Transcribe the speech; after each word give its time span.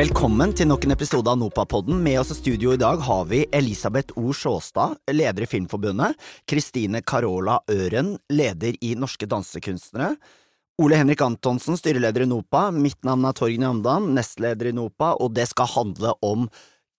Velkommen 0.00 0.54
til 0.56 0.64
nok 0.70 0.86
en 0.86 0.94
episode 0.94 1.28
av 1.28 1.36
Nopapodden. 1.36 1.98
Med 2.00 2.22
oss 2.22 2.30
i 2.32 2.34
studio 2.38 2.70
i 2.72 2.78
dag 2.80 3.02
har 3.04 3.26
vi 3.28 3.42
Elisabeth 3.52 4.14
O. 4.16 4.30
Sjåstad, 4.32 4.94
leder 5.12 5.44
i 5.44 5.48
Filmforbundet, 5.50 6.14
Kristine 6.48 7.02
Carola 7.04 7.58
Øren, 7.68 8.14
leder 8.32 8.78
i 8.80 8.94
Norske 8.96 9.28
Dansekunstnere, 9.28 10.14
Ole 10.80 10.96
Henrik 10.96 11.20
Antonsen, 11.26 11.76
styreleder 11.76 12.24
i 12.24 12.30
NOPA, 12.30 12.70
mitt 12.72 12.96
navn 13.04 13.28
er 13.28 13.36
Torgny 13.36 13.68
Amdan, 13.68 14.08
nestleder 14.16 14.70
i 14.70 14.74
NOPA, 14.78 15.10
og 15.20 15.34
det 15.36 15.50
skal 15.52 15.68
handle 15.74 16.16
om 16.24 16.48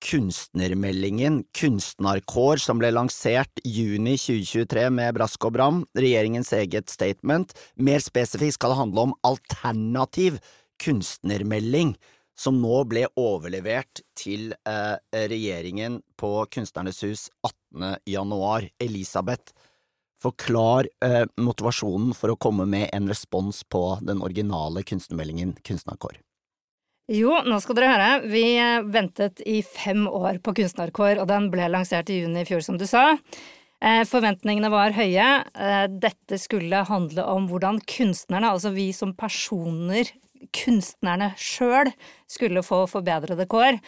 kunstnermeldingen 0.05 1.41
Kunstnarkår 1.57 2.61
som 2.61 2.77
ble 2.83 2.93
lansert 2.93 3.65
juni 3.65 4.13
2023 4.13 4.87
med 4.93 5.17
brask 5.17 5.49
og 5.49 5.57
bram, 5.57 5.83
regjeringens 5.97 6.53
eget 6.53 6.93
statement. 6.93 7.57
Mer 7.81 8.05
spesifikt 8.05 8.61
skal 8.61 8.75
det 8.75 8.81
handle 8.85 9.09
om 9.09 9.19
alternativ 9.25 10.37
kunstnermelding 10.81 11.95
som 12.41 12.57
nå 12.61 12.81
ble 12.89 13.05
overlevert 13.19 14.01
til 14.17 14.55
eh, 14.67 14.95
regjeringen 15.13 15.99
på 16.17 16.31
Kunstnernes 16.53 17.03
hus 17.05 17.27
18. 17.45 18.01
januar. 18.09 18.65
Elisabeth, 18.81 19.53
forklar 20.21 20.89
eh, 21.05 21.23
motivasjonen 21.41 22.15
for 22.17 22.33
å 22.33 22.39
komme 22.41 22.65
med 22.69 22.89
en 22.93 23.09
respons 23.09 23.63
på 23.69 23.85
den 24.05 24.21
originale 24.25 24.83
kunstnermeldingen 24.87 25.55
Kunstnerkår. 25.65 26.19
Jo, 27.11 27.41
nå 27.43 27.57
skal 27.59 27.77
dere 27.77 27.93
høre. 27.93 28.11
Vi 28.31 28.45
eh, 28.55 28.83
ventet 28.87 29.41
i 29.45 29.61
fem 29.65 30.05
år 30.07 30.41
på 30.43 30.53
Kunstnerkår, 30.61 31.21
og 31.21 31.29
den 31.31 31.49
ble 31.53 31.69
lansert 31.73 32.09
i 32.09 32.21
juni 32.21 32.43
i 32.43 32.47
fjor, 32.47 32.63
som 32.65 32.77
du 32.81 32.87
sa. 32.89 33.11
Eh, 33.81 34.03
forventningene 34.07 34.69
var 34.71 34.93
høye. 34.95 35.29
Eh, 35.41 35.85
dette 35.89 36.37
skulle 36.41 36.85
handle 36.87 37.25
om 37.33 37.49
hvordan 37.49 37.81
kunstnerne, 37.89 38.53
altså 38.53 38.73
vi 38.75 38.91
som 38.95 39.15
personer, 39.17 40.13
kunstnerne 40.55 41.33
sjøl 41.39 41.91
skulle 42.29 42.63
få 42.65 42.85
forbedrede 42.91 43.47
kår. 43.51 43.79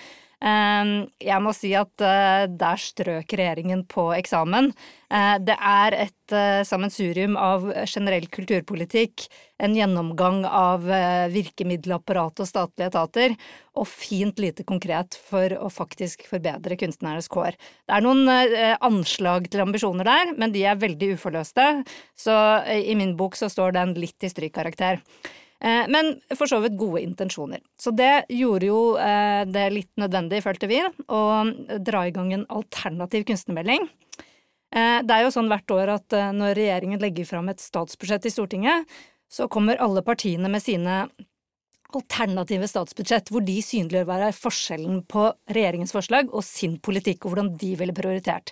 Ehm, 0.43 1.05
jeg 1.23 1.39
må 1.39 1.53
si 1.55 1.71
at 1.77 2.03
eh, 2.03 2.45
der 2.51 2.79
strøk 2.81 3.31
regjeringen 3.31 3.85
på 3.87 4.09
eksamen. 4.17 4.71
Eh, 5.07 5.37
det 5.39 5.55
er 5.55 5.95
et 6.03 6.35
eh, 6.35 6.65
sammensurium 6.67 7.37
av 7.39 7.69
generell 7.87 8.27
kulturpolitikk, 8.33 9.23
en 9.63 9.77
gjennomgang 9.77 10.41
av 10.43 10.83
virkemiddelapparat 11.31 12.41
og 12.43 12.47
statlige 12.49 12.89
etater, 12.89 13.35
og 13.79 13.87
fint 13.87 14.41
lite 14.43 14.65
konkret 14.67 15.15
for 15.29 15.53
å 15.55 15.69
faktisk 15.71 16.25
forbedre 16.27 16.75
kunstnernes 16.81 17.29
kår. 17.31 17.55
Det 17.87 17.95
er 17.95 18.03
noen 18.03 18.27
anslag 18.83 19.47
til 19.53 19.63
ambisjoner 19.63 20.09
der, 20.09 20.33
men 20.35 20.51
de 20.51 20.65
er 20.67 20.81
veldig 20.81 21.13
uforløste, 21.15 21.69
så 22.19 22.35
i 22.67 22.97
min 22.99 23.15
bok 23.15 23.39
så 23.39 23.47
står 23.47 23.77
den 23.77 23.95
litt 24.03 24.27
i 24.27 24.33
strykkarakter. 24.33 24.99
Eh, 25.63 25.85
men 25.87 26.17
for 26.35 26.49
så 26.49 26.59
vidt 26.63 26.75
gode 26.79 27.01
intensjoner. 27.01 27.61
Så 27.79 27.93
det 27.95 28.25
gjorde 28.35 28.67
jo 28.67 28.79
eh, 28.99 29.43
det 29.47 29.67
litt 29.71 29.91
nødvendig, 30.01 30.43
følte 30.43 30.67
vi, 30.67 30.81
å 31.07 31.21
dra 31.79 32.05
i 32.07 32.13
gang 32.15 32.33
en 32.35 32.47
alternativ 32.51 33.23
kunstnermelding. 33.29 33.87
Eh, 34.75 34.99
det 35.07 35.15
er 35.15 35.23
jo 35.23 35.31
sånn 35.31 35.47
hvert 35.51 35.71
år 35.71 35.95
at 35.95 36.17
når 36.35 36.57
regjeringen 36.59 37.03
legger 37.03 37.29
fram 37.29 37.51
et 37.53 37.63
statsbudsjett 37.63 38.27
i 38.27 38.33
Stortinget, 38.33 38.97
så 39.31 39.47
kommer 39.49 39.79
alle 39.81 40.03
partiene 40.05 40.51
med 40.51 40.61
sine 40.61 41.05
alternative 41.93 42.67
statsbudsjett, 42.67 43.29
hvor 43.31 43.43
de 43.45 43.55
synliggjør 43.63 44.07
hva 44.09 44.19
er 44.27 44.35
forskjellen 44.35 45.03
på 45.09 45.29
regjeringens 45.53 45.93
forslag 45.95 46.31
og 46.33 46.43
sin 46.45 46.79
politikk, 46.83 47.23
og 47.23 47.33
hvordan 47.33 47.53
de 47.61 47.73
ville 47.79 47.95
prioritert. 47.95 48.51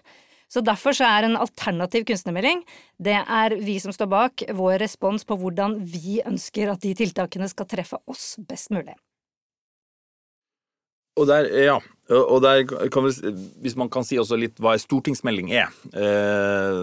Så 0.52 0.64
derfor 0.66 0.96
så 0.96 1.08
er 1.08 1.28
en 1.28 1.40
alternativ 1.40 2.04
kunstnermelding 2.10 2.66
det 3.00 3.16
er 3.22 3.56
vi 3.64 3.78
som 3.80 3.94
står 3.96 4.10
bak, 4.12 4.44
vår 4.52 4.82
respons 4.84 5.24
på 5.28 5.38
hvordan 5.40 5.80
vi 5.80 6.20
ønsker 6.26 6.74
at 6.74 6.84
de 6.84 6.92
tiltakene 6.98 7.48
skal 7.52 7.70
treffe 7.72 8.02
oss 8.12 8.36
best 8.50 8.74
mulig. 8.76 8.98
Og 11.20 11.28
der, 11.28 11.48
ja, 11.60 11.76
og 12.16 12.40
der 12.44 12.64
kan 12.92 13.04
vi, 13.04 13.34
Hvis 13.62 13.76
man 13.76 13.90
kan 13.92 14.06
si 14.08 14.16
også 14.20 14.38
litt 14.40 14.60
hva 14.64 14.78
en 14.78 14.82
stortingsmelding 14.82 15.50
er 15.52 15.68
eh, 15.92 16.78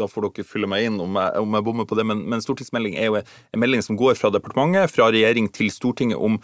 Da 0.00 0.08
får 0.08 0.24
dere 0.24 0.46
fylle 0.48 0.70
meg 0.70 0.86
inn 0.88 0.96
om 1.04 1.18
jeg, 1.20 1.42
om 1.44 1.58
jeg 1.58 1.66
bommer 1.66 1.88
på 1.88 1.98
det, 1.98 2.06
men, 2.08 2.22
men, 2.32 2.40
stortingsmelding 2.44 2.96
er 2.96 3.10
jo 3.10 3.18
en 3.20 3.60
melding 3.60 3.84
som 3.84 3.98
går 4.00 4.16
fra 4.16 4.32
departementet, 4.32 4.88
fra 4.94 5.10
regjering 5.12 5.50
til 5.52 5.68
Stortinget 5.74 6.16
om 6.16 6.38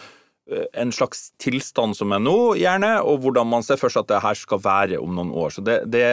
eh, 0.53 0.67
en 0.85 0.93
slags 0.93 1.31
tilstand 1.41 1.97
som 1.97 2.13
er 2.13 2.21
nå, 2.21 2.37
gjerne, 2.61 2.99
og 3.09 3.25
hvordan 3.25 3.49
man 3.57 3.65
ser 3.65 3.81
for 3.81 3.93
seg 3.93 4.05
at 4.05 4.13
det 4.13 4.25
her 4.27 4.41
skal 4.45 4.61
være 4.65 5.01
om 5.01 5.17
noen 5.17 5.33
år. 5.33 5.57
Så 5.57 5.65
det, 5.65 5.81
det, 5.89 6.05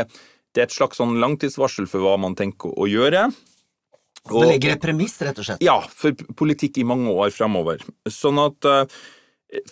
det 0.51 0.63
er 0.63 0.67
et 0.67 0.75
slags 0.75 0.99
sånn 0.99 1.17
langtidsvarsel 1.21 1.87
for 1.89 2.03
hva 2.03 2.17
man 2.19 2.35
tenker 2.39 2.73
å 2.75 2.87
gjøre. 2.89 3.29
Og, 4.29 4.43
det 4.43 4.51
legger 4.51 4.75
et 4.75 4.83
premiss, 4.83 5.15
rett 5.23 5.39
og 5.41 5.47
slett? 5.47 5.63
Ja, 5.65 5.79
for 5.81 6.13
politikk 6.37 6.77
i 6.77 6.85
mange 6.85 7.09
år 7.09 7.31
fremover. 7.33 7.81
Sånn 8.11 8.37
at 8.41 8.67
uh, 8.69 8.83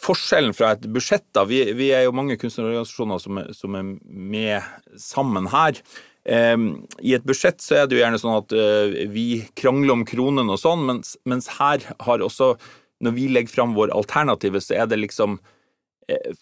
forskjellen 0.01 0.55
fra 0.57 0.73
et 0.75 0.87
budsjett 0.89 1.27
da, 1.37 1.45
vi, 1.49 1.61
vi 1.77 1.91
er 1.95 2.07
jo 2.07 2.15
mange 2.17 2.37
kunstnerorganisasjoner 2.41 3.21
som 3.21 3.41
er, 3.41 3.51
som 3.55 3.77
er 3.77 3.91
med 4.09 4.71
sammen 4.99 5.51
her. 5.53 5.77
Um, 6.25 6.65
I 7.01 7.15
et 7.17 7.27
budsjett 7.27 7.61
så 7.63 7.79
er 7.79 7.87
det 7.87 7.97
jo 7.97 8.01
gjerne 8.01 8.19
sånn 8.21 8.39
at 8.39 8.57
uh, 8.57 8.97
vi 9.13 9.43
krangler 9.59 9.95
om 9.95 10.07
kronen 10.07 10.51
og 10.51 10.59
sånn, 10.61 10.83
mens, 10.87 11.15
mens 11.29 11.47
her 11.59 11.85
har 12.05 12.25
også 12.25 12.55
Når 12.99 13.13
vi 13.15 13.29
legger 13.31 13.53
fram 13.53 13.73
vår 13.77 13.93
alternative, 13.95 14.59
så 14.59 14.73
er 14.75 14.87
det 14.91 14.97
liksom 14.99 15.37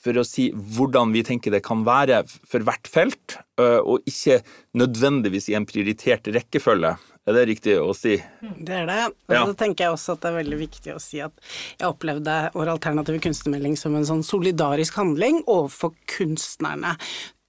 for 0.03 0.19
å 0.19 0.25
si 0.27 0.49
hvordan 0.53 1.11
vi 1.15 1.23
tenker 1.27 1.53
det 1.53 1.63
kan 1.65 1.83
være 1.87 2.23
for 2.27 2.65
hvert 2.67 2.89
felt, 2.91 3.37
eh, 3.59 3.79
og 3.81 4.07
ikke 4.09 4.41
nødvendigvis 4.79 5.51
i 5.51 5.57
en 5.59 5.67
prioritert 5.69 6.29
rekkefølge. 6.33 6.95
Er 7.27 7.35
det 7.35 7.47
riktig 7.49 7.73
å 7.83 7.91
si? 7.97 8.15
Det 8.39 8.75
er 8.83 8.85
det. 8.87 8.99
Og 9.27 9.35
ja. 9.35 9.43
så 9.49 9.55
tenker 9.59 9.83
jeg 9.83 9.95
også 9.97 10.15
at 10.15 10.21
det 10.23 10.29
er 10.29 10.37
veldig 10.37 10.59
viktig 10.61 10.93
å 10.95 11.01
si 11.03 11.19
at 11.19 11.33
jeg 11.75 11.89
opplevde 11.89 12.37
vår 12.53 12.71
alternative 12.77 13.19
kunstnermelding 13.25 13.75
som 13.79 13.97
en 13.99 14.07
sånn 14.07 14.23
solidarisk 14.23 14.95
handling 14.95 15.41
overfor 15.43 15.91
kunstnerne. 16.07 16.95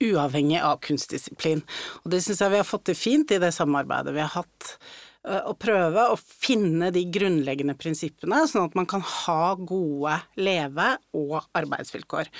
Uavhengig 0.02 0.58
av 0.62 0.80
kunstdisiplin. 0.82 1.62
Og 2.02 2.10
det 2.10 2.24
syns 2.24 2.42
jeg 2.42 2.54
vi 2.56 2.58
har 2.58 2.66
fått 2.66 2.88
til 2.90 2.98
fint 2.98 3.34
i 3.34 3.38
det 3.42 3.54
samarbeidet 3.54 4.14
vi 4.14 4.24
har 4.24 4.34
hatt 4.34 4.74
Eh, 4.76 5.07
å 5.26 5.54
prøve 5.58 6.04
å 6.12 6.18
finne 6.18 6.92
de 6.94 7.02
grunnleggende 7.12 7.74
prinsippene, 7.78 8.44
sånn 8.48 8.68
at 8.68 8.76
man 8.78 8.86
kan 8.88 9.02
ha 9.02 9.54
gode 9.56 10.20
leve- 10.38 10.98
og 11.18 11.40
arbeidsvilkår. 11.58 12.30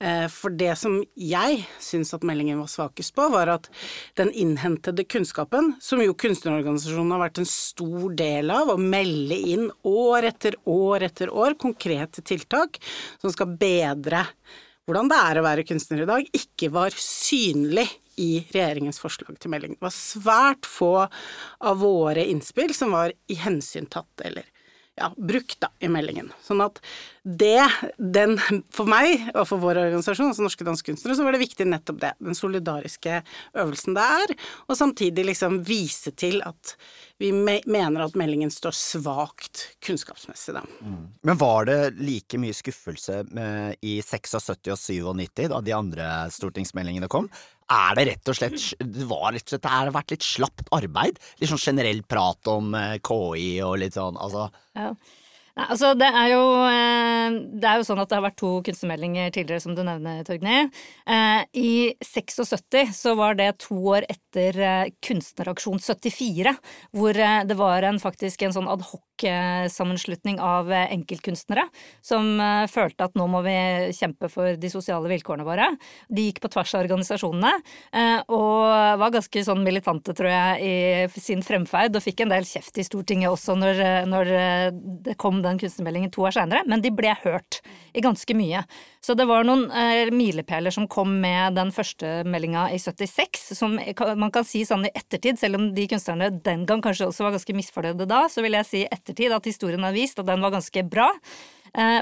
Eh, 0.00 0.28
for 0.30 0.54
det 0.54 0.76
som 0.78 1.00
jeg 1.18 1.64
syns 1.82 2.12
at 2.14 2.22
meldingen 2.26 2.60
var 2.60 2.70
svakest 2.70 3.14
på, 3.16 3.24
var 3.32 3.50
at 3.50 3.66
den 4.18 4.30
innhentede 4.30 5.02
kunnskapen, 5.10 5.72
som 5.82 6.02
jo 6.02 6.14
kunstnerorganisasjonen 6.14 7.16
har 7.16 7.24
vært 7.24 7.40
en 7.42 7.50
stor 7.50 8.14
del 8.18 8.52
av, 8.54 8.70
å 8.70 8.78
melde 8.78 9.38
inn 9.54 9.66
år 9.82 10.30
etter 10.30 10.58
år 10.70 11.08
etter 11.08 11.32
år 11.34 11.58
konkrete 11.58 12.22
tiltak 12.22 12.78
som 13.18 13.34
skal 13.34 13.56
bedre 13.58 14.22
hvordan 14.86 15.10
det 15.10 15.18
er 15.20 15.38
å 15.38 15.44
være 15.44 15.66
kunstner 15.68 16.00
i 16.00 16.08
dag, 16.08 16.28
ikke 16.32 16.70
var 16.72 16.94
synlig 16.96 17.88
i 18.18 18.30
regjeringens 18.54 19.00
forslag 19.02 19.38
til 19.38 19.52
melding. 19.52 19.76
Det 19.78 19.86
var 19.86 19.94
svært 19.94 20.68
få 20.68 20.92
av 21.06 21.82
våre 21.82 22.26
innspill 22.28 22.74
som 22.76 22.94
var 22.96 23.14
i 23.30 23.38
hensyntatt 23.38 24.26
eller 24.26 24.48
ja, 24.98 25.12
brukt 25.16 25.60
da, 25.60 25.70
i 25.78 25.88
meldingen. 25.90 26.30
Sånn 26.42 26.60
at 26.64 26.80
det, 27.22 27.62
den, 27.98 28.36
for 28.74 28.88
meg 28.90 29.28
og 29.34 29.44
for 29.48 29.62
vår 29.62 29.80
organisasjon, 29.84 30.32
altså 30.32 30.44
Norske 30.44 30.66
Dansekunstnere, 30.66 31.16
så 31.16 31.26
var 31.26 31.36
det 31.36 31.42
viktig 31.42 31.66
nettopp 31.68 32.00
det. 32.02 32.12
Den 32.24 32.38
solidariske 32.38 33.20
øvelsen 33.58 33.98
det 33.98 34.06
er, 34.22 34.34
og 34.66 34.78
samtidig 34.78 35.26
liksom 35.28 35.60
vise 35.66 36.12
til 36.18 36.40
at 36.46 36.74
vi 37.18 37.32
me 37.34 37.58
mener 37.66 38.04
at 38.04 38.16
meldingen 38.18 38.50
står 38.54 38.74
svakt 38.78 39.64
kunnskapsmessig, 39.84 40.54
da. 40.54 40.64
Mm. 40.82 41.04
Men 41.26 41.40
var 41.40 41.66
det 41.68 41.78
like 41.98 42.38
mye 42.40 42.56
skuffelse 42.56 43.24
med, 43.34 43.78
i 43.82 43.98
76 44.02 44.70
og 44.72 44.78
97 44.78 45.48
da 45.50 45.62
de 45.62 45.74
andre 45.74 46.10
stortingsmeldingene 46.34 47.10
kom? 47.10 47.30
Er 47.68 47.96
det 47.98 48.04
rett 48.08 48.30
og 48.32 48.36
slett 48.38 48.58
Det 48.80 49.06
var 49.08 49.32
rett 49.34 49.44
og 49.44 49.52
slett, 49.52 49.64
det 49.64 49.72
har 49.72 49.94
vært 49.94 50.14
litt 50.14 50.26
slapt 50.26 50.68
arbeid? 50.74 51.20
Litt 51.40 51.52
sånn 51.52 51.60
generell 51.60 52.02
prat 52.08 52.48
om 52.50 52.74
eh, 52.78 52.98
KI 53.04 53.58
og 53.66 53.78
litt 53.82 53.98
sånn, 53.98 54.16
altså 54.16 54.48
ja. 54.78 54.92
Nei, 55.58 55.64
altså 55.74 55.88
det 55.98 56.06
er, 56.06 56.28
jo, 56.30 56.42
eh, 56.70 57.36
det 57.58 57.66
er 57.66 57.80
jo 57.80 57.86
sånn 57.88 57.98
at 57.98 58.10
det 58.10 58.14
har 58.14 58.24
vært 58.28 58.38
to 58.38 58.50
kunstnermeldinger 58.68 59.32
tidligere, 59.34 59.62
som 59.64 59.74
du 59.74 59.82
nevner, 59.82 60.20
Torgny. 60.22 60.68
Eh, 61.10 61.40
I 61.58 61.72
76 61.98 62.94
så 62.94 63.16
var 63.18 63.34
det 63.40 63.48
to 63.64 63.74
år 63.90 64.06
etter 64.06 64.92
Kunstneraksjon 65.02 65.82
74, 65.82 66.54
hvor 66.94 67.18
det 67.18 67.58
var 67.58 67.88
en, 67.90 67.98
faktisk 67.98 68.46
en 68.46 68.54
sånn 68.54 68.70
adhoc-sammenslutning 69.18 70.38
av 70.40 70.70
enkeltkunstnere 70.72 71.66
som 72.04 72.38
følte 72.70 73.08
at 73.08 73.16
nå 73.18 73.26
må 73.30 73.42
vi 73.46 73.56
kjempe 73.96 74.28
for 74.30 74.56
de 74.56 74.70
sosiale 74.70 75.08
vilkårene 75.10 75.46
våre. 75.46 75.68
De 76.08 76.28
gikk 76.28 76.40
på 76.44 76.50
tvers 76.52 76.74
av 76.74 76.84
organisasjonene 76.84 77.52
og 78.28 79.00
var 79.00 79.14
ganske 79.14 79.44
sånn 79.44 79.64
militante, 79.64 80.14
tror 80.16 80.30
jeg, 80.30 81.08
i 81.18 81.20
sin 81.20 81.42
fremferd, 81.44 81.96
og 81.96 82.04
fikk 82.04 82.24
en 82.24 82.32
del 82.34 82.46
kjeft 82.48 82.78
i 82.78 82.86
Stortinget 82.86 83.32
også 83.32 83.56
når, 83.58 83.82
når 84.08 84.32
det 85.06 85.16
kom 85.20 85.42
den 85.44 85.60
kunstnermeldingen 85.60 86.12
to 86.14 86.26
år 86.28 86.36
seinere, 86.38 86.64
men 86.68 86.84
de 86.84 86.92
ble 86.94 87.14
hørt 87.24 87.60
i 87.96 88.04
ganske 88.04 88.36
mye. 88.36 88.62
Så 89.04 89.14
det 89.18 89.28
var 89.30 89.46
noen 89.46 89.68
eh, 89.70 90.10
milepæler 90.14 90.74
som 90.74 90.88
kom 90.90 91.14
med 91.22 91.56
den 91.58 91.70
første 91.74 92.22
meldinga 92.28 92.66
i 92.74 92.80
76, 92.82 93.52
som 93.56 93.78
man 93.78 94.32
kan 94.34 94.46
si 94.46 94.64
sånn 94.68 94.86
i 94.88 94.92
ettertid, 94.94 95.38
selv 95.40 95.60
om 95.60 95.68
de 95.74 95.86
kunstnerne 95.90 96.30
den 96.44 96.64
gang 96.68 96.82
kanskje 96.84 97.08
også 97.08 97.26
var 97.26 97.36
ganske 97.36 97.56
misfornøyde 97.56 98.08
da, 98.10 98.24
så 98.30 98.44
vil 98.44 98.58
jeg 98.58 98.68
si 98.68 98.82
i 98.82 98.90
ettertid 99.08 99.32
at 99.32 99.48
historien 99.48 99.84
har 99.86 99.96
vist 99.96 100.20
at 100.20 100.28
den 100.28 100.44
var 100.44 100.52
ganske 100.52 100.84
bra. 100.84 101.08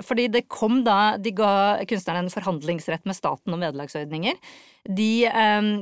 Fordi 0.06 0.28
det 0.32 0.46
kom 0.52 0.82
da 0.86 1.16
De 1.18 1.32
ga 1.36 1.50
kunstnerne 1.88 2.24
en 2.24 2.32
forhandlingsrett 2.32 3.04
med 3.04 3.16
staten 3.16 3.54
om 3.54 3.62
vederlagsordninger. 3.62 4.38
De 4.86 5.26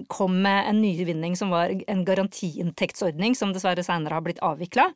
kom 0.09 0.39
med 0.43 0.69
en 0.71 0.79
nyvinning 0.81 1.35
som 1.37 1.51
var 1.53 1.75
en 1.93 2.05
garantiinntektsordning, 2.09 3.35
som 3.37 3.53
dessverre 3.53 3.85
senere 3.85 4.17
har 4.17 4.25
blitt 4.25 4.41
avvikla. 4.41 4.87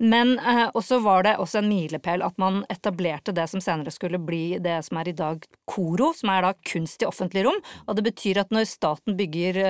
Men 0.00 0.38
også 0.72 1.02
var 1.04 1.26
det 1.26 1.34
også 1.36 1.60
en 1.60 1.68
milepæl 1.68 2.24
at 2.24 2.38
man 2.40 2.62
etablerte 2.72 3.34
det 3.36 3.44
som 3.52 3.60
senere 3.60 3.92
skulle 3.92 4.20
bli 4.22 4.56
det 4.64 4.78
som 4.86 4.96
er 5.02 5.10
i 5.12 5.16
dag 5.18 5.44
KORO, 5.68 6.14
som 6.16 6.32
er 6.32 6.46
da 6.46 6.54
kunst 6.70 7.04
i 7.04 7.08
offentlig 7.10 7.44
rom. 7.44 7.60
Og 7.84 7.98
det 7.98 8.06
betyr 8.08 8.40
at 8.40 8.54
når 8.54 8.64
staten 8.70 9.18
bygger 9.18 9.60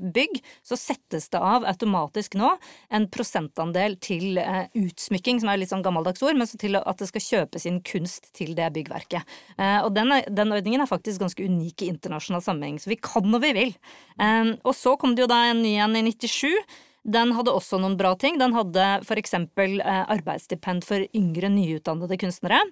bygg, 0.00 0.40
så 0.64 0.78
settes 0.80 1.28
det 1.34 1.42
av 1.44 1.68
automatisk 1.68 2.38
nå 2.40 2.54
en 2.88 3.10
prosentandel 3.12 3.98
til 4.00 4.40
utsmykking, 4.80 5.44
som 5.44 5.52
er 5.52 5.60
litt 5.60 5.74
sånn 5.74 5.84
gammeldags 5.84 6.24
ord, 6.24 6.40
men 6.40 6.48
til 6.48 6.80
at 6.80 7.04
det 7.04 7.10
skal 7.12 7.28
kjøpes 7.28 7.68
inn 7.68 7.73
kunst 7.82 8.30
til 8.36 8.54
det 8.58 8.70
byggverket. 8.74 9.26
Og 9.58 9.90
den, 9.96 10.12
den 10.30 10.54
ordningen 10.54 10.84
er 10.84 10.90
faktisk 10.90 11.22
ganske 11.22 11.46
unik 11.46 11.82
i 11.82 11.90
internasjonal 11.92 12.42
sammenheng. 12.44 12.80
Så 12.80 12.92
vi 12.92 13.00
kan 13.00 13.26
når 13.30 13.42
vi 13.42 13.52
vil. 13.56 13.76
Og 14.62 14.74
så 14.76 14.94
kom 15.00 15.14
det 15.16 15.24
jo 15.24 15.30
da 15.30 15.40
en 15.50 15.62
ny 15.64 15.76
en 15.82 15.96
i 15.98 16.12
97 16.12 16.52
den 17.04 17.34
hadde 17.36 17.52
også 17.52 17.78
noen 17.80 17.98
bra 18.00 18.14
ting. 18.16 18.38
Den 18.40 18.54
hadde 18.56 18.84
eksempel 19.20 19.76
eh, 19.84 20.02
arbeidsstipend 20.14 20.86
for 20.86 21.04
yngre, 21.16 21.50
nyutdannede 21.52 22.16
kunstnere. 22.20 22.62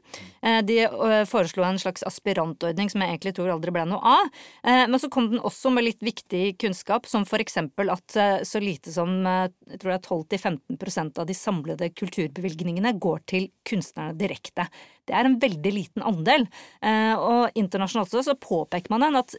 Eh, 0.40 0.60
de 0.64 0.78
eh, 0.86 1.24
foreslo 1.28 1.66
en 1.66 1.80
slags 1.80 2.04
aspirantordning 2.08 2.88
som 2.92 3.04
jeg 3.04 3.12
egentlig 3.12 3.34
tror 3.36 3.52
aldri 3.52 3.74
ble 3.74 3.84
noe 3.90 4.00
av. 4.16 4.30
Men 4.62 5.00
så 5.00 5.08
kom 5.12 5.28
den 5.32 5.42
også 5.42 5.70
med 5.74 5.84
litt 5.84 6.02
viktig 6.04 6.56
kunnskap, 6.60 7.06
som 7.10 7.24
eksempel 7.42 7.90
at 7.92 8.14
så 8.46 8.60
lite 8.62 8.92
som 8.94 9.10
jeg 9.26 9.80
tror 9.80 9.92
det 9.92 9.98
er 9.98 10.46
12-15% 10.78 11.20
av 11.20 11.28
de 11.28 11.36
samlede 11.36 11.88
kulturbevilgningene 11.98 12.94
går 13.02 13.22
til 13.32 13.48
kunstnerne 13.68 14.16
direkte. 14.18 14.68
Det 15.08 15.16
er 15.16 15.28
en 15.28 15.38
veldig 15.42 15.72
liten 15.74 16.04
andel. 16.06 16.46
Og 16.82 17.58
internasjonalt 17.58 18.12
så 18.12 18.36
påpeker 18.38 18.92
man 18.92 19.04
den 19.06 19.18
at 19.18 19.34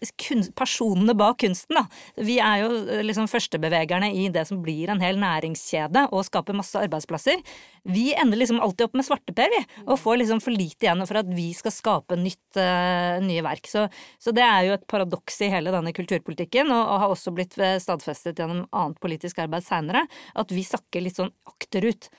personene 0.57 1.15
bak 1.17 1.39
kunsten, 1.43 1.77
da, 1.77 1.85
vi 2.23 2.37
er 2.43 2.63
jo 2.63 3.01
liksom 3.05 3.29
førstebevegerne 3.31 4.11
i 4.15 4.27
det 4.33 4.45
som 4.49 4.61
blir 4.63 4.91
en 4.91 5.01
hel 5.03 5.19
næringskjede 5.21 6.07
og 6.11 6.25
skaper 6.27 6.57
masse 6.57 6.79
arbeidsplasser. 6.79 7.41
Vi 7.83 8.13
ender 8.15 8.39
liksom 8.39 8.61
alltid 8.63 8.87
opp 8.87 8.97
med 8.97 9.07
svarteper, 9.07 9.51
vi, 9.51 9.61
og 9.85 9.99
får 9.99 10.21
liksom 10.21 10.41
for 10.43 10.55
lite 10.55 10.87
igjen 10.87 11.03
for 11.07 11.19
at 11.19 11.31
vi 11.35 11.49
skal 11.55 11.75
skape 11.75 12.17
nytt, 12.19 12.59
uh, 12.59 13.19
nye 13.23 13.43
verk. 13.45 13.67
Så, 13.69 13.87
så, 14.21 14.35
det 14.35 14.45
er 14.45 14.69
jo 14.69 14.77
et 14.77 14.87
paradoks 14.89 15.41
i 15.43 15.51
hele 15.53 15.73
denne 15.73 15.95
kulturpolitikken, 15.95 16.71
og, 16.71 16.83
og 16.83 17.03
har 17.03 17.15
også 17.15 17.33
blitt 17.35 17.57
eh, 17.59 17.79
stadfestet 17.83 18.39
gjennom 18.39 18.65
annet 18.71 19.01
politisk 19.03 19.43
arbeid 19.43 19.65
seinere, 19.65 20.05
at 20.39 20.53
vi 20.53 20.63
sakker 20.67 21.03
litt 21.03 21.19
sånn 21.19 21.33
akterut. 21.49 22.09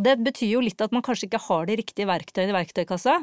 Og 0.00 0.06
det 0.06 0.16
betyr 0.24 0.54
jo 0.54 0.64
litt 0.64 0.80
at 0.80 0.94
man 0.96 1.04
kanskje 1.04 1.28
ikke 1.28 1.42
har 1.44 1.66
de 1.68 1.76
riktige 1.76 2.08
verktøyene 2.08 2.54
i 2.54 2.56
verktøykassa. 2.56 3.18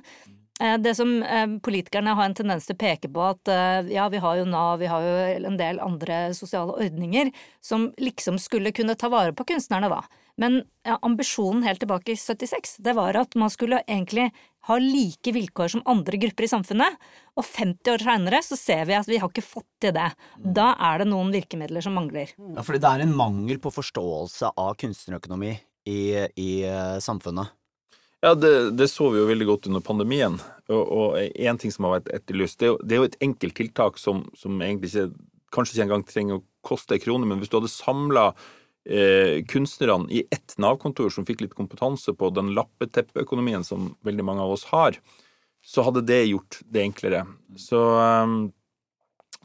Eh, 0.62 0.76
det 0.78 0.94
som 0.98 1.24
eh, 1.24 1.48
politikerne 1.66 2.14
har 2.18 2.30
en 2.30 2.38
tendens 2.38 2.70
til 2.70 2.78
å 2.78 2.82
peke 2.82 3.10
på, 3.10 3.24
at 3.34 3.50
eh, 3.50 3.90
ja, 3.96 4.06
vi 4.14 4.22
har 4.22 4.38
jo 4.38 4.46
Nav, 4.50 4.78
vi 4.82 4.90
har 4.90 5.06
jo 5.06 5.18
en 5.50 5.58
del 5.58 5.82
andre 5.82 6.28
sosiale 6.38 6.78
ordninger 6.78 7.34
som 7.66 7.92
liksom 7.98 8.38
skulle 8.42 8.74
kunne 8.78 8.98
ta 8.98 9.10
vare 9.10 9.34
på 9.34 9.48
kunstnerne, 9.54 9.90
da. 9.90 10.04
Men 10.38 10.60
ja, 10.86 11.00
ambisjonen 11.02 11.66
helt 11.66 11.82
tilbake 11.82 12.14
i 12.14 12.20
76, 12.22 12.78
det 12.86 12.94
var 12.94 13.18
at 13.18 13.34
man 13.42 13.50
skulle 13.50 13.82
egentlig 13.90 14.30
ha 14.70 14.76
like 14.78 15.32
vilkår 15.34 15.72
som 15.74 15.82
andre 15.90 16.20
grupper 16.22 16.46
i 16.46 16.50
samfunnet. 16.52 16.98
Og 17.34 17.46
50 17.46 17.94
år 17.96 18.06
seinere 18.06 18.42
så 18.46 18.58
ser 18.60 18.86
vi 18.86 18.98
at 19.00 19.10
vi 19.10 19.18
har 19.18 19.32
ikke 19.32 19.46
fått 19.46 19.70
til 19.82 19.96
det. 19.98 20.12
Da 20.38 20.76
er 20.92 21.02
det 21.02 21.10
noen 21.10 21.34
virkemidler 21.34 21.82
som 21.82 21.98
mangler. 21.98 22.36
Ja, 22.38 22.62
fordi 22.62 22.84
det 22.84 22.92
er 22.92 23.06
en 23.08 23.18
mangel 23.18 23.58
på 23.64 23.74
forståelse 23.74 24.54
av 24.54 24.78
kunstnerøkonomi 24.78 25.56
i, 25.88 26.02
i 26.36 26.52
samfunnet. 27.04 27.54
Ja, 28.26 28.34
det, 28.36 28.72
det, 28.72 28.88
så 28.90 29.12
vi 29.14 29.22
jo 29.22 29.30
veldig 29.30 29.46
godt 29.46 29.68
under 29.70 29.84
pandemien. 29.86 30.40
Og 30.74 31.18
én 31.22 31.60
ting 31.62 31.72
som 31.74 31.86
har 31.86 32.00
vært 32.00 32.10
etterlyst, 32.18 32.60
det, 32.60 32.74
det, 32.82 32.96
er 32.96 33.04
jo 33.04 33.10
et 33.12 33.20
enkelt 33.24 33.56
tiltak 33.60 34.02
som, 34.02 34.24
som 34.36 34.58
egentlig 34.58 34.90
ikke, 34.90 35.12
kanskje 35.54 35.78
ikke 35.78 35.86
engang 35.86 36.06
trenger 36.08 36.40
å 36.40 36.46
koste 36.66 36.98
ei 36.98 37.04
krone, 37.04 37.30
men 37.30 37.40
hvis 37.40 37.52
du 37.54 37.60
hadde 37.60 37.72
samla 37.72 38.26
eh, 38.90 39.46
kunstnerne 39.48 40.10
i 40.12 40.26
ett 40.34 40.58
Nav-kontor 40.60 41.14
som 41.14 41.28
fikk 41.30 41.46
litt 41.46 41.56
kompetanse 41.56 42.16
på 42.18 42.32
den 42.36 42.52
lappeteppeøkonomien 42.58 43.64
som 43.68 43.94
veldig 44.08 44.26
mange 44.26 44.44
av 44.44 44.58
oss 44.58 44.66
har, 44.74 44.98
så 45.64 45.86
hadde 45.86 46.06
det 46.10 46.24
gjort 46.26 46.62
det 46.66 46.84
enklere. 46.88 47.26
Så, 47.60 47.80
um, 47.80 48.38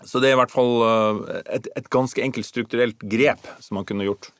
så 0.06 0.22
det 0.22 0.30
er 0.30 0.36
i 0.36 0.40
hvert 0.40 0.54
fall 0.54 0.76
uh, 0.82 1.22
et, 1.44 1.68
et 1.76 1.88
ganske 1.92 2.22
enkelt 2.24 2.48
strukturelt 2.48 3.04
grep 3.10 3.46
som 3.60 3.78
man 3.78 3.86
kunne 3.88 4.06
gjort. 4.06 4.30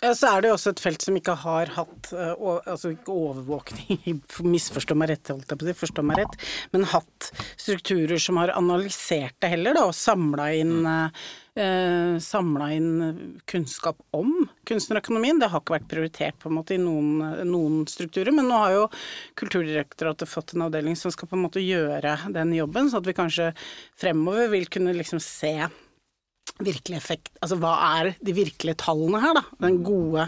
Ja, 0.00 0.14
så 0.16 0.30
er 0.30 0.40
det 0.40 0.48
jo 0.48 0.54
også 0.56 0.70
et 0.72 0.80
felt 0.80 1.02
som 1.04 1.16
ikke 1.18 1.34
har 1.42 1.70
hatt 1.74 2.08
uh, 2.16 2.32
altså 2.56 2.94
ikke 2.94 3.12
overvåkning, 3.12 4.22
misforstå 4.54 4.96
meg 4.96 5.10
rett, 5.12 5.28
holdt 5.28 5.52
jeg 5.52 5.60
på 5.60 5.66
å 5.66 5.68
si, 5.68 5.74
forstå 5.76 6.04
meg 6.08 6.22
rett, 6.22 6.46
men 6.72 6.86
hatt 6.88 7.28
strukturer 7.60 8.22
som 8.22 8.38
har 8.40 8.54
analysert 8.54 9.36
det 9.44 9.50
heller, 9.52 9.76
da, 9.76 9.82
og 9.90 9.92
samla 9.96 10.46
inn, 10.56 10.88
uh, 10.88 12.70
inn 12.72 12.88
kunnskap 13.50 14.00
om 14.16 14.32
kunstnerøkonomien. 14.70 15.42
Det 15.42 15.50
har 15.52 15.60
ikke 15.60 15.76
vært 15.76 15.92
prioritert 15.92 16.40
på 16.40 16.48
en 16.48 16.56
måte 16.56 16.78
i 16.78 16.80
noen, 16.80 17.44
noen, 17.50 17.84
strukturer, 17.90 18.32
men 18.32 18.48
nå 18.48 18.62
har 18.62 18.78
jo 18.78 18.88
Kulturdirektoratet 19.36 20.32
fått 20.32 20.56
en 20.56 20.64
avdeling 20.70 20.96
som 20.96 21.12
skal 21.12 21.28
på 21.28 21.36
en 21.36 21.44
måte 21.44 21.60
gjøre 21.60 22.16
den 22.32 22.56
jobben, 22.56 22.88
så 22.88 23.02
at 23.02 23.08
vi 23.10 23.18
kanskje 23.20 23.52
fremover 24.00 24.48
vil 24.56 24.64
kunne 24.72 24.96
liksom 24.96 25.20
se 25.20 25.54
virkelig 26.64 26.98
effekt 26.98 27.30
Altså 27.40 27.56
hva 27.60 27.72
er 28.00 28.10
de 28.20 28.34
virkelige 28.36 28.76
tallene 28.82 29.20
her, 29.22 29.32
da? 29.38 29.42
Den 29.64 29.78
gode, 29.84 30.26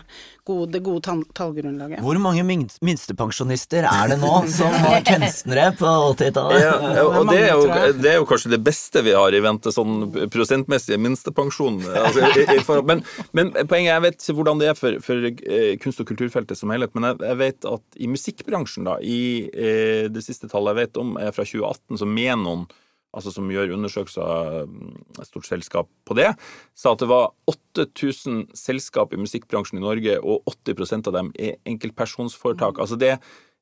gode, 0.48 0.70
det 0.72 0.80
gode 0.84 1.16
tallgrunnlaget. 1.36 2.00
Hvor 2.04 2.18
mange 2.24 2.44
minstepensjonister 2.46 3.84
er 3.88 4.12
det 4.12 4.16
nå 4.22 4.30
som 4.52 4.72
var 4.80 5.02
kunstnere 5.04 5.66
på 5.76 5.90
80-tallet? 6.14 6.62
Ja, 6.62 7.04
og 7.04 7.28
det 7.28 7.38
er, 7.42 7.52
jo, 7.52 7.66
det 7.98 8.10
er, 8.14 8.16
jo, 8.16 8.26
kanskje 8.28 8.54
det 8.54 8.62
beste 8.64 9.04
vi 9.04 9.12
har 9.16 9.36
i 9.36 9.42
vente, 9.44 9.74
sånn 9.74 10.08
prosentmessig 10.32 10.96
minstepensjon. 11.04 11.82
Altså, 12.00 12.80
men, 12.88 13.04
men, 13.36 13.52
poenget 13.60 13.92
jeg 13.92 14.04
vet 14.06 14.20
ikke 14.22 14.38
hvordan 14.40 14.62
det 14.62 14.70
er 14.72 14.78
for, 14.78 15.00
for 15.04 15.28
eh, 15.28 15.74
kunst- 15.82 16.00
og 16.00 16.08
kulturfeltet 16.08 16.58
som 16.58 16.72
helhet, 16.72 16.94
men 16.96 17.10
jeg, 17.10 17.20
jeg, 17.28 17.40
vet 17.42 17.68
at 17.76 18.00
i 18.00 18.08
musikkbransjen, 18.08 18.88
da, 18.88 18.96
i 19.04 19.20
eh, 19.52 20.08
det 20.12 20.24
siste 20.24 20.48
tallet 20.48 20.72
jeg 20.72 20.86
vet 20.86 21.02
om, 21.02 21.18
er 21.20 21.36
fra 21.36 21.44
2018, 21.44 22.00
så 22.00 22.08
Menon 22.08 22.64
altså 23.12 23.32
som 23.34 23.50
gjør 23.52 23.74
undersøkelser, 23.76 24.22
av 24.24 25.20
et 25.20 25.28
stort 25.28 25.48
selskap 25.48 25.90
på 26.08 26.16
det, 26.18 26.30
sa 26.78 26.94
at 26.94 27.02
det 27.02 27.10
var 27.10 27.32
8000 27.50 28.46
selskap 28.56 29.12
i 29.12 29.20
musikkbransjen 29.20 29.80
i 29.80 29.84
Norge, 29.84 30.18
og 30.20 30.48
80% 30.48 31.10
av 31.10 31.18
dem 31.18 31.30
er 31.36 31.58
enkeltpersonsforetak. 31.68 32.80
Altså 32.82 32.98
det, 33.00 33.18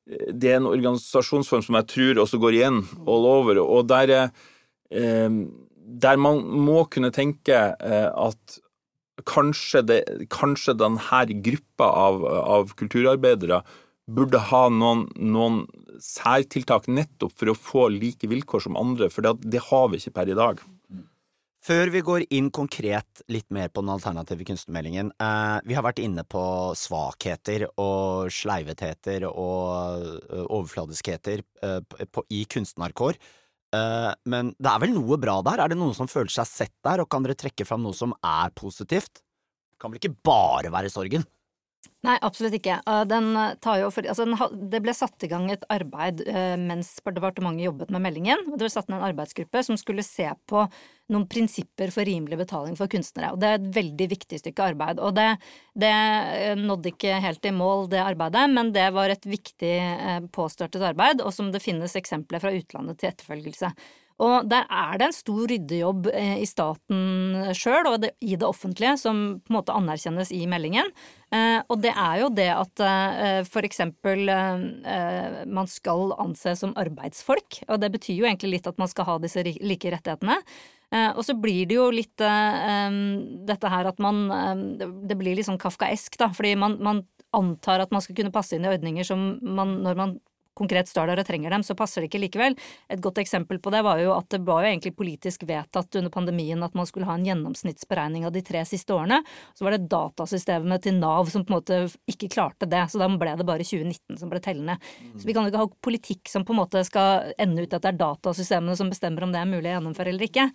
det, 0.07 0.53
er 0.53 0.61
en 0.61 0.71
organisasjonsform 0.71 1.65
som 1.67 1.79
jeg 1.81 1.89
tror 1.95 2.23
også 2.23 2.41
går 2.41 2.59
igjen 2.61 2.81
all 3.03 3.29
over, 3.35 3.61
og 3.63 3.87
der, 3.91 4.31
eh, 4.91 5.39
der 6.07 6.21
man 6.21 6.43
må 6.67 6.85
kunne 6.91 7.13
tenke 7.15 7.63
eh, 7.75 8.09
at 8.09 8.59
kanskje, 9.27 9.83
det, 9.85 10.01
kanskje 10.33 10.77
denne 10.79 11.41
gruppa 11.43 11.91
av, 12.07 12.23
av 12.25 12.75
kulturarbeidere 12.79 13.61
burde 14.15 14.41
ha 14.51 14.65
noen, 14.73 15.05
noen 15.15 15.63
særtiltak 16.01 16.89
nettopp 16.91 17.33
for 17.37 17.51
å 17.51 17.57
få 17.57 17.87
like 17.93 18.29
vilkår 18.29 18.67
som 18.67 18.77
andre, 18.79 19.09
for 19.13 19.25
det, 19.25 19.37
det 19.53 19.63
har 19.69 19.89
vi 19.91 20.01
ikke 20.01 20.15
per 20.19 20.31
i 20.31 20.37
dag. 20.37 20.61
Før 21.61 21.91
vi 21.93 21.99
går 22.01 22.23
inn 22.33 22.47
konkret 22.49 23.21
litt 23.29 23.45
mer 23.53 23.69
på 23.69 23.83
den 23.83 23.91
alternative 23.93 24.47
kunstnermeldingen, 24.49 25.11
eh, 25.21 25.57
vi 25.69 25.75
har 25.77 25.85
vært 25.85 26.01
inne 26.01 26.23
på 26.25 26.41
svakheter 26.73 27.67
og 27.75 28.31
sleivetheter 28.33 29.27
og 29.29 30.07
uh, 30.33 30.47
overfladiskheter 30.47 31.43
eh, 31.61 32.07
på, 32.09 32.25
i 32.33 32.47
kunstnerkår. 32.49 33.19
Eh, 33.71 34.09
men 34.27 34.51
det 34.59 34.71
er 34.71 34.81
vel 34.83 34.95
noe 34.95 35.19
bra 35.21 35.37
der? 35.45 35.61
Er 35.63 35.71
det 35.71 35.77
noen 35.79 35.95
som 35.95 36.09
føler 36.11 36.31
seg 36.33 36.49
sett 36.49 36.73
der, 36.83 37.03
og 37.03 37.11
kan 37.11 37.23
dere 37.23 37.37
trekke 37.39 37.67
fram 37.67 37.85
noe 37.85 37.95
som 37.95 38.15
er 38.19 38.51
positivt? 38.57 39.21
Det 39.21 39.79
kan 39.79 39.93
vel 39.93 40.01
ikke 40.01 40.17
bare 40.25 40.73
være 40.73 40.91
sorgen? 40.91 41.23
Nei, 42.01 42.15
absolutt 42.25 42.55
ikke. 42.57 42.79
For, 43.61 44.05
altså 44.09 44.25
det 44.71 44.79
ble 44.81 44.93
satt 44.97 45.21
i 45.21 45.29
gang 45.29 45.43
et 45.53 45.65
arbeid 45.69 46.23
uh, 46.25 46.55
mens 46.57 46.95
departementet 46.97 47.67
jobbet 47.67 47.93
med 47.93 48.01
meldingen. 48.01 48.41
Det 48.47 48.57
ble 48.57 48.71
satt 48.73 48.89
ned 48.89 48.97
en 48.97 49.05
arbeidsgruppe 49.11 49.61
som 49.67 49.77
skulle 49.77 50.05
se 50.05 50.25
på 50.49 50.63
noen 51.11 51.27
prinsipper 51.29 51.93
for 51.93 52.07
rimelig 52.07 52.39
betaling 52.41 52.77
for 52.79 52.89
kunstnere. 52.89 53.33
Og 53.35 53.41
Det 53.41 53.49
er 53.51 53.59
et 53.59 53.69
veldig 53.77 54.07
viktig 54.15 54.41
stykke 54.41 54.71
arbeid. 54.73 55.01
Og 55.03 55.13
det, 55.17 55.27
det 55.77 55.91
eh, 55.93 56.57
nådde 56.57 56.93
ikke 56.95 57.21
helt 57.21 57.45
i 57.45 57.53
mål, 57.53 57.85
det 57.91 58.01
arbeidet, 58.01 58.47
men 58.49 58.73
det 58.73 58.87
var 58.97 59.13
et 59.13 59.27
viktig 59.29 59.75
påstartet 60.33 60.89
arbeid, 60.93 61.21
og 61.21 61.35
som 61.35 61.53
det 61.53 61.61
finnes 61.61 61.97
eksempler 61.99 62.41
fra 62.41 62.53
utlandet 62.55 63.01
til 63.01 63.11
etterfølgelse. 63.11 63.73
Og 64.21 64.49
der 64.49 64.67
er 64.69 64.99
det 64.99 65.07
en 65.07 65.15
stor 65.15 65.45
ryddejobb 65.49 66.09
eh, 66.13 66.41
i 66.43 66.47
staten 66.49 67.53
sjøl 67.57 67.89
og 67.89 68.05
i 68.05 68.35
det 68.35 68.47
offentlige 68.47 68.93
som 69.01 69.21
på 69.41 69.51
en 69.51 69.57
måte 69.57 69.75
anerkjennes 69.75 70.33
i 70.35 70.43
meldingen. 70.49 70.91
Eh, 71.33 71.57
og 71.65 71.81
det 71.81 71.93
er 71.95 72.19
jo 72.21 72.29
det 72.37 72.49
at 72.53 72.83
f.eks. 72.83 73.49
for 73.51 73.67
eksempel 73.67 74.27
man 74.27 75.69
skal 75.69 76.13
anses 76.21 76.61
som 76.61 76.75
arbeidsfolk, 76.79 77.63
og 77.67 77.81
det 77.81 77.91
betyr 77.95 78.19
jo 78.19 78.27
egentlig 78.29 78.57
litt 78.57 78.69
at 78.69 78.77
man 78.81 78.91
skal 78.91 79.07
ha 79.07 79.17
disse 79.23 79.43
like 79.43 79.91
rettighetene. 79.93 80.37
Og 81.15 81.21
så 81.23 81.37
blir 81.39 81.69
det 81.69 81.77
jo 81.77 81.85
litt 81.93 82.19
dette 82.19 83.69
her 83.71 83.87
at 83.87 84.01
man 84.03 84.25
Det 85.07 85.15
blir 85.15 85.37
litt 85.37 85.47
sånn 85.47 85.61
kafkaesk, 85.61 86.17
da, 86.19 86.27
fordi 86.35 86.51
man, 86.59 86.75
man 86.83 86.99
antar 87.31 87.79
at 87.79 87.93
man 87.95 88.03
skal 88.03 88.17
kunne 88.17 88.33
passe 88.33 88.57
inn 88.57 88.67
i 88.67 88.71
ordninger 88.71 89.07
som 89.07 89.23
man, 89.41 89.77
når 89.85 89.99
man 89.99 90.17
konkret 90.57 90.89
står 90.91 91.11
der 91.11 91.21
og 91.21 91.27
trenger 91.27 91.53
dem, 91.53 91.63
så 91.63 91.75
passer 91.77 92.03
det 92.03 92.09
ikke 92.11 92.21
likevel. 92.25 92.57
Et 92.91 93.01
godt 93.01 93.21
eksempel 93.23 93.59
på 93.61 93.73
det 93.73 93.83
var 93.85 94.01
jo 94.01 94.13
at 94.15 94.27
det 94.33 94.41
var 94.47 94.65
jo 94.65 94.71
egentlig 94.71 94.93
politisk 94.97 95.45
vedtatt 95.49 95.99
under 95.99 96.13
pandemien 96.13 96.61
at 96.63 96.75
man 96.77 96.89
skulle 96.89 97.07
ha 97.09 97.15
en 97.17 97.25
gjennomsnittsberegning 97.27 98.27
av 98.27 98.35
de 98.35 98.43
tre 98.45 98.63
siste 98.67 98.95
årene. 98.95 99.21
Så 99.57 99.65
var 99.67 99.75
det 99.75 99.89
datasystemet 99.91 100.85
til 100.85 100.99
Nav 100.99 101.31
som 101.31 101.45
på 101.45 101.53
en 101.53 101.59
måte 101.59 101.81
ikke 102.11 102.31
klarte 102.31 102.69
det, 102.69 102.83
så 102.91 103.01
da 103.01 103.09
ble 103.11 103.35
det 103.39 103.47
bare 103.47 103.67
2019 103.67 104.19
som 104.21 104.31
ble 104.31 104.43
tellende. 104.43 104.77
Så 105.17 105.27
vi 105.27 105.35
kan 105.35 105.45
jo 105.45 105.53
ikke 105.53 105.65
ha 105.65 105.71
politikk 105.89 106.31
som 106.31 106.45
på 106.47 106.55
en 106.55 106.61
måte 106.63 106.85
skal 106.87 107.33
ende 107.41 107.65
ut 107.65 107.73
at 107.73 107.83
det 107.83 107.93
er 107.93 108.01
datasystemene 108.01 108.77
som 108.79 108.91
bestemmer 108.91 109.25
om 109.25 109.33
det 109.33 109.41
er 109.41 109.51
mulig 109.51 109.69
å 109.69 109.77
gjennomføre 109.77 110.13
eller 110.13 110.27
ikke. 110.27 110.49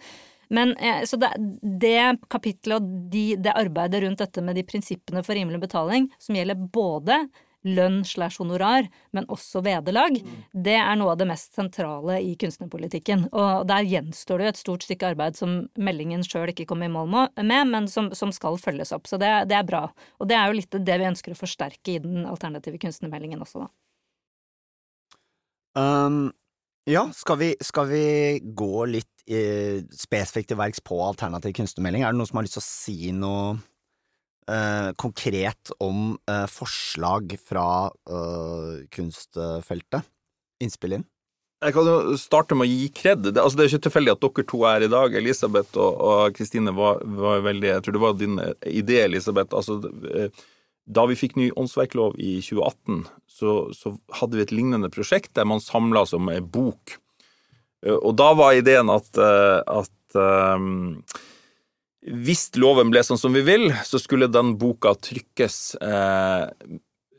Men, 0.49 0.77
eh, 0.77 1.03
så 1.05 1.19
det, 1.19 1.33
det 1.63 2.19
kapittelet 2.31 2.79
og 2.79 3.11
de, 3.11 3.25
det 3.43 3.55
arbeidet 3.57 4.03
rundt 4.05 4.23
dette 4.23 4.45
med 4.45 4.59
de 4.59 4.63
prinsippene 4.67 5.25
for 5.27 5.35
rimelig 5.35 5.65
betaling, 5.65 6.07
som 6.23 6.39
gjelder 6.39 6.69
både 6.73 7.25
lønn 7.67 8.01
slash 8.07 8.41
honorar, 8.41 8.87
men 9.17 9.27
også 9.33 9.63
vederlag, 9.67 10.19
det 10.53 10.77
er 10.79 10.99
noe 10.99 11.15
av 11.15 11.21
det 11.21 11.29
mest 11.31 11.57
sentrale 11.57 12.19
i 12.23 12.35
kunstnerpolitikken. 12.39 13.27
Og 13.33 13.67
der 13.69 13.89
gjenstår 13.89 14.39
det 14.39 14.47
jo 14.47 14.55
et 14.55 14.63
stort 14.63 14.87
stykke 14.87 15.13
arbeid 15.13 15.39
som 15.39 15.59
meldingen 15.75 16.25
sjøl 16.27 16.53
ikke 16.53 16.69
kom 16.71 16.85
i 16.87 16.91
mål 16.93 17.11
med, 17.13 17.45
men 17.73 17.91
som, 17.91 18.13
som 18.17 18.33
skal 18.35 18.61
følges 18.63 18.95
opp. 18.97 19.11
Så 19.11 19.21
det, 19.21 19.33
det, 19.51 19.59
er 19.59 19.69
bra. 19.69 19.87
Og 20.21 20.31
det 20.31 20.39
er 20.39 20.49
jo 20.49 20.59
litt 20.61 20.81
det 20.87 21.01
vi 21.01 21.11
ønsker 21.11 21.35
å 21.35 21.39
forsterke 21.39 21.97
i 21.97 22.01
den 22.03 22.25
alternative 22.29 22.81
kunstnermeldingen 22.83 23.43
også, 23.43 23.67
da. 23.67 23.73
Um, 25.77 26.31
ja, 26.89 27.03
skal 27.13 27.37
vi, 27.41 27.49
skal 27.61 27.89
vi 27.91 28.05
gå 28.57 28.85
litt 28.89 29.27
eh, 29.29 29.83
spesifikt 29.93 30.53
til 30.53 30.61
verks 30.61 30.81
på 30.81 30.97
alternativ 31.05 31.53
kunstnermelding? 31.59 32.05
Er 32.07 32.15
det 32.15 32.21
noen 32.21 32.31
som 32.31 32.39
har 32.41 32.47
lyst 32.47 32.57
til 32.57 32.63
å 32.63 32.69
si 32.69 33.11
noe 33.13 33.57
eh, 34.51 34.91
konkret 35.01 35.73
om 35.83 36.17
eh, 36.31 36.47
forslag 36.51 37.37
fra 37.43 37.69
eh, 38.11 38.87
kunstfeltet? 38.95 40.09
Innspill 40.63 40.99
inn? 40.99 41.07
Jeg 41.65 41.73
kan 41.73 41.89
jo 41.89 42.17
starte 42.21 42.57
med 42.57 42.69
å 42.69 42.71
gi 42.71 42.91
kred. 42.93 43.23
Det, 43.25 43.41
altså, 43.41 43.57
det 43.57 43.65
er 43.65 43.71
ikke 43.73 43.87
tilfeldig 43.89 44.13
at 44.13 44.25
dere 44.25 44.45
to 44.51 44.61
er 44.69 44.85
i 44.85 44.91
dag. 44.93 45.15
Elisabeth 45.17 45.81
og 45.81 46.37
Kristine 46.37 46.75
var, 46.77 47.01
var, 47.01 47.41
veldig 47.47 47.71
Jeg 47.71 47.85
tror 47.85 47.97
det 47.97 48.03
var 48.03 48.19
din 48.21 48.37
idé, 48.69 49.01
Elisabeth. 49.07 49.57
Altså, 49.57 49.81
eh, 50.13 50.45
da 50.87 51.07
vi 51.11 51.19
fikk 51.19 51.35
ny 51.39 51.49
åndsverklov 51.59 52.19
i 52.23 52.37
2018, 52.45 53.07
så, 53.27 53.57
så 53.75 53.97
hadde 54.21 54.39
vi 54.39 54.45
et 54.45 54.55
lignende 54.55 54.91
prosjekt 54.93 55.33
der 55.39 55.49
man 55.49 55.65
samla 55.65 56.05
som 56.07 56.29
ei 56.31 56.39
bok. 56.41 56.99
Eh, 57.87 57.97
og 57.97 58.15
da 58.21 58.31
var 58.39 58.59
ideen 58.59 58.93
at, 58.93 59.11
eh, 59.19 59.61
at 59.81 60.21
um, 60.21 61.01
hvis 62.07 62.51
loven 62.61 62.93
ble 62.93 63.03
sånn 63.03 63.19
som 63.19 63.35
vi 63.35 63.43
vil, 63.47 63.71
så 63.87 63.99
skulle 63.99 64.29
den 64.31 64.55
boka 64.61 64.93
trykkes 65.03 65.57
eh, 65.83 66.45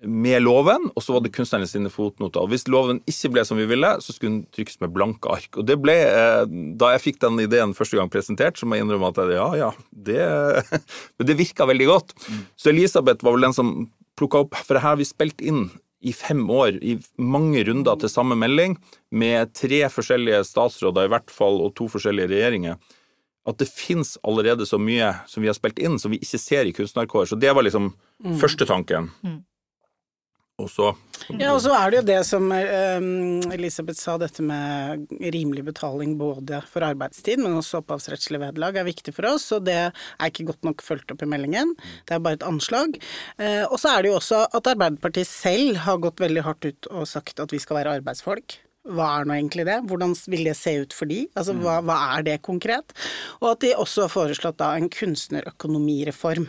med 0.07 0.43
loven, 0.45 0.87
og 0.93 1.03
så 1.03 1.15
var 1.15 1.23
det 1.25 1.33
kunstnerne 1.35 1.67
sine 1.67 1.89
fotnoter. 1.91 2.45
Og 2.45 2.53
Hvis 2.53 2.67
loven 2.71 3.01
ikke 3.09 3.33
ble 3.33 3.43
som 3.47 3.59
vi 3.59 3.65
ville, 3.67 3.89
så 4.03 4.13
skulle 4.13 4.35
den 4.35 4.45
trykkes 4.55 4.79
med 4.83 4.93
blanke 4.95 5.31
ark. 5.33 5.49
Og 5.57 5.65
det 5.67 5.79
ble, 5.81 5.95
eh, 6.05 6.43
Da 6.79 6.93
jeg 6.93 7.03
fikk 7.03 7.19
den 7.25 7.41
ideen 7.43 7.75
første 7.75 7.99
gang 7.99 8.11
presentert, 8.13 8.55
så 8.57 8.65
må 8.65 8.77
jeg 8.77 8.85
innrømme 8.85 9.11
at 9.11 9.19
ja, 9.33 9.49
ja, 9.57 9.71
det 9.91 10.21
Men 11.17 11.27
det 11.27 11.39
virka 11.39 11.67
veldig 11.67 11.87
godt. 11.89 12.15
Mm. 12.29 12.45
Så 12.55 12.71
Elisabeth 12.71 13.25
var 13.25 13.35
vel 13.35 13.49
den 13.49 13.57
som 13.57 13.73
plukka 14.17 14.45
opp, 14.45 14.55
for 14.55 14.79
her 14.79 14.93
har 14.93 15.01
vi 15.01 15.05
spilt 15.05 15.41
inn 15.41 15.67
i 15.99 16.13
fem 16.13 16.45
år, 16.49 16.77
i 16.79 16.95
mange 17.17 17.63
runder 17.67 17.97
til 17.99 18.09
samme 18.09 18.37
melding, 18.37 18.77
med 19.11 19.51
tre 19.57 19.81
forskjellige 19.89 20.45
statsråder 20.45 21.09
i 21.09 21.11
hvert 21.11 21.33
fall, 21.33 21.59
og 21.65 21.73
to 21.75 21.89
forskjellige 21.91 22.29
regjeringer 22.31 22.77
at 23.47 23.59
det 23.61 23.69
finnes 23.71 24.17
allerede 24.27 24.67
så 24.67 24.79
mye 24.81 25.13
som 25.27 25.43
vi 25.43 25.51
har 25.51 25.57
spilt 25.57 25.79
inn, 25.79 25.99
som 25.99 26.11
vi 26.11 26.19
ikke 26.23 26.41
ser 26.41 26.67
i 26.67 26.73
kunstnerkår. 26.75 27.29
Så 27.29 27.39
det 27.39 27.53
var 27.55 27.63
liksom 27.63 27.93
mm. 27.93 28.39
første 28.41 28.67
tanken. 28.67 29.11
Mm. 29.23 29.43
Og 30.57 30.69
så 30.73 30.87
Ja, 31.37 31.51
og 31.53 31.59
så 31.61 31.69
er 31.75 31.91
det 31.91 31.97
jo 31.99 32.05
det 32.07 32.17
som 32.25 32.47
um, 32.49 33.51
Elisabeth 33.53 33.99
sa, 33.99 34.15
dette 34.17 34.41
med 34.45 35.05
rimelig 35.21 35.67
betaling 35.67 36.15
både 36.17 36.63
for 36.71 36.85
arbeidstid, 36.87 37.43
men 37.43 37.59
også 37.59 37.83
opphavsrettslig 37.83 38.41
vederlag 38.41 38.79
er 38.79 38.87
viktig 38.87 39.13
for 39.13 39.29
oss, 39.29 39.45
og 39.53 39.67
det 39.67 39.77
er 39.77 40.31
ikke 40.31 40.47
godt 40.49 40.65
nok 40.65 40.81
fulgt 40.85 41.13
opp 41.13 41.21
i 41.21 41.29
meldingen. 41.29 41.75
Det 42.09 42.17
er 42.17 42.23
bare 42.25 42.39
et 42.39 42.47
anslag. 42.47 42.97
Uh, 43.37 43.65
og 43.69 43.77
så 43.77 43.93
er 43.93 44.01
det 44.01 44.13
jo 44.13 44.17
også 44.17 44.45
at 44.47 44.71
Arbeiderpartiet 44.73 45.29
selv 45.29 45.83
har 45.85 46.01
gått 46.01 46.23
veldig 46.25 46.47
hardt 46.47 46.71
ut 46.71 46.89
og 46.93 47.09
sagt 47.09 47.43
at 47.43 47.53
vi 47.53 47.61
skal 47.61 47.83
være 47.83 47.99
arbeidsfolk 47.99 48.57
hva 48.87 49.07
er 49.19 49.27
nå 49.27 49.35
egentlig 49.35 49.65
det? 49.67 49.77
Hvordan 49.89 50.13
vil 50.31 50.47
det 50.47 50.55
se 50.57 50.73
ut 50.83 50.95
for 50.95 51.09
de? 51.09 51.23
Altså 51.37 51.55
hva, 51.57 51.79
hva, 51.85 51.97
er 52.15 52.25
det 52.27 52.37
konkret? 52.45 52.93
Og 53.41 53.51
at 53.51 53.63
de 53.63 53.73
også 53.75 54.05
har 54.05 54.13
foreslått 54.13 54.59
da 54.61 54.71
en 54.77 54.89
kunstnerøkonomireform. 54.93 56.47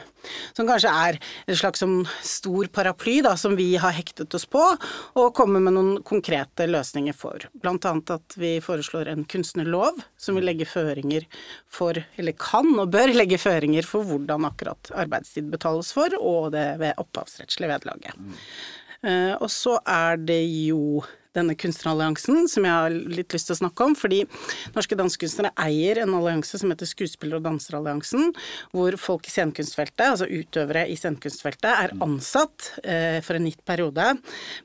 Som 0.56 0.68
kanskje 0.68 0.92
er 0.92 1.18
en 1.48 1.58
slags 1.58 1.82
sånn 1.82 2.00
stor 2.26 2.68
paraply 2.74 3.18
da, 3.24 3.34
som 3.40 3.56
vi 3.58 3.70
har 3.80 3.94
hektet 3.96 4.34
oss 4.36 4.46
på, 4.50 4.62
og 5.18 5.34
kommer 5.36 5.62
med 5.64 5.76
noen 5.76 5.92
konkrete 6.06 6.68
løsninger 6.68 7.16
for. 7.16 7.48
Blant 7.62 7.86
annet 7.88 8.14
at 8.18 8.38
vi 8.38 8.56
foreslår 8.64 9.12
en 9.12 9.26
kunstnerlov 9.28 10.02
som 10.20 10.38
vil 10.38 10.48
legge 10.50 10.68
føringer 10.68 11.26
for, 11.70 11.98
eller 12.18 12.36
kan 12.38 12.70
og 12.78 12.92
bør 12.94 13.14
legge 13.14 13.40
føringer 13.40 13.86
for 13.86 14.06
hvordan 14.06 14.46
akkurat 14.48 14.92
arbeidstid 14.98 15.50
betales 15.52 15.94
for, 15.96 16.14
og 16.18 16.52
det 16.54 16.66
ved 16.82 16.98
opphavsrettslige 17.02 17.72
vederlaget. 17.72 18.18
Mm. 18.18 18.36
Uh, 18.98 19.34
og 19.38 19.46
så 19.54 19.76
er 19.86 20.18
det 20.18 20.42
jo 20.42 21.04
denne 21.38 21.56
kunstneralliansen, 21.58 22.48
som 22.50 22.66
jeg 22.66 22.74
har 22.74 22.94
litt 23.18 23.34
lyst 23.34 23.50
til 23.50 23.56
å 23.56 23.60
snakke 23.62 23.86
om. 23.86 23.96
Fordi 23.98 24.24
Norske 24.76 24.98
Dansekunstnere 24.98 25.54
eier 25.64 26.02
en 26.04 26.16
allianse 26.18 26.60
som 26.60 26.72
heter 26.72 26.90
Skuespiller- 26.90 27.40
og 27.40 27.46
danseralliansen, 27.46 28.34
hvor 28.74 28.98
folk 29.00 29.28
i 29.28 29.34
scenekunstfeltet, 29.34 30.06
altså 30.08 30.28
utøvere 30.28 30.86
i 30.88 30.98
scenekunstfeltet, 30.98 31.70
er 31.70 31.96
ansatt 32.04 32.72
eh, 32.82 33.20
for 33.24 33.38
en 33.38 33.48
gitt 33.48 33.64
periode, 33.68 34.10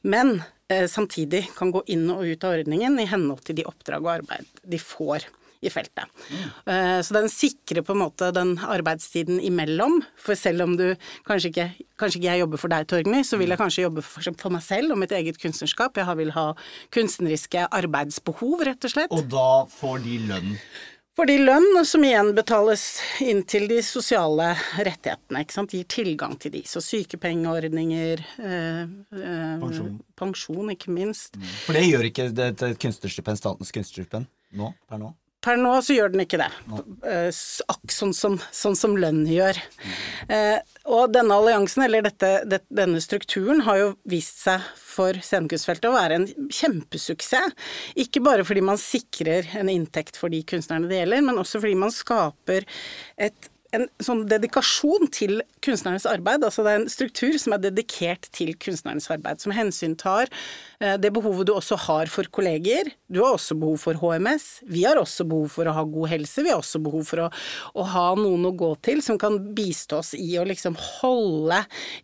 men 0.07 0.35
eh, 0.71 0.87
samtidig 0.91 1.45
kan 1.57 1.71
gå 1.73 1.83
inn 1.93 2.09
og 2.13 2.25
ut 2.25 2.47
av 2.47 2.57
ordningen 2.59 2.99
i 3.01 3.07
henhold 3.09 3.45
til 3.47 3.61
de 3.61 3.69
oppdrag 3.69 4.03
og 4.03 4.17
arbeid 4.17 4.61
de 4.63 4.81
får 4.81 5.27
i 5.63 5.71
feltet. 5.73 6.09
Mm. 6.29 7.01
Så 7.05 7.15
den 7.15 7.29
sikrer 7.31 7.83
på 7.85 7.95
en 7.95 8.01
måte 8.03 8.29
den 8.35 8.55
arbeidstiden 8.61 9.39
imellom, 9.43 10.01
for 10.19 10.37
selv 10.39 10.65
om 10.67 10.77
du 10.79 10.93
kanskje 11.27 11.53
ikke 11.53 11.69
Kanskje 12.03 12.19
ikke 12.19 12.31
jeg 12.31 12.41
jobber 12.41 12.59
for 12.59 12.73
deg, 12.73 12.87
Torgny, 12.89 13.19
så 13.23 13.37
vil 13.39 13.53
jeg 13.53 13.59
kanskje 13.61 13.83
jobbe 13.85 14.01
for, 14.03 14.25
for 14.41 14.51
meg 14.51 14.63
selv 14.65 14.95
og 14.95 14.97
mitt 14.99 15.13
eget 15.15 15.37
kunstnerskap. 15.39 15.99
Jeg 16.01 16.17
vil 16.19 16.33
ha 16.35 16.47
kunstneriske 16.91 17.67
arbeidsbehov, 17.69 18.63
rett 18.67 18.87
og 18.87 18.91
slett. 18.95 19.13
Og 19.13 19.29
da 19.31 19.63
får 19.71 20.01
de 20.03 20.17
lønn? 20.31 20.57
Fordi 21.13 21.35
lønn, 21.37 21.77
som 21.85 22.01
igjen 22.01 22.31
betales 22.33 22.83
inn 23.21 23.43
til 23.45 23.67
de 23.69 23.77
sosiale 23.85 24.55
rettighetene. 24.73 25.43
ikke 25.43 25.53
sant? 25.53 25.75
Gir 25.77 25.85
tilgang 25.85 26.33
til 26.41 26.55
de. 26.55 26.63
Så 26.65 26.81
sykepengeordninger 26.81 28.23
eh, 28.41 28.79
eh, 28.81 29.51
pensjon. 29.61 29.99
pensjon. 30.17 30.71
ikke 30.73 30.95
minst. 30.95 31.37
Mm. 31.37 31.51
For 31.67 31.77
det 31.77 31.83
gjør 31.85 32.09
ikke 32.09 32.29
det, 32.33 32.47
det 32.63 32.71
kunstnerstipend, 32.81 33.37
Statens 33.37 33.73
kunstnerstipend, 33.75 34.31
nå, 34.57 34.73
per 34.89 35.03
nå? 35.05 35.13
Per 35.43 35.59
nå 35.59 35.73
så 35.83 35.95
gjør 35.97 36.13
den 36.13 36.23
ikke 36.23 36.39
det. 36.39 36.49
akk 37.71 37.91
sånn 37.91 38.13
som, 38.15 38.37
sånn 38.55 38.77
som 38.79 38.95
lønn 38.99 39.25
gjør. 39.27 39.59
Eh, 40.31 40.59
og 40.87 41.11
denne 41.15 41.35
alliansen, 41.35 41.83
eller 41.85 42.05
dette, 42.05 42.61
denne 42.71 43.01
strukturen, 43.03 43.63
har 43.67 43.79
jo 43.81 43.89
vist 44.09 44.43
seg 44.45 44.63
for 44.79 45.19
scenekunstfeltet 45.19 45.89
å 45.89 45.95
være 45.95 46.19
en 46.19 46.27
kjempesuksess. 46.47 47.55
Ikke 47.99 48.23
bare 48.23 48.45
fordi 48.47 48.63
man 48.65 48.79
sikrer 48.79 49.47
en 49.59 49.71
inntekt 49.71 50.19
for 50.19 50.31
de 50.33 50.43
kunstnerne 50.47 50.87
det 50.91 51.01
gjelder, 51.01 51.25
men 51.27 51.41
også 51.41 51.63
fordi 51.63 51.79
man 51.85 51.93
skaper 51.93 52.67
et 53.17 53.49
en 53.73 53.87
sånn 54.03 54.23
dedikasjon 54.29 55.09
til 55.13 55.41
kunstnernes 55.65 56.05
arbeid. 56.09 56.45
Altså 56.45 56.65
det 56.65 56.73
er 56.73 56.81
en 56.81 56.91
struktur 56.91 57.37
som 57.41 57.55
er 57.55 57.63
dedikert 57.63 58.29
til 58.35 58.53
kunstnernes 58.61 59.09
arbeid, 59.13 59.41
som 59.43 59.55
hensyntar 59.55 60.29
eh, 60.79 60.95
det 61.01 61.13
behovet 61.15 61.49
du 61.49 61.55
også 61.55 61.79
har 61.87 62.11
for 62.13 62.29
kolleger. 62.33 62.91
Du 63.09 63.21
har 63.23 63.37
også 63.37 63.57
behov 63.59 63.81
for 63.83 63.99
HMS. 63.99 64.47
Vi 64.69 64.85
har 64.87 65.01
også 65.01 65.27
behov 65.29 65.49
for 65.55 65.69
å 65.69 65.75
ha 65.79 65.85
god 65.95 66.13
helse. 66.13 66.45
Vi 66.45 66.53
har 66.53 66.61
også 66.61 66.81
behov 66.83 67.05
for 67.09 67.25
å, 67.25 67.29
å 67.73 67.87
ha 67.95 68.07
noen 68.19 68.49
å 68.49 68.55
gå 68.57 68.73
til 68.85 69.03
som 69.05 69.19
kan 69.21 69.39
bistå 69.57 70.01
oss 70.03 70.13
i 70.17 70.33
å 70.39 70.47
liksom 70.47 70.77
holde 70.79 71.63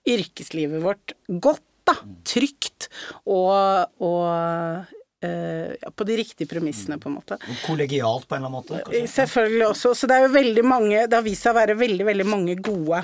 yrkeslivet 0.09 0.85
vårt 0.85 1.17
godt. 1.27 1.65
Da, 1.89 1.95
trygt 2.27 2.85
og, 3.25 3.87
og 4.03 4.98
Uh, 5.19 5.89
på 5.91 6.05
de 6.07 6.15
riktige 6.15 6.47
premissene, 6.47 6.95
på 6.95 7.09
en 7.09 7.17
måte. 7.17 7.35
Kollegialt 7.65 8.27
på 8.27 8.37
en 8.37 8.39
eller 8.39 8.47
annen 8.47 8.59
måte? 8.61 8.83
Kanskje? 8.85 9.07
Selvfølgelig 9.17 9.65
også. 9.67 9.91
Så 9.99 10.07
det 10.07 10.15
er 10.15 10.27
jo 10.27 10.29
veldig 10.31 10.63
mange 10.63 11.01
Det 11.11 11.17
har 11.17 11.25
vist 11.25 11.43
seg 11.43 11.51
å 11.51 11.59
være 11.59 11.75
veldig, 11.79 12.05
veldig 12.07 12.27
mange 12.29 12.55
gode 12.63 13.01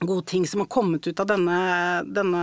gode 0.00 0.26
ting 0.28 0.46
som 0.46 0.60
har 0.60 0.68
kommet 0.68 1.06
ut 1.06 1.20
av 1.20 1.28
denne, 1.30 1.58
denne 2.04 2.42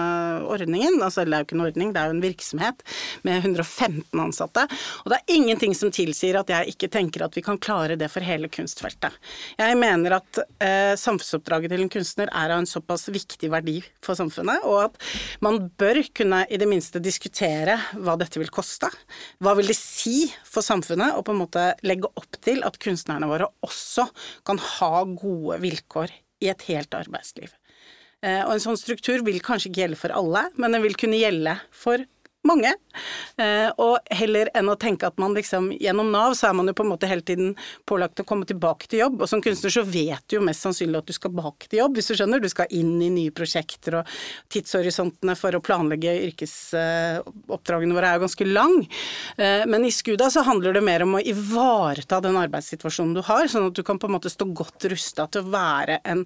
ordningen. 0.50 0.98
Altså, 1.06 1.22
det 1.22 1.36
er 1.36 1.44
jo 1.44 1.48
ikke 1.48 1.58
en 1.60 1.66
ordning, 1.68 1.92
det 1.94 2.02
er 2.02 2.10
jo 2.10 2.16
en 2.16 2.24
virksomhet 2.24 2.82
med 3.28 3.44
115 3.44 4.22
ansatte. 4.24 4.66
Og 5.04 5.14
det 5.14 5.20
er 5.20 5.36
ingenting 5.36 5.76
som 5.78 5.94
tilsier 5.94 6.40
at 6.40 6.50
jeg 6.50 6.74
ikke 6.74 6.90
tenker 6.94 7.26
at 7.28 7.38
vi 7.38 7.44
kan 7.46 7.60
klare 7.62 7.98
det 8.00 8.10
for 8.14 8.26
hele 8.26 8.50
kunstfeltet. 8.54 9.14
Jeg 9.60 9.78
mener 9.78 10.18
at 10.18 10.42
eh, 10.42 10.96
samfunnsoppdraget 11.00 11.76
til 11.76 11.86
en 11.86 11.94
kunstner 11.94 12.34
er 12.34 12.56
av 12.56 12.64
en 12.64 12.70
såpass 12.70 13.06
viktig 13.14 13.52
verdi 13.54 13.78
for 14.04 14.18
samfunnet, 14.18 14.66
og 14.66 14.88
at 14.88 14.98
man 15.46 15.62
bør 15.78 16.02
kunne 16.18 16.44
i 16.50 16.60
det 16.60 16.70
minste 16.70 17.02
diskutere 17.04 17.78
hva 18.02 18.18
dette 18.20 18.42
vil 18.42 18.52
koste. 18.54 18.90
Hva 19.44 19.54
vil 19.60 19.70
det 19.70 19.78
si 19.78 20.26
for 20.42 20.66
samfunnet 20.66 21.14
å 21.14 21.22
på 21.26 21.36
en 21.36 21.44
måte 21.44 21.70
legge 21.86 22.10
opp 22.18 22.42
til 22.44 22.66
at 22.66 22.82
kunstnerne 22.82 23.30
våre 23.30 23.52
også 23.64 24.10
kan 24.48 24.58
ha 24.58 25.06
gode 25.06 25.62
vilkår 25.62 26.23
i 26.44 26.52
et 26.52 26.66
helt 26.70 26.96
arbeidsliv. 26.98 27.54
Eh, 28.24 28.42
og 28.46 28.56
en 28.56 28.64
sånn 28.64 28.80
struktur 28.80 29.24
vil 29.26 29.42
kanskje 29.44 29.72
ikke 29.72 29.84
gjelde 29.84 30.00
for 30.00 30.16
alle, 30.16 30.46
men 30.60 30.76
den 30.76 30.84
vil 30.86 30.98
kunne 31.00 31.20
gjelde 31.20 31.58
for 31.76 32.06
mange. 32.48 32.74
Eh, 33.42 33.70
og 33.82 34.14
heller 34.14 34.50
enn 34.56 34.70
å 34.70 34.78
tenke 34.80 35.08
at 35.08 35.20
man 35.22 35.36
liksom 35.36 35.72
gjennom 35.80 36.12
Nav 36.14 36.36
så 36.38 36.50
er 36.50 36.58
man 36.58 36.70
jo 36.70 36.76
på 36.78 36.86
en 36.86 36.92
måte 36.92 37.10
hele 37.10 37.26
tiden 37.26 37.54
pålagt 37.90 38.22
å 38.22 38.28
komme 38.28 38.48
tilbake 38.50 38.90
til 38.92 39.04
jobb. 39.04 39.24
Og 39.24 39.32
som 39.32 39.42
kunstner 39.44 39.74
så 39.74 39.86
vet 39.88 40.24
du 40.28 40.38
jo 40.38 40.44
mest 40.46 40.66
sannsynlig 40.66 41.02
at 41.02 41.10
du 41.10 41.16
skal 41.16 41.34
tilbake 41.34 41.70
til 41.70 41.82
jobb, 41.82 41.98
hvis 41.98 42.12
du 42.12 42.18
skjønner. 42.20 42.44
Du 42.44 42.50
skal 42.52 42.72
inn 42.76 42.96
i 43.02 43.12
nye 43.14 43.34
prosjekter, 43.36 44.00
og 44.02 44.14
tidshorisontene 44.54 45.36
for 45.40 45.56
å 45.56 45.64
planlegge 45.64 46.16
yrkesoppdragene 46.30 47.98
våre 47.98 48.12
er 48.12 48.20
jo 48.20 48.26
ganske 48.28 48.50
lang. 48.50 48.78
Eh, 49.38 49.66
men 49.70 49.88
i 49.88 49.94
Skuda 49.94 50.30
så 50.34 50.46
handler 50.48 50.78
det 50.78 50.86
mer 50.86 51.06
om 51.08 51.18
å 51.18 51.24
ivareta 51.24 52.22
den 52.24 52.40
arbeidssituasjonen 52.42 53.18
du 53.18 53.24
har, 53.26 53.48
sånn 53.52 53.70
at 53.72 53.78
du 53.78 53.84
kan 53.88 54.02
på 54.02 54.10
en 54.10 54.18
måte 54.18 54.32
stå 54.34 54.50
godt 54.56 54.90
rusta 54.92 55.28
til 55.32 55.46
å 55.46 55.54
være 55.54 56.02
en 56.04 56.26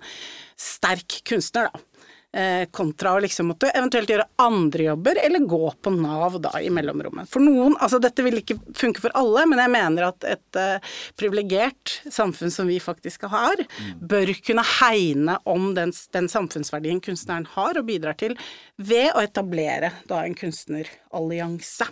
sterk 0.57 1.21
kunstner, 1.27 1.69
da. 1.71 1.96
Eh, 2.37 2.67
kontra 2.71 3.15
å 3.15 3.21
liksom 3.23 3.47
måtte 3.49 3.71
eventuelt 3.73 4.11
gjøre 4.11 4.27
andre 4.43 4.83
jobber, 4.91 5.17
eller 5.25 5.45
gå 5.49 5.71
på 5.81 5.89
Nav 5.95 6.35
da 6.43 6.51
i 6.61 6.67
mellomrommet. 6.69 7.25
For 7.33 7.41
noen, 7.41 7.73
altså 7.81 7.97
dette 8.03 8.21
vil 8.21 8.37
ikke 8.43 8.59
funke 8.77 9.01
for 9.01 9.15
alle, 9.17 9.47
men 9.49 9.57
jeg 9.63 9.73
mener 9.73 10.05
at 10.11 10.27
et 10.35 10.59
uh, 10.59 10.99
privilegert 11.17 11.95
samfunn 12.13 12.53
som 12.53 12.69
vi 12.69 12.77
faktisk 12.83 13.25
har, 13.31 13.63
bør 13.97 14.35
kunne 14.45 14.67
hegne 14.75 15.39
om 15.49 15.71
den, 15.73 15.95
den, 16.13 16.29
samfunnsverdien 16.29 17.01
kunstneren 17.01 17.49
har 17.55 17.81
og 17.81 17.89
bidrar 17.89 18.19
til, 18.21 18.37
ved 18.77 19.15
å 19.17 19.25
etablere 19.25 19.95
da 20.05 20.21
en 20.21 20.37
kunstnerallianse. 20.37 21.89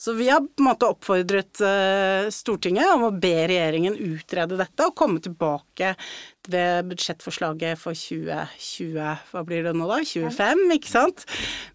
Så 0.00 0.12
vi 0.16 0.30
har 0.32 0.40
på 0.40 0.62
en 0.62 0.64
måte 0.64 0.88
oppfordret 0.88 1.60
uh, 1.60 2.30
Stortinget 2.32 2.88
om 2.94 3.02
å 3.04 3.10
be 3.12 3.34
regjeringen 3.50 3.98
utrede 4.00 4.56
dette 4.56 4.86
og 4.88 4.94
komme 4.96 5.20
tilbake 5.20 5.90
ved 6.48 6.88
budsjettforslaget 6.88 7.76
for 7.76 7.92
2020, 7.92 8.96
hva 9.28 9.42
blir 9.44 9.66
det 9.68 9.74
nå 9.76 9.84
da, 9.90 9.98
25, 10.00 10.62
ikke 10.78 10.88
sant, 10.88 11.26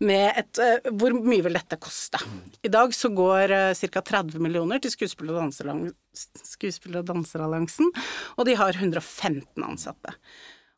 med 0.01 0.41
et 0.41 0.57
uh, 0.57 0.89
Hvor 0.97 1.13
mye 1.19 1.45
vil 1.45 1.59
dette 1.59 1.77
koste? 1.77 2.17
I 2.65 2.73
dag 2.73 2.97
så 2.97 3.13
går 3.13 3.53
uh, 3.53 3.77
ca. 3.93 4.01
30 4.09 4.41
millioner 4.41 4.81
til 4.81 4.95
Skuespill 4.95 5.29
og 5.37 7.05
danseralliansen, 7.11 7.93
og 8.39 8.49
de 8.49 8.57
har 8.57 8.73
115 8.73 9.69
ansatte. 9.69 10.17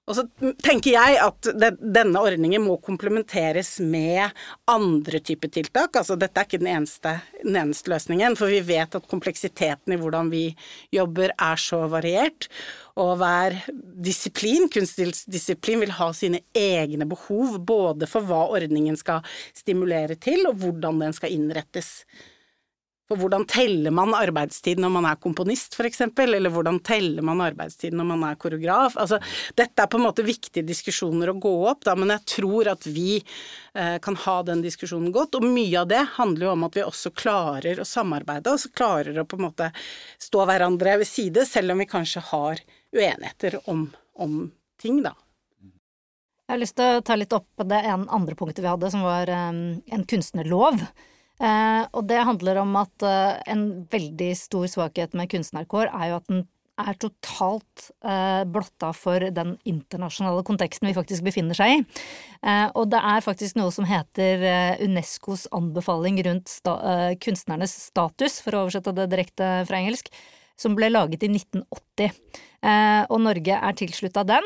Og 0.07 0.15
så 0.15 0.23
tenker 0.63 0.93
jeg 0.93 1.17
at 1.19 1.49
det, 1.59 1.73
denne 1.81 2.21
ordningen 2.23 2.63
må 2.63 2.77
komplementeres 2.83 3.73
med 3.83 4.31
andre 4.71 5.19
typer 5.19 5.51
tiltak. 5.51 5.97
Altså 5.99 6.15
dette 6.19 6.39
er 6.39 6.47
ikke 6.47 6.61
den 6.61 6.69
eneste, 6.71 7.17
den 7.41 7.57
eneste, 7.59 7.91
løsningen, 7.91 8.37
for 8.39 8.51
vi 8.51 8.61
vet 8.69 8.95
at 8.95 9.09
kompleksiteten 9.11 9.91
i 9.91 9.99
hvordan 9.99 10.31
vi 10.31 10.45
jobber 10.95 11.35
er 11.35 11.59
så 11.59 11.81
variert. 11.91 12.47
Og 12.95 13.17
hver 13.19 13.59
disiplin, 14.07 14.69
kunstdisiplin, 14.71 15.83
vil 15.83 15.93
ha 15.99 16.09
sine 16.15 16.39
egne 16.55 17.09
behov, 17.09 17.59
både 17.67 18.07
for 18.07 18.23
hva 18.31 18.45
ordningen 18.55 18.95
skal 18.97 19.27
stimulere 19.51 20.15
til, 20.15 20.47
og 20.47 20.63
hvordan 20.63 21.03
den 21.03 21.19
skal 21.19 21.35
innrettes. 21.35 21.97
For 23.07 23.19
hvordan 23.21 23.45
teller 23.47 23.93
man 23.95 24.11
arbeidstid 24.17 24.81
når 24.83 24.91
man 24.91 25.05
er 25.07 25.19
komponist, 25.23 25.77
f.eks., 25.77 26.01
eller 26.19 26.51
hvordan 26.51 26.81
teller 26.83 27.23
man 27.23 27.39
arbeidstid 27.45 27.95
når 27.95 28.09
man 28.09 28.25
er 28.27 28.39
koreograf? 28.41 28.97
Altså, 28.99 29.21
dette 29.55 29.83
er 29.83 29.87
på 29.87 29.99
en 29.99 30.03
måte 30.09 30.25
viktige 30.27 30.65
diskusjoner 30.67 31.31
å 31.31 31.37
gå 31.39 31.53
opp, 31.71 31.85
da, 31.87 31.95
men 31.95 32.11
jeg 32.11 32.25
tror 32.33 32.71
at 32.73 32.83
vi 32.91 33.21
eh, 33.21 33.95
kan 34.03 34.19
ha 34.25 34.35
den 34.49 34.65
diskusjonen 34.65 35.13
godt. 35.15 35.39
Og 35.39 35.47
mye 35.47 35.85
av 35.85 35.87
det 35.93 36.03
handler 36.17 36.49
jo 36.49 36.55
om 36.57 36.67
at 36.67 36.75
vi 36.75 36.83
også 36.83 37.13
klarer 37.15 37.79
å 37.79 37.87
samarbeide, 37.87 38.51
og 38.51 38.65
så 38.65 38.73
klarer 38.75 39.21
å 39.21 39.27
på 39.27 39.39
en 39.39 39.47
måte 39.47 39.71
stå 40.27 40.43
hverandre 40.49 40.99
ved 40.99 41.07
side, 41.07 41.47
selv 41.47 41.71
om 41.77 41.85
vi 41.85 41.87
kanskje 41.87 42.27
har 42.33 42.59
uenigheter 42.91 43.61
om, 43.71 43.87
om 44.19 44.41
ting, 44.83 44.99
da. 45.05 45.15
Jeg 46.47 46.55
har 46.55 46.59
lyst 46.61 46.75
til 46.79 46.97
å 46.97 47.03
ta 47.03 47.15
litt 47.15 47.33
opp 47.35 47.63
det 47.67 47.79
en 47.87 48.05
andre 48.11 48.35
punktet 48.39 48.63
vi 48.63 48.69
hadde, 48.71 48.91
som 48.91 49.01
var 49.03 49.27
um, 49.31 49.79
en 49.91 50.05
kunstnerlov. 50.07 50.83
Eh, 51.37 51.83
og 51.93 52.07
det 52.09 52.23
handler 52.25 52.61
om 52.63 52.77
at 52.79 53.05
eh, 53.05 53.39
en 53.53 53.65
veldig 53.91 54.31
stor 54.39 54.69
svakhet 54.71 55.13
med 55.17 55.29
kunstnerkår 55.31 55.91
er 55.91 56.11
jo 56.11 56.21
at 56.21 56.31
den 56.31 56.45
er 56.77 56.97
totalt 57.01 57.87
eh, 58.05 58.43
blotta 58.45 58.91
for 58.93 59.23
den 59.33 59.55
internasjonale 59.67 60.43
konteksten 60.45 60.89
vi 60.89 60.95
faktisk 60.97 61.25
befinner 61.25 61.57
seg 61.57 61.73
i. 61.73 61.79
Eh, 62.45 62.67
og 62.77 62.91
det 62.93 63.01
er 63.01 63.25
faktisk 63.25 63.57
noe 63.57 63.73
som 63.73 63.87
heter 63.89 64.45
eh, 64.45 64.83
Unescos 64.85 65.47
anbefaling 65.55 66.21
rundt 66.27 66.51
sta 66.53 66.77
eh, 66.91 67.13
kunstnernes 67.21 67.73
status, 67.89 68.39
for 68.45 68.53
å 68.53 68.65
oversette 68.65 68.93
det 68.97 69.09
direkte 69.13 69.51
fra 69.69 69.81
engelsk, 69.81 70.11
som 70.57 70.77
ble 70.77 70.89
laget 70.89 71.25
i 71.25 71.29
1980. 71.29 72.13
og 73.13 73.19
Norge 73.21 73.57
er 73.61 73.75
tilslutta 73.77 74.23
den. 74.25 74.45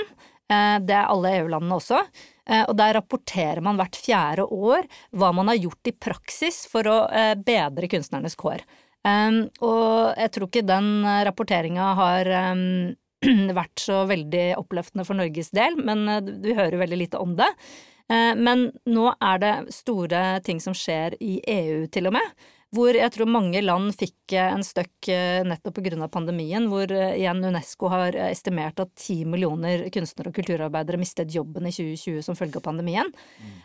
Det 0.52 0.96
er 0.98 1.08
alle 1.08 1.30
EU-landene 1.38 1.78
også. 1.78 2.02
Eh, 2.52 2.64
og 2.68 2.76
der 2.80 2.96
rapporterer 2.98 3.62
man 3.64 3.78
hvert 3.80 3.98
fjerde 4.00 4.48
år 4.50 4.88
hva 5.16 5.32
man 5.36 5.52
har 5.52 5.60
gjort 5.60 5.92
i 5.92 5.96
praksis 5.96 6.64
for 6.72 6.88
å 6.90 6.98
eh, 7.08 7.36
bedre 7.38 7.90
kunstnernes 7.92 8.38
kår. 8.40 8.64
Og 9.02 10.12
jeg 10.14 10.30
tror 10.30 10.46
ikke 10.46 10.62
den 10.62 10.90
rapporteringa 11.26 11.86
har 11.98 12.28
vært 13.60 13.82
så 13.82 14.04
veldig 14.10 14.44
oppløftende 14.60 15.06
for 15.08 15.18
Norges 15.18 15.50
del, 15.58 15.80
men 15.82 16.06
eh, 16.10 16.34
vi 16.44 16.58
hører 16.58 16.84
veldig 16.84 17.02
lite 17.06 17.22
om 17.22 17.38
det. 17.40 17.50
Men 18.12 18.66
nå 18.92 19.06
er 19.24 19.38
det 19.40 19.52
store 19.72 20.42
ting 20.44 20.58
som 20.60 20.74
skjer 20.76 21.14
i 21.24 21.38
EU, 21.48 21.86
til 21.88 22.10
og 22.10 22.18
med 22.18 22.34
hvor 22.72 22.96
jeg 22.96 23.12
tror 23.12 23.28
mange 23.28 23.60
land 23.64 23.92
fikk 24.00 24.36
eh, 24.38 24.52
en 24.54 24.64
støkk 24.64 25.10
eh, 25.12 25.42
nettopp 25.48 25.82
av 25.82 26.08
pandemien, 26.14 26.70
hvor 26.72 26.88
eh, 26.88 27.18
igjen 27.20 27.44
Unesco 27.44 27.90
har 27.92 28.16
estimert 28.30 28.80
at 28.80 28.94
ti 28.96 29.26
millioner 29.26 29.90
kunstnere 29.92 30.32
og 30.32 30.38
kulturarbeidere 30.38 31.00
mistet 31.02 31.34
jobben 31.36 31.68
i 31.68 31.74
2020 31.76 32.22
som 32.24 32.38
følge 32.40 32.62
av 32.62 32.66
pandemien. 32.70 33.12
Mm. 33.12 33.58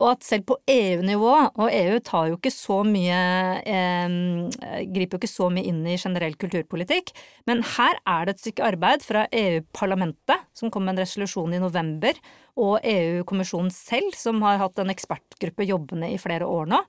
Og 0.00 0.06
at 0.10 0.24
selv 0.24 0.46
på 0.48 0.56
EU-nivå, 0.70 1.32
og 1.60 1.68
EU 1.68 1.98
tar 2.04 2.30
jo 2.30 2.38
ikke 2.38 2.52
så 2.54 2.80
mye 2.88 3.18
eh, 3.68 4.16
griper 4.94 5.18
jo 5.18 5.20
ikke 5.20 5.34
så 5.34 5.50
mye 5.52 5.68
inn 5.68 5.82
i 5.84 5.98
generell 6.00 6.36
kulturpolitikk, 6.40 7.12
men 7.48 7.60
her 7.76 8.00
er 8.08 8.24
det 8.24 8.36
et 8.36 8.46
stykke 8.46 8.70
arbeid 8.72 9.04
fra 9.04 9.26
EU-parlamentet, 9.28 10.48
som 10.56 10.72
kom 10.72 10.88
med 10.88 10.96
en 10.96 11.04
resolusjon 11.04 11.52
i 11.52 11.60
november, 11.62 12.16
og 12.60 12.84
EU-kommisjonen 12.86 13.72
selv, 13.74 14.14
som 14.16 14.42
har 14.44 14.60
hatt 14.60 14.78
en 14.78 14.92
ekspertgruppe 14.92 15.66
jobbende 15.66 16.10
i 16.14 16.20
flere 16.22 16.46
år 16.46 16.68
nå, 16.70 16.80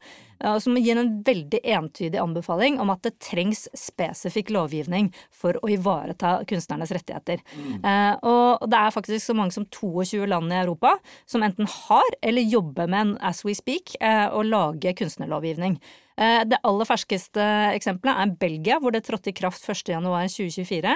eh, 0.43 0.57
som 0.61 0.77
gir 0.77 0.99
en 1.01 1.11
veldig 1.25 1.61
entydig 1.63 2.21
anbefaling 2.21 2.79
om 2.83 2.93
at 2.93 3.03
det 3.07 3.15
trengs 3.23 3.65
spesifikk 3.77 4.53
lovgivning 4.53 5.11
for 5.33 5.57
å 5.61 5.71
ivareta 5.73 6.37
kunstnernes 6.49 6.93
rettigheter. 6.95 7.41
Mm. 7.55 7.81
Og 8.25 8.65
det 8.69 8.79
er 8.79 8.93
faktisk 8.93 9.25
så 9.25 9.35
mange 9.37 9.55
som 9.55 9.65
22 9.65 10.25
land 10.29 10.53
i 10.53 10.61
Europa 10.61 10.95
som 11.29 11.43
enten 11.45 11.67
har 11.69 12.17
eller 12.21 12.45
jobber 12.45 12.89
med 12.89 13.01
en 13.01 13.13
as 13.25 13.43
we 13.45 13.55
speak 13.57 13.95
eh, 14.01 14.27
å 14.29 14.43
lage 14.45 14.93
kunstnerlovgivning. 14.97 15.79
Eh, 16.15 16.45
det 16.47 16.61
aller 16.63 16.87
ferskeste 16.87 17.43
eksempelet 17.75 18.15
er 18.21 18.35
Belgia, 18.39 18.77
hvor 18.79 18.91
det 18.95 19.03
trådte 19.07 19.29
i 19.31 19.35
kraft 19.35 19.65
1.1.2024 19.67 20.93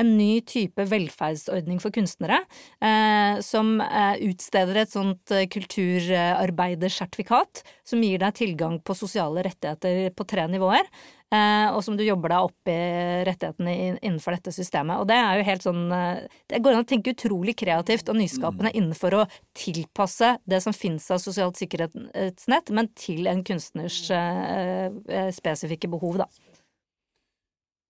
en 0.00 0.08
ny 0.16 0.40
type 0.48 0.82
velferdsordning 0.88 1.80
for 1.82 1.90
kunstnere, 1.92 2.38
eh, 2.80 3.40
som 3.44 3.80
eh, 3.84 4.16
utsteder 4.30 4.76
et 4.82 4.94
sånt 4.94 5.28
kulturarbeidersertifikat 5.52 7.62
som 7.84 8.02
gir 8.04 8.18
deg 8.22 8.34
tilgang 8.38 8.80
på 8.80 8.94
sosiale 8.96 9.42
rettigheter 9.44 10.10
på 10.16 10.24
tre 10.28 10.46
nivåer. 10.48 10.84
Eh, 11.32 11.68
og 11.72 11.80
som 11.84 11.96
du 11.96 12.02
jobber 12.04 12.28
deg 12.28 12.44
opp 12.44 12.68
i 12.68 12.78
rettighetene 13.24 13.72
innenfor 14.04 14.36
dette 14.36 14.52
systemet. 14.52 15.00
Og 15.00 15.08
det 15.08 15.16
er 15.16 15.38
jo 15.38 15.46
helt 15.46 15.64
sånn 15.64 15.86
eh, 15.96 16.26
Det 16.50 16.60
går 16.60 16.76
an 16.76 16.84
å 16.84 16.88
tenke 16.90 17.14
utrolig 17.14 17.54
kreativt 17.56 18.10
og 18.12 18.18
nyskapende 18.20 18.68
mm. 18.68 18.76
innenfor 18.76 19.16
å 19.16 19.22
tilpasse 19.56 20.34
det 20.44 20.60
som 20.60 20.76
finnes 20.76 21.08
av 21.08 21.22
sosialt 21.22 21.56
sikkerhetsnett, 21.56 22.72
men 22.76 22.90
til 22.98 23.30
en 23.30 23.40
kunstners 23.46 24.04
uh, 24.12 24.92
spesifikke 25.32 25.88
behov, 25.92 26.20
da. 26.20 26.26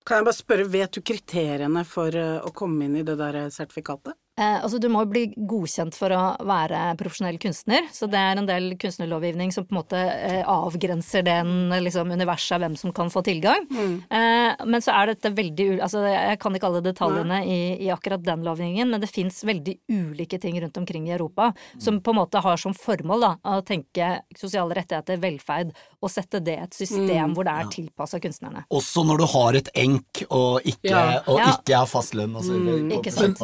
Kan 0.06 0.20
jeg 0.20 0.28
bare 0.28 0.38
spørre, 0.38 0.68
vet 0.70 0.94
du 0.94 1.02
kriteriene 1.06 1.82
for 1.86 2.14
å 2.14 2.50
komme 2.54 2.86
inn 2.86 2.98
i 3.00 3.04
det 3.06 3.16
der 3.18 3.44
sertifikatet? 3.54 4.16
Eh, 4.40 4.62
altså 4.64 4.78
Du 4.80 4.88
må 4.88 5.02
jo 5.04 5.10
bli 5.12 5.24
godkjent 5.36 5.96
for 5.96 6.12
å 6.16 6.20
være 6.48 6.80
profesjonell 7.00 7.36
kunstner, 7.42 7.84
så 7.92 8.08
det 8.10 8.20
er 8.20 8.40
en 8.40 8.48
del 8.48 8.70
kunstnerlovgivning 8.80 9.52
som 9.52 9.66
på 9.66 9.74
en 9.74 9.80
måte 9.82 10.00
eh, 10.00 10.40
avgrenser 10.48 11.26
den 11.26 11.68
liksom, 11.84 12.10
universet 12.14 12.56
av 12.56 12.64
hvem 12.64 12.78
som 12.80 12.94
kan 12.96 13.12
få 13.12 13.22
tilgang. 13.26 13.66
Mm. 13.68 13.94
Eh, 14.08 14.64
men 14.64 14.84
så 14.84 14.94
er 14.96 15.12
dette 15.12 15.32
veldig 15.36 15.66
altså 15.82 16.02
Jeg 16.06 16.38
kan 16.40 16.56
ikke 16.56 16.68
alle 16.70 16.82
detaljene 16.84 17.42
i, 17.44 17.60
i, 17.84 17.90
akkurat 17.92 18.24
den 18.24 18.44
lovgivningen, 18.46 18.90
men 18.92 19.02
det 19.02 19.10
fins 19.12 19.42
veldig 19.44 19.76
ulike 19.92 20.40
ting 20.40 20.56
rundt 20.62 20.80
omkring 20.80 21.10
i 21.10 21.14
Europa 21.16 21.52
som 21.80 22.00
på 22.02 22.14
en 22.14 22.20
måte 22.22 22.40
har 22.42 22.60
som 22.60 22.74
formål 22.76 23.26
da, 23.26 23.32
å 23.52 23.60
tenke 23.66 24.10
sosiale 24.38 24.74
rettigheter, 24.78 25.20
velferd, 25.20 25.72
og 26.02 26.10
sette 26.10 26.40
det 26.42 26.56
i 26.56 26.64
et 26.64 26.76
system 26.76 27.30
mm. 27.30 27.36
hvor 27.36 27.46
det 27.46 27.52
er 27.52 27.66
ja. 27.66 27.72
tilpassa 27.76 28.20
kunstnerne. 28.22 28.64
Også 28.72 29.04
når 29.06 29.22
du 29.22 29.26
har 29.34 29.60
et 29.60 29.70
enk 29.84 30.24
og 30.30 30.64
ikke, 30.64 30.90
ja. 30.90 31.20
og 31.28 31.42
ikke 31.42 31.76
har 31.76 31.90
fastlønn 31.90 32.22
lønn. 32.22 32.36
Altså. 32.36 32.52
Mm. 32.52 32.90
Ikke 32.98 33.12
sant. 33.12 33.40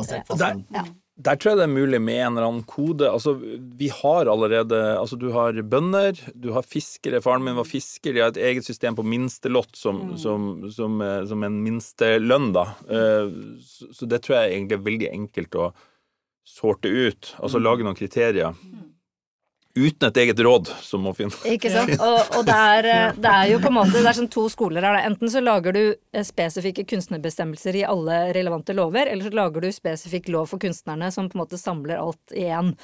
Ja. 0.75 0.85
Der 1.19 1.35
tror 1.35 1.51
jeg 1.53 1.59
det 1.59 1.65
er 1.67 1.73
mulig 1.73 1.99
med 1.99 2.21
en 2.23 2.37
eller 2.37 2.47
annen 2.47 2.67
kode. 2.69 3.09
Altså, 3.11 3.33
vi 3.79 3.89
har 3.91 4.31
allerede 4.31 4.79
Altså, 5.01 5.17
du 5.19 5.33
har 5.35 5.57
bønder, 5.67 6.21
du 6.35 6.53
har 6.55 6.63
fiskere. 6.63 7.21
Faren 7.25 7.43
min 7.43 7.59
var 7.59 7.67
fisker, 7.67 8.15
de 8.15 8.23
har 8.23 8.31
et 8.31 8.39
eget 8.51 8.67
system 8.67 8.95
på 8.95 9.03
minstelott 9.03 9.75
som, 9.75 9.99
mm. 10.13 10.17
som, 10.23 10.49
som, 10.71 11.01
eh, 11.03 11.25
som 11.27 11.43
en 11.43 11.59
minstelønn, 11.65 12.53
da. 12.55 12.69
Eh, 12.87 13.33
så 13.67 14.07
det 14.07 14.23
tror 14.23 14.39
jeg 14.39 14.55
egentlig 14.55 14.79
er 14.79 14.87
veldig 14.87 15.11
enkelt 15.11 15.59
å 15.59 15.73
sorte 16.47 16.89
ut. 16.89 17.35
Altså 17.43 17.59
mm. 17.59 17.65
lage 17.67 17.89
noen 17.89 17.99
kriterier. 17.99 18.55
Uten 19.77 20.09
et 20.09 20.21
eget 20.23 20.41
råd 20.45 20.71
som 20.83 21.03
må 21.05 21.13
finne 21.17 21.35
Ikke 21.49 21.71
sant? 21.73 21.93
Og, 21.97 22.37
og 22.39 22.47
det, 22.49 22.57
er, 22.57 22.89
eh, 22.93 23.17
det, 23.19 23.33
er, 23.33 23.47
jo 23.53 23.61
på 23.63 23.71
en 23.71 23.77
måte 23.79 23.97
Det 23.99 24.07
er 24.07 24.19
sånn 24.19 24.31
to 24.33 24.47
skoler 24.53 24.85
her. 24.85 25.01
Enten 25.07 25.31
så 25.33 25.43
lager 25.45 25.77
du 25.77 25.83
eh, 25.93 26.25
spesifikke 26.27 26.87
kunstnerbestemmelser 26.89 27.81
i 27.81 27.85
alle 27.87 28.21
relevante 28.37 28.77
lover, 28.77 29.11
eller 29.11 29.29
så 29.29 29.35
lager 29.39 29.65
du 29.65 29.71
spesifikk 29.75 30.31
lov 30.35 30.49
for 30.53 30.63
kunstnerne 30.63 31.11
som 31.15 31.29
på 31.29 31.39
en 31.39 31.45
måte 31.45 31.61
samler 31.61 32.01
alt 32.01 32.37
i 32.37 32.49
én. 32.49 32.75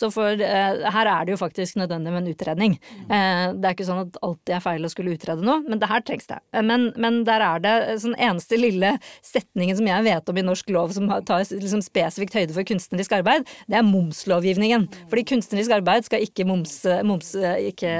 Så 0.00 0.08
for 0.14 0.40
eh, 0.40 0.90
her 0.94 1.10
er 1.12 1.26
det 1.26 1.34
jo 1.34 1.40
faktisk 1.40 1.76
nødvendig 1.76 2.12
med 2.14 2.22
en 2.22 2.32
utredning. 2.32 2.76
Eh, 3.04 3.52
det 3.52 3.68
er 3.68 3.74
ikke 3.74 3.88
sånn 3.88 4.04
at 4.06 4.16
alltid 4.24 4.54
er 4.56 4.64
feil 4.64 4.86
å 4.86 4.92
skulle 4.92 5.12
utrede 5.16 5.44
noe, 5.44 5.60
men 5.66 5.82
det 5.82 5.90
her 5.90 6.04
trengs 6.06 6.30
det. 6.30 6.40
Eh, 6.56 6.64
men, 6.64 6.88
men 7.00 7.20
der 7.28 7.44
er 7.44 7.64
det 7.64 7.74
sånn 8.04 8.16
eneste 8.16 8.56
lille 8.60 8.94
setningen 9.26 9.76
som 9.76 9.90
jeg 9.90 10.06
vet 10.08 10.32
om 10.32 10.40
i 10.40 10.46
norsk 10.46 10.72
lov 10.72 10.94
som 10.96 11.10
tar 11.28 11.44
liksom 11.50 11.84
spesifikt 11.84 12.38
høyde 12.38 12.56
for 12.56 12.68
kunstnerisk 12.70 13.12
arbeid, 13.18 13.44
det 13.68 13.80
er 13.80 13.86
momslovgivningen. 13.86 14.88
Fordi 15.12 15.26
kunstnerisk 15.34 15.76
arbeid 15.76 16.08
skal 16.08 16.24
ikke, 16.24 16.48
moms, 16.48 16.78
moms, 17.06 17.34
ikke 17.36 17.92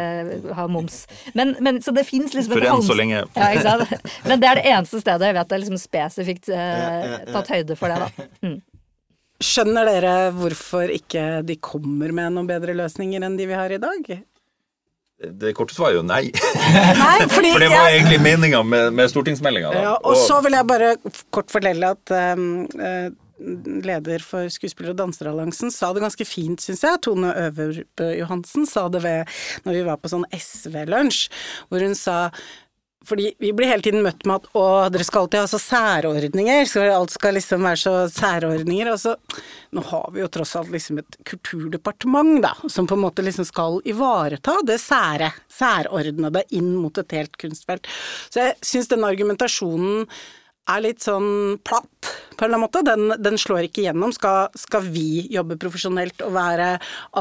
ha 0.56 0.66
moms. 0.72 1.02
Men, 1.36 1.54
men 1.60 1.82
så 1.84 1.92
det 1.96 2.06
fins 2.08 2.32
liksom 2.36 2.56
For 2.56 2.64
enn 2.64 2.86
så 2.86 2.96
lenge. 2.96 3.22
Ja, 3.36 3.52
ikke 3.52 3.66
sant? 3.66 4.10
Men 4.24 4.40
det 4.40 4.48
er 4.48 4.60
det 4.60 4.66
eneste 4.72 5.02
stedet 5.02 5.28
jeg 5.28 5.36
vet 5.36 5.50
det 5.50 5.56
er 5.56 5.64
liksom 5.64 5.80
spesifikt 5.80 6.50
eh, 6.54 7.14
tatt 7.30 7.52
høyde 7.52 7.76
for 7.78 7.92
det, 7.92 8.08
da. 8.08 8.28
Mm. 8.46 8.58
Skjønner 9.40 9.88
dere 9.88 10.14
hvorfor 10.36 10.90
ikke 10.92 11.40
de 11.48 11.56
kommer 11.64 12.12
med 12.12 12.34
noen 12.34 12.48
bedre 12.48 12.74
løsninger 12.76 13.24
enn 13.24 13.38
de 13.38 13.48
vi 13.48 13.56
har 13.56 13.72
i 13.72 13.80
dag? 13.80 14.10
Det 15.20 15.52
korte 15.56 15.76
svaret 15.76 15.98
er 15.98 15.98
jo 15.98 16.04
nei. 16.08 16.22
nei 16.96 17.16
fordi, 17.28 17.50
For 17.52 17.64
det 17.64 17.72
var 17.72 17.88
egentlig 17.88 18.20
meninga 18.24 18.60
med, 18.64 18.92
med 18.96 19.10
stortingsmeldinga. 19.12 19.72
Ja, 19.76 19.96
og, 19.98 20.12
og, 20.12 20.20
så 20.28 20.38
vil 20.44 20.56
jeg 20.56 20.68
bare 20.68 20.94
kort 21.32 21.52
fortelle 21.52 21.92
at 21.92 22.14
um, 22.36 22.46
uh, 22.80 23.10
leder 23.84 24.24
for 24.24 24.48
Skuespiller- 24.52 24.94
og 24.94 25.00
danseralliansen 25.00 25.72
sa 25.72 25.92
det 25.92 26.04
ganske 26.04 26.24
fint, 26.28 26.64
syns 26.64 26.84
jeg. 26.84 27.02
Tone 27.04 27.32
Øverbø 27.46 28.08
Johansen 28.18 28.68
sa 28.68 28.86
det 28.92 29.04
ved 29.04 29.40
når 29.66 29.78
vi 29.78 29.84
var 29.88 30.00
på 30.00 30.12
sånn 30.12 30.26
SV-lunsj, 30.36 31.28
hvor 31.68 31.84
hun 31.84 31.96
sa 31.96 32.18
fordi 33.06 33.30
vi 33.40 33.52
blir 33.56 33.70
hele 33.70 33.82
tiden 33.82 34.04
møtt 34.04 34.26
med 34.28 34.42
at 34.42 34.56
å, 34.56 34.64
dere 34.92 35.04
skal 35.06 35.24
alltid 35.24 35.40
ha 35.40 35.48
så 35.48 35.60
særordninger, 35.62 36.66
så 36.68 36.82
alt 36.92 37.14
skal 37.14 37.36
liksom 37.38 37.64
være 37.64 37.80
så 37.80 37.94
særordninger. 38.12 38.90
Og 38.92 39.40
Nå 39.76 39.84
har 39.88 40.10
vi 40.12 40.20
jo 40.20 40.28
tross 40.32 40.52
alt 40.60 40.72
liksom 40.74 41.00
et 41.00 41.16
kulturdepartement, 41.30 42.42
da, 42.44 42.52
som 42.68 42.88
på 42.90 42.98
en 42.98 43.04
måte 43.06 43.24
liksom 43.24 43.46
skal 43.48 43.80
ivareta 43.88 44.58
det 44.68 44.76
sære, 44.82 45.30
særordnede 45.48 46.44
inn 46.58 46.74
mot 46.76 47.00
et 47.00 47.16
helt 47.16 47.40
kunstfelt. 47.40 47.88
Så 48.28 48.44
jeg 48.44 48.58
syns 48.72 48.92
den 48.92 49.06
argumentasjonen 49.08 50.04
er 50.70 50.84
litt 50.84 51.04
sånn 51.04 51.58
platt, 51.66 52.10
på 52.36 52.44
en 52.44 52.48
eller 52.48 52.56
annen 52.56 52.64
måte. 52.64 52.82
Den, 52.86 53.14
den 53.22 53.36
slår 53.40 53.66
ikke 53.66 53.84
gjennom. 53.84 54.14
Skal, 54.16 54.48
skal, 54.58 54.86
vi 54.94 55.26
jobbe 55.32 55.58
profesjonelt 55.60 56.22
og 56.26 56.32
være 56.36 56.70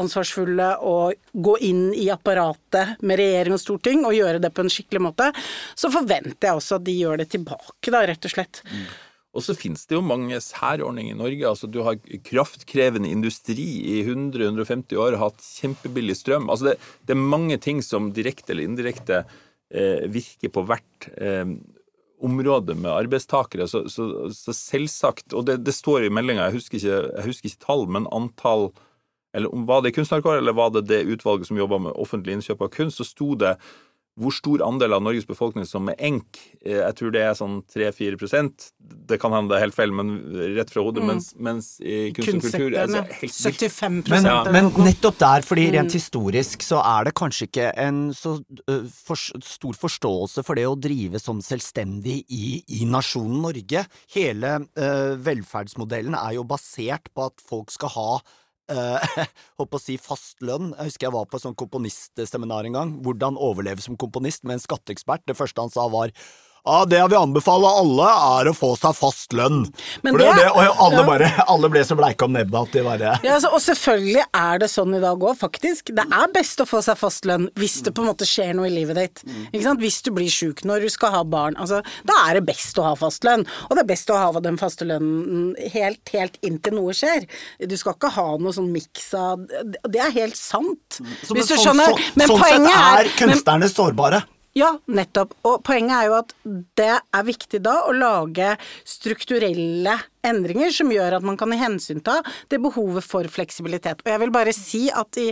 ansvarsfulle 0.00 0.72
og 0.86 1.18
gå 1.32 1.58
inn 1.68 1.90
i 1.96 2.08
apparatet 2.12 3.02
med 3.04 3.20
regjering 3.20 3.56
og 3.56 3.62
storting 3.62 4.06
og 4.08 4.16
gjøre 4.16 4.40
det 4.42 4.52
på 4.54 4.64
en 4.64 4.72
skikkelig 4.72 5.04
måte, 5.10 5.30
så 5.74 5.92
forventer 5.92 6.50
jeg 6.50 6.62
også 6.62 6.80
at 6.80 6.88
de 6.88 6.96
gjør 6.96 7.22
det 7.22 7.30
tilbake, 7.34 7.92
da, 7.92 8.04
rett 8.08 8.26
og 8.26 8.34
slett. 8.34 8.64
Mm. 8.70 8.90
Og 9.30 9.44
så 9.46 9.54
finnes 9.54 9.84
det 9.86 9.94
jo 9.94 10.02
mange 10.02 10.40
særordninger 10.42 11.14
i 11.14 11.18
Norge. 11.18 11.44
Altså, 11.46 11.68
du 11.70 11.82
har 11.86 11.98
kraftkrevende 12.26 13.12
industri 13.12 13.66
i 13.92 14.00
100-150 14.02 14.98
år 14.98 15.14
har 15.14 15.28
hatt 15.28 15.44
kjempebillig 15.60 16.16
strøm. 16.18 16.48
Altså, 16.50 16.72
det, 16.72 16.88
det, 17.06 17.14
er 17.14 17.28
mange 17.36 17.60
ting 17.62 17.82
som 17.86 18.10
direkte 18.16 18.56
eller 18.56 18.66
indirekte 18.66 19.20
eh, 19.22 20.08
virker 20.10 20.50
på 20.50 20.64
hvert 20.66 21.10
eh, 21.14 21.46
område 22.24 22.74
med 22.74 22.90
arbeidstakere, 22.90 23.66
så, 23.68 23.84
så, 23.88 24.28
så 24.34 24.54
selvsagt 24.56 25.34
Og 25.34 25.46
det, 25.46 25.60
det, 25.66 25.74
står 25.74 26.06
i 26.06 26.12
meldinga, 26.12 26.48
jeg, 26.50 26.82
jeg, 26.82 27.24
husker 27.24 27.50
ikke 27.50 27.64
tall, 27.66 27.86
men 27.88 28.08
antall 28.12 28.70
eller 29.36 29.52
Var 29.66 29.84
det 29.84 29.94
kunstnerkår, 29.94 30.40
eller 30.40 30.56
var 30.58 30.72
det 30.74 30.88
det 30.88 31.04
utvalget 31.06 31.46
som 31.46 31.58
jobba 31.58 31.78
med 31.78 31.94
offentlig 31.94 32.34
innkjøp 32.34 32.64
av 32.66 32.72
kunst, 32.74 32.98
så 32.98 33.06
sto 33.06 33.36
det 33.38 33.52
hvor 34.20 34.34
stor 34.34 34.62
andel 34.66 34.94
av 34.96 35.02
Norges 35.04 35.26
befolkning 35.28 35.66
som 35.68 35.88
er 35.92 35.96
enk. 36.10 36.38
Eh, 36.60 36.78
jeg 36.78 36.96
tror 36.98 37.14
det 37.14 37.22
er 37.24 37.36
sånn 37.38 37.60
3-4% 37.72 38.68
Det 39.10 39.18
kan 39.22 39.32
hende 39.34 39.52
det 39.52 39.58
er 39.58 39.64
helt 39.64 39.76
feil, 39.76 39.92
men 39.94 40.12
rett 40.56 40.72
fra 40.72 40.84
hodet. 40.84 41.04
Mm. 41.04 41.10
Mens, 41.12 41.30
mens, 41.36 41.68
i 41.80 42.10
kunst 42.16 42.32
og 42.34 42.44
kultur 42.46 42.76
altså, 42.80 43.04
helt 43.20 43.38
75 43.40 44.00
men, 44.10 44.28
ja. 44.28 44.36
men 44.52 44.70
nettopp 44.84 45.20
der, 45.20 45.46
fordi 45.46 45.68
mm. 45.68 45.72
rent 45.78 45.96
historisk 45.96 46.66
så 46.66 46.82
er 46.84 47.08
det 47.08 47.14
kanskje 47.18 47.48
ikke 47.48 47.70
en 47.80 48.02
så 48.16 48.36
uh, 48.40 48.84
for, 48.90 49.20
stor 49.46 49.78
forståelse 49.78 50.44
for 50.46 50.58
det 50.58 50.66
å 50.68 50.76
drive 50.78 51.22
som 51.22 51.40
selvstendig 51.44 52.20
i, 52.34 52.60
i 52.80 52.84
nasjonen 52.88 53.40
Norge. 53.46 53.86
Hele 54.14 54.56
uh, 54.66 55.16
velferdsmodellen 55.22 56.18
er 56.18 56.36
jo 56.38 56.46
basert 56.48 57.10
på 57.14 57.30
at 57.30 57.42
folk 57.50 57.72
skal 57.74 57.94
ha 57.96 58.10
eh, 58.72 59.26
holdt 59.60 59.72
på 59.72 59.80
å 59.80 59.82
si 59.82 59.96
fast 60.00 60.40
lønn. 60.44 60.72
Jeg 60.76 60.92
husker 60.92 61.08
jeg 61.08 61.16
var 61.16 61.26
på 61.30 61.38
et 61.38 61.46
sånn 61.46 61.58
komponistseminar 61.58 62.68
en 62.68 62.78
gang. 62.78 62.94
Hvordan 63.04 63.40
overleve 63.40 63.84
som 63.84 63.98
komponist 64.00 64.46
med 64.46 64.58
en 64.58 64.64
skatteekspert. 64.64 65.26
Det 65.28 65.38
første 65.38 65.66
han 65.66 65.72
sa 65.74 65.88
var 65.92 66.14
ja, 66.64 66.78
det 66.84 66.98
jeg 66.98 67.10
vil 67.12 67.18
anbefale 67.20 67.70
alle, 67.80 68.08
er 68.40 68.50
å 68.50 68.54
få 68.56 68.72
seg 68.78 68.96
fast 68.98 69.34
lønn. 69.36 69.62
Men 70.04 70.14
For 70.14 70.22
det, 70.22 70.28
det, 70.36 70.46
og 70.50 70.82
alle, 70.86 71.04
bare, 71.08 71.30
alle 71.50 71.70
ble 71.72 71.82
så 71.86 71.96
bleike 71.98 72.26
om 72.26 72.34
nebbet 72.36 72.58
at 72.60 72.76
de 72.76 72.84
bare 72.84 73.12
ja, 73.24 73.36
altså, 73.36 73.50
Og 73.56 73.62
selvfølgelig 73.64 74.24
er 74.36 74.60
det 74.62 74.70
sånn 74.72 74.96
i 74.96 75.02
dag 75.02 75.24
òg, 75.24 75.36
faktisk. 75.40 75.92
Det 75.96 76.04
er 76.04 76.34
best 76.34 76.60
å 76.62 76.68
få 76.68 76.82
seg 76.84 76.98
fast 77.00 77.28
lønn 77.28 77.48
hvis 77.60 77.78
det 77.86 77.94
på 77.96 78.04
en 78.04 78.10
måte 78.10 78.28
skjer 78.28 78.52
noe 78.58 78.68
i 78.68 78.74
livet 78.74 79.00
ditt. 79.00 79.24
Hvis 79.80 80.00
du 80.04 80.12
blir 80.14 80.30
sjuk, 80.32 80.64
når 80.68 80.86
du 80.86 80.92
skal 80.92 81.14
ha 81.14 81.22
barn. 81.24 81.56
Altså, 81.60 81.80
da 82.08 82.18
er 82.26 82.38
det 82.38 82.44
best 82.50 82.78
å 82.80 82.86
ha 82.90 82.94
fast 82.98 83.24
lønn. 83.26 83.46
Og 83.68 83.76
det 83.76 83.84
er 83.84 83.90
best 83.92 84.12
å 84.12 84.18
ha 84.20 84.44
den 84.44 84.58
faste 84.60 84.86
lønnen 84.88 85.54
helt, 85.74 86.02
helt 86.14 86.36
inntil 86.46 86.76
noe 86.76 86.96
skjer. 86.96 87.26
Du 87.70 87.76
skal 87.80 87.96
ikke 87.96 88.12
ha 88.16 88.26
noe 88.40 88.54
sånn 88.56 88.70
miks 88.72 89.10
av 89.16 89.46
Det 89.48 90.00
er 90.00 90.12
helt 90.14 90.38
sant. 90.38 91.00
Så, 91.24 91.34
hvis 91.36 91.50
du 91.50 91.56
skjønner. 91.56 91.92
Så, 91.92 91.96
så, 91.96 92.18
Men 92.20 92.30
sånn 92.30 92.44
poenget 92.44 92.70
er 92.70 92.70
Sånn 92.70 92.84
sett 92.90 93.00
er 93.00 93.16
kunstnerne 93.20 93.70
sårbare. 93.70 94.22
Ja, 94.56 94.72
nettopp. 94.90 95.36
Og 95.46 95.60
poenget 95.62 95.94
er 95.94 96.06
jo 96.08 96.14
at 96.18 96.32
det 96.78 96.94
er 96.98 97.26
viktig 97.26 97.60
da 97.62 97.76
å 97.86 97.92
lage 97.94 98.56
strukturelle 98.88 99.94
endringer 100.26 100.72
som 100.74 100.90
gjør 100.92 101.16
at 101.20 101.26
man 101.26 101.38
kan 101.40 101.54
hensynta 101.54 102.18
det 102.50 102.58
behovet 102.62 103.06
for 103.06 103.28
fleksibilitet. 103.30 104.02
Og 104.02 104.10
jeg 104.10 104.22
vil 104.24 104.34
bare 104.34 104.54
si 104.56 104.82
at 104.90 105.20
i, 105.22 105.28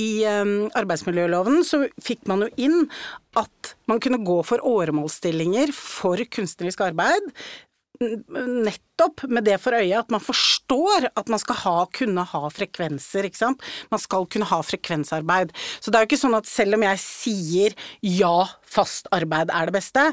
i 0.00 0.08
um, 0.24 0.54
arbeidsmiljøloven 0.80 1.60
så 1.66 1.84
fikk 2.02 2.24
man 2.30 2.46
jo 2.46 2.50
inn 2.64 2.88
at 3.36 3.74
man 3.90 4.00
kunne 4.00 4.22
gå 4.24 4.38
for 4.46 4.64
åremålsstillinger 4.64 5.74
for 5.76 6.24
kunstnerisk 6.32 6.86
arbeid 6.86 7.30
nettopp 8.00 9.22
med 9.30 9.46
det 9.46 9.58
for 9.62 9.76
øye 9.76 9.98
at 9.98 10.10
man 10.10 10.22
forstår 10.22 11.08
at 11.14 11.28
man 11.30 11.40
skal 11.42 11.60
ha, 11.62 11.76
kunne 11.94 12.24
ha 12.26 12.42
frekvenser, 12.50 13.28
ikke 13.28 13.42
sant. 13.42 13.68
Man 13.92 14.02
skal 14.02 14.26
kunne 14.30 14.48
ha 14.50 14.60
frekvensarbeid. 14.66 15.54
Så 15.78 15.90
det 15.90 16.00
er 16.00 16.06
jo 16.06 16.12
ikke 16.12 16.24
sånn 16.24 16.38
at 16.38 16.50
selv 16.50 16.78
om 16.78 16.86
jeg 16.88 17.04
sier 17.04 17.78
ja, 18.02 18.34
fast 18.66 19.08
arbeid 19.14 19.54
er 19.54 19.70
det 19.70 19.78
beste, 19.78 20.10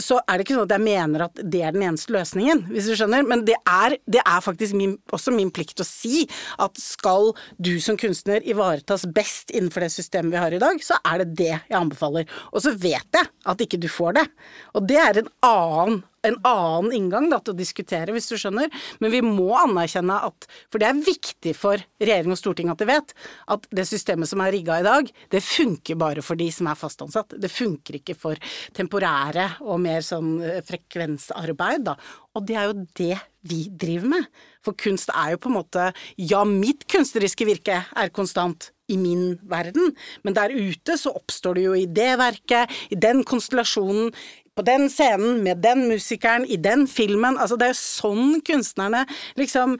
så 0.00 0.16
er 0.24 0.38
det 0.38 0.46
ikke 0.46 0.54
sånn 0.56 0.64
at 0.64 0.72
jeg 0.72 0.84
mener 0.86 1.24
at 1.26 1.40
det 1.52 1.60
er 1.66 1.74
den 1.74 1.82
eneste 1.84 2.14
løsningen, 2.14 2.62
hvis 2.72 2.86
du 2.88 2.94
skjønner. 2.96 3.26
Men 3.28 3.42
det 3.44 3.58
er, 3.68 3.98
det 4.08 4.22
er 4.22 4.44
faktisk 4.44 4.76
min, 4.78 4.94
også 5.12 5.34
min 5.34 5.50
plikt 5.52 5.82
å 5.84 5.86
si 5.86 6.22
at 6.64 6.80
skal 6.80 7.34
du 7.60 7.74
som 7.84 7.98
kunstner 8.00 8.40
ivaretas 8.48 9.04
best 9.04 9.52
innenfor 9.52 9.84
det 9.84 9.90
systemet 9.92 10.32
vi 10.32 10.40
har 10.40 10.56
i 10.56 10.62
dag, 10.62 10.80
så 10.84 10.96
er 11.04 11.20
det 11.20 11.36
det 11.42 11.50
jeg 11.52 11.76
anbefaler. 11.76 12.24
Og 12.54 12.64
så 12.64 12.72
vet 12.72 13.20
jeg 13.20 13.28
at 13.52 13.66
ikke 13.66 13.82
du 13.82 13.90
får 13.92 14.16
det. 14.22 14.26
Og 14.72 14.88
det 14.88 14.98
er 15.02 15.20
en 15.20 15.30
annen 15.44 16.00
en 16.26 16.38
annen 16.46 16.92
inngang 16.96 17.28
da, 17.32 17.40
til 17.42 17.54
å 17.54 17.58
diskutere, 17.58 18.14
hvis 18.14 18.30
du 18.30 18.36
skjønner. 18.38 18.70
Men 19.02 19.12
vi 19.14 19.22
må 19.24 19.50
anerkjenne 19.58 20.20
at 20.28 20.46
For 20.72 20.80
det 20.82 20.88
er 20.88 21.02
viktig 21.04 21.54
for 21.58 21.82
regjering 22.02 22.34
og 22.34 22.40
storting 22.40 22.70
at 22.72 22.80
de 22.80 22.88
vet 22.88 23.14
at 23.52 23.66
det 23.74 23.86
systemet 23.88 24.30
som 24.30 24.42
er 24.44 24.52
rigga 24.54 24.78
i 24.80 24.86
dag, 24.86 25.10
det 25.32 25.42
funker 25.44 25.98
bare 26.00 26.24
for 26.24 26.38
de 26.38 26.48
som 26.54 26.70
er 26.70 26.78
fast 26.78 27.02
ansatt. 27.04 27.36
Det 27.38 27.50
funker 27.52 27.98
ikke 28.00 28.16
for 28.18 28.52
temporære 28.76 29.48
og 29.66 29.82
mer 29.82 30.04
sånn 30.06 30.36
eh, 30.44 30.62
frekvensarbeid, 30.66 31.86
da. 31.90 31.96
Og 32.36 32.46
det 32.48 32.56
er 32.56 32.70
jo 32.70 32.86
det 32.96 33.16
vi 33.48 33.64
driver 33.68 34.14
med. 34.14 34.28
For 34.62 34.78
kunst 34.78 35.10
er 35.10 35.34
jo 35.34 35.42
på 35.42 35.50
en 35.50 35.58
måte 35.58 35.88
Ja, 36.20 36.44
mitt 36.46 36.86
kunstneriske 36.90 37.46
virke 37.48 37.82
er 37.82 38.14
konstant 38.14 38.70
i 38.92 38.98
min 39.00 39.38
verden, 39.48 39.94
men 40.22 40.36
der 40.36 40.52
ute 40.52 40.98
så 41.00 41.14
oppstår 41.16 41.56
det 41.56 41.64
jo 41.64 41.74
i 41.78 41.86
det 41.88 42.10
verket, 42.20 42.72
i 42.92 42.98
den 42.98 43.22
konstellasjonen, 43.24 44.10
på 44.56 44.64
den 44.66 44.88
scenen, 44.92 45.42
med 45.44 45.62
den 45.64 45.86
musikeren, 45.88 46.44
i 46.44 46.58
den 46.60 46.86
filmen. 46.90 47.38
Altså, 47.40 47.56
det 47.56 47.68
er 47.70 47.74
jo 47.74 47.82
sånn 47.82 48.40
kunstnerne 48.44 49.06
liksom 49.40 49.78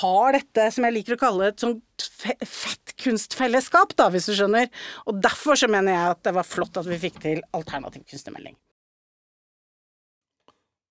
har 0.00 0.34
dette 0.36 0.66
som 0.74 0.84
jeg 0.84 0.92
liker 0.92 1.16
å 1.16 1.20
kalle 1.20 1.46
et 1.48 1.62
sånt 1.62 2.08
fett 2.20 2.92
kunstfellesskap, 3.00 3.94
da, 3.96 4.10
hvis 4.12 4.28
du 4.28 4.34
skjønner. 4.36 4.68
Og 5.08 5.22
derfor 5.24 5.56
så 5.56 5.70
mener 5.72 5.96
jeg 5.96 6.16
at 6.16 6.26
det 6.26 6.34
var 6.36 6.48
flott 6.48 6.76
at 6.76 6.88
vi 6.88 7.00
fikk 7.00 7.20
til 7.22 7.40
alternativ 7.56 8.04
kunstnermelding. 8.10 8.58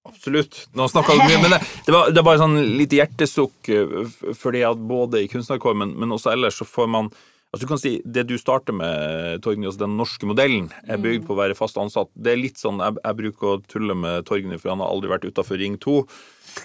Absolutt. 0.09 0.63
Nå 0.73 0.87
snakka 0.89 1.13
du 1.13 1.21
mye, 1.21 1.41
men 1.43 1.53
det, 1.53 1.59
det, 1.85 1.93
var, 1.93 2.13
det 2.15 2.23
var 2.25 2.39
sånn 2.41 2.57
lite 2.79 2.97
hjertesukk, 2.97 3.69
eh, 3.69 4.31
fordi 4.37 4.63
at 4.65 4.87
både 4.89 5.21
i 5.25 5.29
kunstnerkår, 5.29 5.75
men, 5.77 5.93
men 5.99 6.15
også 6.15 6.33
ellers, 6.33 6.57
så 6.57 6.65
får 6.65 6.89
man 6.89 7.11
Altså 7.49 7.65
du 7.65 7.69
kan 7.71 7.79
si 7.81 7.91
Det 8.05 8.27
du 8.29 8.35
starter 8.37 8.75
med, 8.77 9.39
Torgny, 9.41 9.65
altså 9.65 9.81
den 9.81 9.95
norske 9.97 10.27
modellen, 10.29 10.67
er 10.85 11.01
bygd 11.01 11.25
på 11.25 11.33
å 11.33 11.39
være 11.39 11.57
fast 11.57 11.79
ansatt. 11.81 12.11
Det 12.13 12.35
er 12.35 12.41
litt 12.41 12.61
sånn, 12.61 12.81
Jeg, 12.83 12.99
jeg 13.01 13.17
bruker 13.23 13.55
å 13.55 13.61
tulle 13.65 13.95
med 13.97 14.27
Torgny, 14.29 14.59
for 14.61 14.73
han 14.75 14.83
har 14.83 14.91
aldri 14.93 15.09
vært 15.09 15.25
utafor 15.25 15.57
Ring 15.57 15.79
2. 15.81 15.95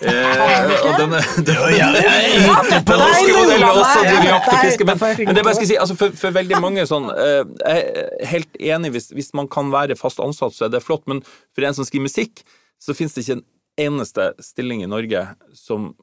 Eh, 0.05 0.75
og 0.85 0.95
denne, 1.01 1.21
den, 1.47 1.65
den 1.65 3.01
norske 3.01 3.33
modellen 3.33 3.65
er 3.65 3.81
også 3.81 4.05
driver 4.05 4.29
jakt 4.29 4.53
og 4.53 4.61
fiske. 4.61 4.89
Men, 4.89 5.01
men 5.01 5.33
det 5.33 5.41
er 5.41 5.47
bare 5.47 5.55
jeg 5.55 5.61
skal 5.63 5.71
si, 5.73 5.81
altså 5.87 5.99
for, 6.01 6.17
for 6.21 6.37
veldig 6.37 6.61
mange 6.65 6.87
sånn 6.89 7.11
eh, 7.13 7.43
Jeg 7.65 7.83
er 7.85 8.31
helt 8.33 8.61
enig, 8.61 8.95
hvis, 8.97 9.11
hvis 9.17 9.33
man 9.37 9.49
kan 9.53 9.73
være 9.73 9.97
fast 10.01 10.21
ansatt, 10.25 10.57
så 10.57 10.69
er 10.69 10.75
det 10.77 10.85
flott. 10.85 11.07
Men 11.11 11.25
for 11.25 11.65
en 11.65 11.77
som 11.77 11.89
skriver 11.89 12.11
musikk, 12.11 12.45
så 12.83 12.97
finnes 12.97 13.17
det 13.17 13.25
ikke 13.25 13.41
en 13.41 13.47
eneste 13.89 14.33
stilling 14.45 14.85
i 14.85 14.91
Norge 14.91 15.31
som 15.57 15.95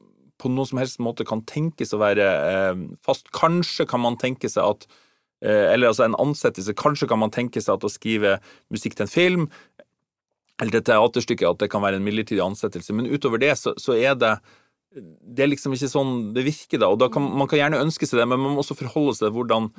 på 0.42 0.50
noen 0.50 0.68
som 0.68 0.80
helst 0.82 1.00
måte 1.02 1.26
kan 1.28 1.44
tenkes 1.48 1.94
å 1.94 2.00
være 2.02 2.26
eh, 2.26 2.82
fast. 3.06 3.30
Kanskje 3.36 3.86
kan 3.88 4.02
man 4.02 4.18
tenke 4.20 4.50
seg 4.50 4.64
at 4.66 4.88
eh, 5.44 5.70
Eller 5.72 5.92
altså 5.92 6.08
en 6.08 6.18
ansettelse. 6.18 6.74
Kanskje 6.78 7.08
kan 7.10 7.22
man 7.22 7.34
tenke 7.34 7.62
seg 7.62 7.76
at 7.76 7.86
å 7.86 7.92
skrive 7.92 8.38
musikk 8.72 8.98
til 8.98 9.06
en 9.06 9.12
film 9.12 9.48
eller 10.60 10.76
til 10.76 10.84
teaterstykket 10.92 11.48
at 11.48 11.62
det 11.62 11.70
kan 11.72 11.82
være 11.82 11.98
en 11.98 12.04
midlertidig 12.06 12.42
ansettelse. 12.44 12.94
Men 12.94 13.08
utover 13.10 13.40
det 13.42 13.54
så, 13.58 13.72
så 13.80 13.96
er 13.98 14.14
det 14.18 14.36
det 14.92 15.44
er 15.44 15.50
liksom 15.52 15.72
ikke 15.76 15.88
sånn 15.88 16.14
det 16.36 16.44
virker, 16.44 16.80
da. 16.82 16.90
Og 16.92 16.98
da 17.00 17.08
kan, 17.12 17.24
man 17.24 17.48
kan 17.50 17.60
gjerne 17.62 17.80
ønske 17.80 18.08
seg 18.08 18.20
det, 18.20 18.28
men 18.28 18.40
man 18.40 18.56
må 18.56 18.64
også 18.64 18.76
forholde 18.76 19.14
seg 19.16 19.28
til 19.28 19.36
hvordan 19.38 19.70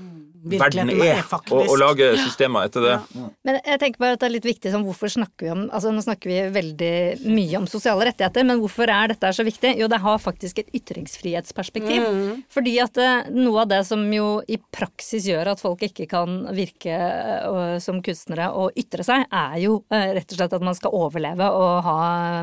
verden 0.43 0.89
er, 0.91 1.21
og, 1.23 1.61
og 1.61 1.75
lage 1.79 2.09
systemer 2.19 2.67
etter 2.67 2.83
det. 2.83 2.95
Ja. 3.15 3.27
Men 3.47 3.57
jeg 3.61 3.79
tenker 3.79 4.01
bare 4.01 4.17
at 4.17 4.23
det 4.23 4.27
er 4.27 4.33
litt 4.35 4.47
viktig 4.47 4.73
sånn, 4.73 4.85
hvorfor 4.87 5.11
snakker 5.13 5.47
vi 5.47 5.51
om 5.53 5.61
Altså 5.73 5.93
nå 5.93 6.03
snakker 6.03 6.29
vi 6.29 6.39
veldig 6.53 6.95
mye 7.31 7.61
om 7.61 7.67
sosiale 7.69 8.09
rettigheter, 8.09 8.45
men 8.47 8.59
hvorfor 8.61 8.91
er 8.91 9.13
dette 9.13 9.31
så 9.35 9.45
viktig? 9.47 9.73
Jo, 9.79 9.87
det 9.91 10.01
har 10.03 10.19
faktisk 10.21 10.59
et 10.59 10.73
ytringsfrihetsperspektiv. 10.75 12.03
Mm. 12.03 12.41
Fordi 12.51 12.73
at 12.83 12.99
uh, 12.99 13.29
noe 13.33 13.63
av 13.63 13.71
det 13.71 13.81
som 13.87 14.03
jo 14.11 14.27
i 14.43 14.59
praksis 14.73 15.27
gjør 15.29 15.53
at 15.53 15.63
folk 15.63 15.85
ikke 15.87 16.09
kan 16.11 16.41
virke 16.55 16.97
uh, 16.97 17.77
som 17.83 18.01
kunstnere 18.03 18.49
og 18.57 18.75
ytre 18.79 19.05
seg, 19.07 19.25
er 19.29 19.57
jo 19.63 19.79
uh, 19.85 20.09
rett 20.17 20.27
og 20.27 20.39
slett 20.41 20.57
at 20.59 20.67
man 20.67 20.77
skal 20.77 20.97
overleve 20.97 21.47
og 21.53 21.87
ha 21.87 21.97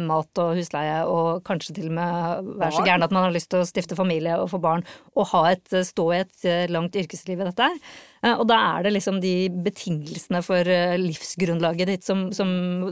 mat 0.04 0.42
og 0.42 0.56
husleie 0.58 1.02
og 1.10 1.44
kanskje 1.46 1.76
til 1.76 1.90
og 1.92 1.98
med 2.00 2.50
være 2.60 2.76
så 2.76 2.86
gæren 2.86 3.06
at 3.06 3.14
man 3.14 3.26
har 3.26 3.34
lyst 3.34 3.50
til 3.52 3.62
å 3.62 3.68
stifte 3.68 3.98
familie 3.98 4.38
og 4.40 4.50
få 4.52 4.60
barn 4.62 4.84
og 5.16 5.30
ha 5.32 5.44
et, 5.54 5.66
stå 5.86 6.06
i 6.12 6.22
et 6.22 6.48
eh, 6.48 6.66
langt 6.72 6.98
yrkesliv 6.98 7.40
i 7.40 7.48
dette 7.48 7.68
her. 7.70 7.98
Og 8.20 8.44
da 8.50 8.56
er 8.74 8.84
det 8.84 8.92
liksom 8.98 9.20
de 9.22 9.48
betingelsene 9.64 10.42
for 10.44 10.68
eh, 10.68 10.96
livsgrunnlaget 11.00 11.88
ditt 11.88 12.04
som, 12.04 12.26
som, 12.36 12.50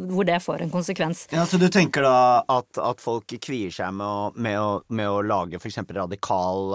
hvor 0.09 0.25
det 0.29 0.39
får 0.41 0.65
en 0.65 0.73
konsekvens. 0.73 1.27
Ja, 1.35 1.45
Så 1.49 1.61
du 1.61 1.67
tenker 1.73 2.07
da 2.07 2.45
at, 2.49 2.81
at 2.81 3.03
folk 3.05 3.35
kvier 3.45 3.73
seg 3.75 3.93
med 3.99 4.07
å, 4.07 4.31
med 4.41 4.57
å, 4.57 4.71
med 4.89 5.11
å 5.13 5.21
lage 5.21 5.61
f.eks. 5.61 5.83
radikal, 5.93 6.73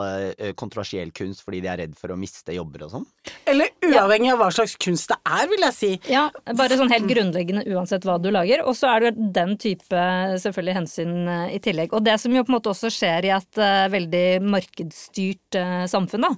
kontroversiell 0.60 1.10
kunst 1.16 1.42
fordi 1.44 1.64
de 1.64 1.72
er 1.72 1.82
redd 1.82 1.96
for 1.98 2.14
å 2.14 2.18
miste 2.20 2.54
jobber 2.54 2.86
og 2.86 2.94
sånn? 2.94 3.08
Eller 3.50 3.74
uavhengig 3.88 4.30
ja. 4.30 4.36
av 4.36 4.44
hva 4.44 4.52
slags 4.54 4.78
kunst 4.82 5.10
det 5.10 5.18
er, 5.26 5.48
vil 5.50 5.66
jeg 5.66 5.78
si. 5.78 5.92
Ja, 6.14 6.28
bare 6.54 6.78
sånn 6.78 6.94
helt 6.94 7.10
grunnleggende 7.10 7.66
uansett 7.74 8.06
hva 8.06 8.20
du 8.22 8.30
lager. 8.34 8.62
Og 8.68 8.78
så 8.78 8.92
er 8.94 9.08
det 9.08 9.32
den 9.36 9.58
type 9.62 10.06
selvfølgelig 10.44 10.78
hensyn 10.78 11.16
i 11.50 11.60
tillegg. 11.64 11.96
Og 11.98 12.06
det 12.06 12.20
som 12.22 12.34
jo 12.36 12.46
på 12.46 12.54
en 12.54 12.58
måte 12.60 12.74
også 12.74 12.92
skjer 12.94 13.30
i 13.30 13.34
et 13.34 13.62
veldig 13.94 14.26
markedsstyrt 14.46 15.60
samfunn, 15.90 16.30
da, 16.30 16.34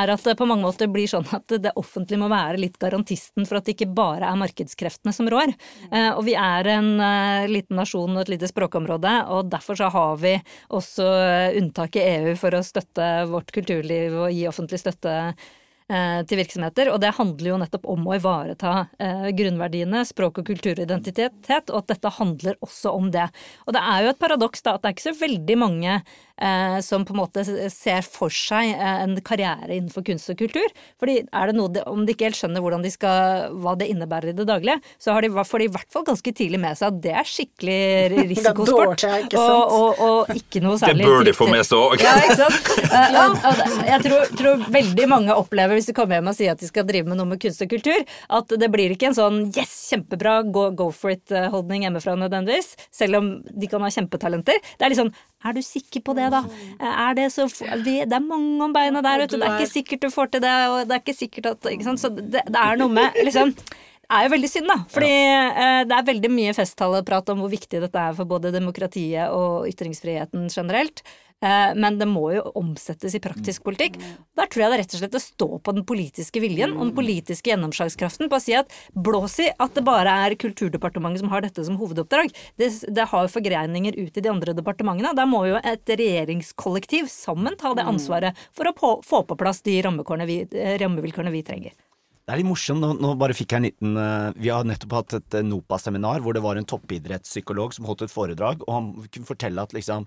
er 0.00 0.14
at 0.16 0.26
det 0.26 0.36
på 0.38 0.48
mange 0.50 0.66
måter 0.66 0.90
blir 0.90 1.08
sånn 1.10 1.28
at 1.36 1.59
det 1.62 1.74
offentlige 1.80 2.20
må 2.20 2.30
være 2.32 2.60
litt 2.60 2.78
garantisten 2.80 3.46
for 3.48 3.58
at 3.58 3.68
det 3.68 3.76
ikke 3.76 3.90
bare 3.96 4.28
er 4.30 4.40
markedskreftene 4.40 5.14
som 5.16 5.30
rår. 5.30 5.54
Eh, 5.90 6.10
og 6.14 6.24
vi 6.26 6.36
er 6.38 6.72
en 6.74 6.90
eh, 7.04 7.48
liten 7.50 7.78
nasjon 7.80 8.16
og 8.16 8.24
et 8.24 8.34
lite 8.34 8.50
språkområde, 8.50 9.14
og 9.34 9.52
derfor 9.52 9.78
så 9.78 9.90
har 9.92 10.20
vi 10.22 10.36
også 10.68 11.08
unntak 11.60 11.98
i 11.98 12.06
EU 12.16 12.34
for 12.40 12.56
å 12.56 12.64
støtte 12.66 13.08
vårt 13.30 13.52
kulturliv 13.54 14.18
og 14.26 14.30
gi 14.34 14.46
offentlig 14.50 14.82
støtte 14.82 15.16
Eh, 15.90 16.20
til 16.22 16.38
virksomheter. 16.38 16.86
Og 16.94 17.00
det 17.02 17.16
handler 17.16 17.48
jo 17.48 17.56
nettopp 17.58 17.86
om 17.90 18.04
å 18.06 18.14
ivareta 18.14 18.84
eh, 19.02 19.24
grunnverdiene, 19.34 20.04
språk 20.06 20.38
og 20.38 20.46
kulturidentitet, 20.46 21.72
og 21.72 21.80
at 21.80 21.88
dette 21.90 22.12
handler 22.14 22.54
også 22.62 22.92
om 22.94 23.08
det. 23.10 23.24
Og 23.66 23.74
det 23.74 23.82
er 23.82 24.04
jo 24.04 24.12
et 24.12 24.20
paradoks 24.20 24.62
da 24.62 24.76
at 24.76 24.84
det 24.84 24.92
er 24.92 24.94
ikke 24.94 25.06
så 25.08 25.16
veldig 25.18 25.56
mange 25.58 25.96
eh, 25.96 26.04
som 26.80 27.04
på 27.04 27.12
en 27.14 27.20
måte 27.20 27.44
ser 27.44 28.06
for 28.06 28.32
seg 28.32 28.72
eh, 28.72 29.02
en 29.04 29.16
karriere 29.24 29.74
innenfor 29.76 30.04
kunst 30.06 30.30
og 30.32 30.38
kultur. 30.40 30.66
Fordi 31.00 31.18
er 31.26 31.50
det 31.50 31.56
noe 31.58 31.72
de, 31.72 31.82
om 31.88 32.06
de 32.06 32.14
ikke 32.14 32.30
helt 32.30 32.38
skjønner 32.38 32.78
de 32.80 32.92
skal, 32.92 33.50
hva 33.60 33.74
det 33.78 33.90
innebærer 33.92 34.32
i 34.32 34.36
det 34.36 34.46
daglige, 34.48 34.78
så 35.00 35.14
har 35.16 35.26
de, 35.26 35.30
får 35.44 35.62
de 35.62 35.68
i 35.68 35.72
hvert 35.74 35.90
fall 35.92 36.06
ganske 36.06 36.32
tidlig 36.36 36.60
med 36.62 36.78
seg 36.78 36.94
at 36.94 37.00
det 37.04 37.14
er 37.20 37.28
skikkelig 37.28 37.80
risikosport. 38.30 39.04
det 39.04 39.10
er 39.10 39.26
dårlig, 39.34 39.42
og, 39.42 39.74
og, 39.76 40.02
og, 40.06 40.32
ikke 40.40 40.62
noe 40.64 40.80
særlig 40.80 41.04
Det 41.04 41.10
bør 41.12 41.28
de 41.28 41.36
få 41.36 41.50
med 41.50 41.66
seg 41.68 41.80
òg. 41.80 42.04
Ja, 42.04 42.14
ikke 42.24 42.38
sant. 42.40 42.70
ja. 43.16 43.26
jeg 43.90 44.06
tror, 44.06 44.34
tror 44.40 44.64
veldig 44.80 45.08
mange 45.10 45.36
opplever 45.36 45.76
hvis 45.76 45.90
de 45.90 45.96
kommer 45.96 46.18
hjem 46.18 46.32
og 46.32 46.38
sier 46.38 46.54
at 46.54 46.62
de 46.62 46.70
skal 46.70 46.88
drive 46.88 47.10
med 47.10 47.20
noe 47.20 47.32
med 47.34 47.42
kunst 47.42 47.64
og 47.64 47.72
kultur, 47.72 48.00
at 48.40 48.56
det 48.60 48.70
blir 48.72 48.94
ikke 48.94 49.10
en 49.10 49.18
sånn 49.18 49.42
yes, 49.50 49.74
kjempebra, 49.92 50.40
go, 50.48 50.68
go 50.76 50.88
for 50.94 51.12
it-holdning 51.12 51.84
hjemmefra 51.86 52.16
nødvendigvis, 52.20 52.74
selv 52.94 53.20
om 53.20 53.32
de 53.44 53.70
kan 53.70 53.84
ha 53.84 53.92
kjempetalenter. 53.92 54.60
Det 54.78 54.86
er 54.86 54.92
litt 54.92 55.02
sånn 55.02 55.14
er 55.40 55.56
du 55.56 55.60
sikker 55.64 56.02
på 56.04 56.14
det, 56.18 56.30
da? 56.34 56.42
Er 56.80 57.14
det 57.16 57.30
så 57.32 57.46
Det 57.84 58.02
er 58.04 58.24
mange 58.24 58.64
om 58.64 58.74
beina 58.74 59.02
der, 59.04 59.22
vet 59.24 59.32
du. 59.32 59.38
Det 59.40 59.48
er 59.48 59.60
ikke 59.60 59.72
sikkert 59.72 60.02
du 60.04 60.10
får 60.12 60.34
til 60.34 60.44
det, 60.44 60.56
og 60.68 60.82
det 60.88 60.96
er 60.96 61.04
ikke 61.04 61.16
sikkert 61.16 61.52
at 61.54 61.70
ikke? 61.72 61.96
Så 62.00 62.12
det, 62.16 62.44
det 62.44 62.60
er 62.60 62.80
noe 62.80 62.92
med 62.92 63.22
liksom 63.24 63.54
det 64.10 64.18
er 64.18 64.24
jo 64.26 64.30
veldig 64.32 64.48
synd, 64.50 64.66
da. 64.66 64.74
Fordi 64.90 65.08
ja. 65.14 65.74
det 65.86 65.94
er 65.94 66.06
veldig 66.08 66.30
mye 66.34 66.54
festtaleprat 66.56 67.28
om 67.30 67.44
hvor 67.44 67.52
viktig 67.52 67.78
dette 67.84 68.06
er 68.10 68.16
for 68.16 68.26
både 68.26 68.50
demokratiet 68.50 69.30
og 69.30 69.68
ytringsfriheten 69.70 70.48
generelt. 70.50 71.04
Eh, 71.40 71.72
men 71.72 71.96
det 71.96 72.08
må 72.08 72.26
jo 72.34 72.42
omsettes 72.60 73.14
i 73.16 73.22
praktisk 73.22 73.64
politikk. 73.64 73.96
Der 74.36 74.48
tror 74.50 74.64
jeg 74.64 74.70
det 74.70 74.76
er 74.76 74.82
rett 74.82 74.96
og 74.96 75.02
slett 75.02 75.16
å 75.16 75.22
stå 75.24 75.48
på 75.64 75.74
den 75.76 75.86
politiske 75.88 76.42
viljen 76.42 76.74
og 76.76 76.90
den 76.90 76.94
politiske 76.98 77.52
gjennomslagskraften 77.52 78.28
på 78.28 78.36
å 78.36 78.44
si 78.44 78.56
at 78.58 78.72
blås 78.92 79.38
i 79.40 79.48
at 79.56 79.76
det 79.76 79.84
bare 79.86 80.18
er 80.26 80.36
Kulturdepartementet 80.40 81.24
som 81.24 81.32
har 81.32 81.44
dette 81.44 81.64
som 81.64 81.78
hovedoppdrag. 81.80 82.32
Det, 82.60 82.70
det 82.92 83.08
har 83.08 83.26
jo 83.26 83.32
forgreininger 83.32 83.96
ut 83.96 84.16
i 84.16 84.24
de 84.24 84.32
andre 84.32 84.54
departementene. 84.56 85.14
Der 85.16 85.28
må 85.28 85.46
jo 85.48 85.60
et 85.60 85.88
regjeringskollektiv 85.88 87.08
sammen 87.12 87.56
ta 87.60 87.72
det 87.76 87.88
ansvaret 87.88 88.48
for 88.56 88.68
å 88.68 88.76
på, 88.76 88.94
få 89.06 89.24
på 89.24 89.38
plass 89.40 89.64
de 89.64 89.80
vi, 90.28 90.42
eh, 90.44 90.76
rammevilkårene 90.80 91.32
vi 91.32 91.46
trenger. 91.46 91.76
Det 92.30 92.36
er 92.36 92.42
litt 92.44 92.50
morsomt. 92.50 92.84
Nå, 92.84 92.92
nå 93.00 93.16
bare 93.18 93.34
fikk 93.34 93.54
jeg 93.54 93.58
en 93.58 93.66
liten 93.66 93.96
uh, 93.98 94.30
Vi 94.38 94.52
har 94.52 94.66
nettopp 94.68 94.92
hatt 95.00 95.14
et 95.18 95.40
NOPA-seminar 95.42 96.20
hvor 96.22 96.36
det 96.36 96.42
var 96.44 96.60
en 96.60 96.68
toppidrettspsykolog 96.68 97.72
som 97.74 97.88
holdt 97.88 98.04
et 98.06 98.12
foredrag, 98.12 98.60
og 98.68 98.76
han 98.76 98.90
kunne 99.08 99.26
fortelle 99.26 99.64
at 99.64 99.74
liksom 99.74 100.06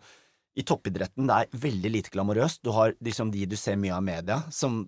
i 0.54 0.64
toppidretten 0.68 1.28
det 1.30 1.36
er 1.36 1.60
veldig 1.64 1.92
lite 1.96 2.14
glamorøst. 2.14 2.62
Du 2.66 2.72
har 2.76 2.94
liksom 3.04 3.32
de 3.34 3.46
du 3.50 3.56
ser 3.58 3.78
mye 3.80 3.96
av 3.96 4.04
i 4.04 4.08
media, 4.12 4.38
som, 4.54 4.84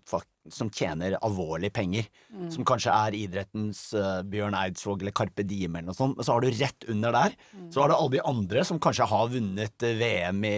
som 0.53 0.69
tjener 0.69 1.17
alvorlige 1.25 1.73
penger. 1.73 2.09
Mm. 2.29 2.51
Som 2.53 2.67
kanskje 2.69 2.93
er 2.93 3.17
idrettens 3.17 3.81
uh, 3.97 4.21
Bjørn 4.29 4.57
Eidsvåg 4.59 5.01
eller 5.01 5.15
Carpe 5.17 5.45
Diem 5.47 5.75
eller 5.79 5.89
noe 5.89 5.97
sånt. 5.97 6.19
Men 6.19 6.27
så 6.27 6.35
har 6.35 6.45
du 6.45 6.61
rett 6.61 6.87
under 6.93 7.17
der, 7.17 7.37
mm. 7.55 7.67
så 7.73 7.81
har 7.81 7.89
du 7.89 7.97
alle 7.97 8.15
de 8.17 8.23
andre 8.35 8.65
som 8.69 8.81
kanskje 8.81 9.09
har 9.09 9.33
vunnet 9.33 9.87
uh, 9.87 9.97
VM 10.01 10.45
i 10.45 10.55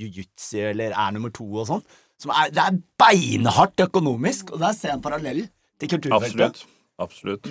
jiu-jitsu 0.00 0.60
eller 0.72 0.98
er 0.98 1.16
nummer 1.16 1.34
to 1.34 1.46
og 1.52 1.70
sånn. 1.70 1.86
Er, 2.26 2.50
det 2.52 2.66
er 2.66 2.82
beinhardt 3.00 3.80
økonomisk, 3.86 4.50
og 4.52 4.60
der 4.60 4.74
ser 4.76 4.90
jeg 4.90 4.98
en 4.98 5.04
parallell 5.04 5.44
til 5.80 5.94
kulturfeltet. 5.94 6.66
Absolutt. 7.00 7.46
Absolutt. 7.46 7.48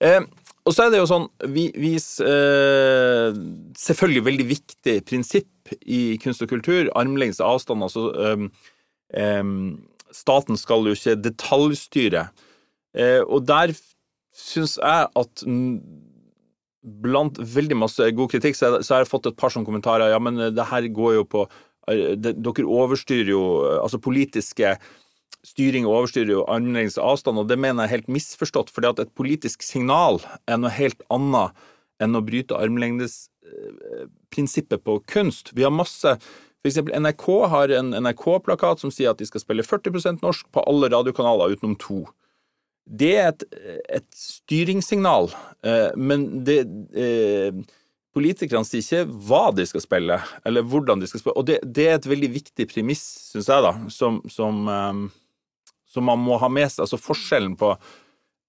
Eh, 0.00 0.22
og 0.66 0.74
så 0.74 0.86
er 0.86 0.92
det 0.92 0.98
jo 1.00 1.08
sånn 1.08 1.26
vi, 1.54 1.68
vi 1.78 1.94
eh, 1.96 3.36
Selvfølgelig 3.78 4.24
veldig 4.26 4.46
viktig 4.50 4.96
prinsipp 5.06 5.74
i 5.82 6.16
kunst 6.22 6.42
og 6.44 6.50
kultur. 6.50 6.90
Armlengdes 6.98 7.42
avstand. 7.42 7.82
Altså 7.82 8.08
um, 8.14 8.48
um, 9.18 9.54
Staten 10.14 10.58
skal 10.58 10.86
jo 10.86 10.94
ikke 10.94 11.16
detaljstyre. 11.18 12.28
Uh, 12.94 13.22
og 13.26 13.46
der 13.48 13.74
syns 14.36 14.76
jeg 14.78 15.08
at 15.10 15.46
blant 17.02 17.40
veldig 17.40 17.80
masse 17.82 18.10
god 18.14 18.30
kritikk, 18.30 18.54
så, 18.54 18.76
har 18.78 19.02
jeg 19.02 19.10
fått 19.10 19.26
et 19.26 19.38
par 19.38 19.50
sånne 19.50 19.66
kommentarer. 19.66 20.12
Ja, 20.14 20.20
men 20.22 20.38
det 20.54 20.68
her 20.70 20.86
går 20.94 21.18
jo 21.20 21.30
på 21.30 21.46
Dere 21.86 22.64
overstyrer 22.66 23.28
jo 23.30 23.42
Altså 23.78 24.00
politiske 24.02 24.72
styring 25.46 25.86
og 25.86 25.96
overstyrer 26.00 26.32
jo 26.32 26.48
armlengdes 26.50 26.98
avstand, 26.98 27.38
og 27.38 27.48
det 27.50 27.58
mener 27.58 27.82
jeg 27.84 27.88
er 27.88 27.96
helt 27.98 28.14
misforstått. 28.16 28.70
fordi 28.70 28.86
at 28.88 28.98
et 29.04 29.14
politisk 29.14 29.62
signal 29.62 30.20
er 30.46 30.56
noe 30.58 30.70
helt 30.74 31.02
annet 31.10 31.50
enn 32.02 32.16
å 32.18 32.24
bryte 32.24 32.58
armlengdesprinsippet 32.58 34.84
på 34.84 35.00
kunst. 35.06 35.52
Vi 35.54 35.62
har 35.64 35.72
masse 35.72 36.18
for 36.66 36.72
eksempel 36.72 36.96
NRK 36.98 37.26
har 37.46 37.70
en 37.78 37.92
NRK-plakat 37.94 38.80
som 38.82 38.90
sier 38.90 39.12
at 39.12 39.20
de 39.20 39.26
skal 39.28 39.38
spille 39.38 39.62
40% 39.62 40.18
norsk 40.24 40.48
på 40.50 40.64
alle 40.66 40.88
radiokanaler 40.90 41.54
utenom 41.54 41.76
to. 41.78 42.00
Det 42.86 43.12
er 43.14 43.28
et, 43.30 43.44
et 44.00 44.08
styringssignal, 44.18 45.30
eh, 45.62 45.94
men 45.94 46.42
det 46.46 46.66
eh, 46.98 47.54
Politikerne 48.16 48.64
sier 48.64 48.80
ikke 48.80 49.18
hva 49.28 49.42
de 49.52 49.66
skal 49.68 49.82
spille, 49.84 50.16
eller 50.48 50.64
hvordan 50.64 51.02
de 51.02 51.08
skal 51.10 51.20
spille. 51.20 51.36
Og 51.36 51.44
det, 51.48 51.58
det 51.64 51.84
er 51.90 51.98
et 51.98 52.08
veldig 52.08 52.30
viktig 52.38 52.66
premiss, 52.70 53.04
syns 53.34 53.50
jeg, 53.52 53.64
da, 53.66 53.74
som, 53.92 54.22
som, 54.32 54.62
um, 54.64 55.02
som, 55.92 56.08
man 56.08 56.22
må 56.24 56.38
ha 56.40 56.48
med 56.48 56.70
seg. 56.70 56.86
Altså 56.86 57.00
forskjellen 57.00 57.58
på 57.60 57.74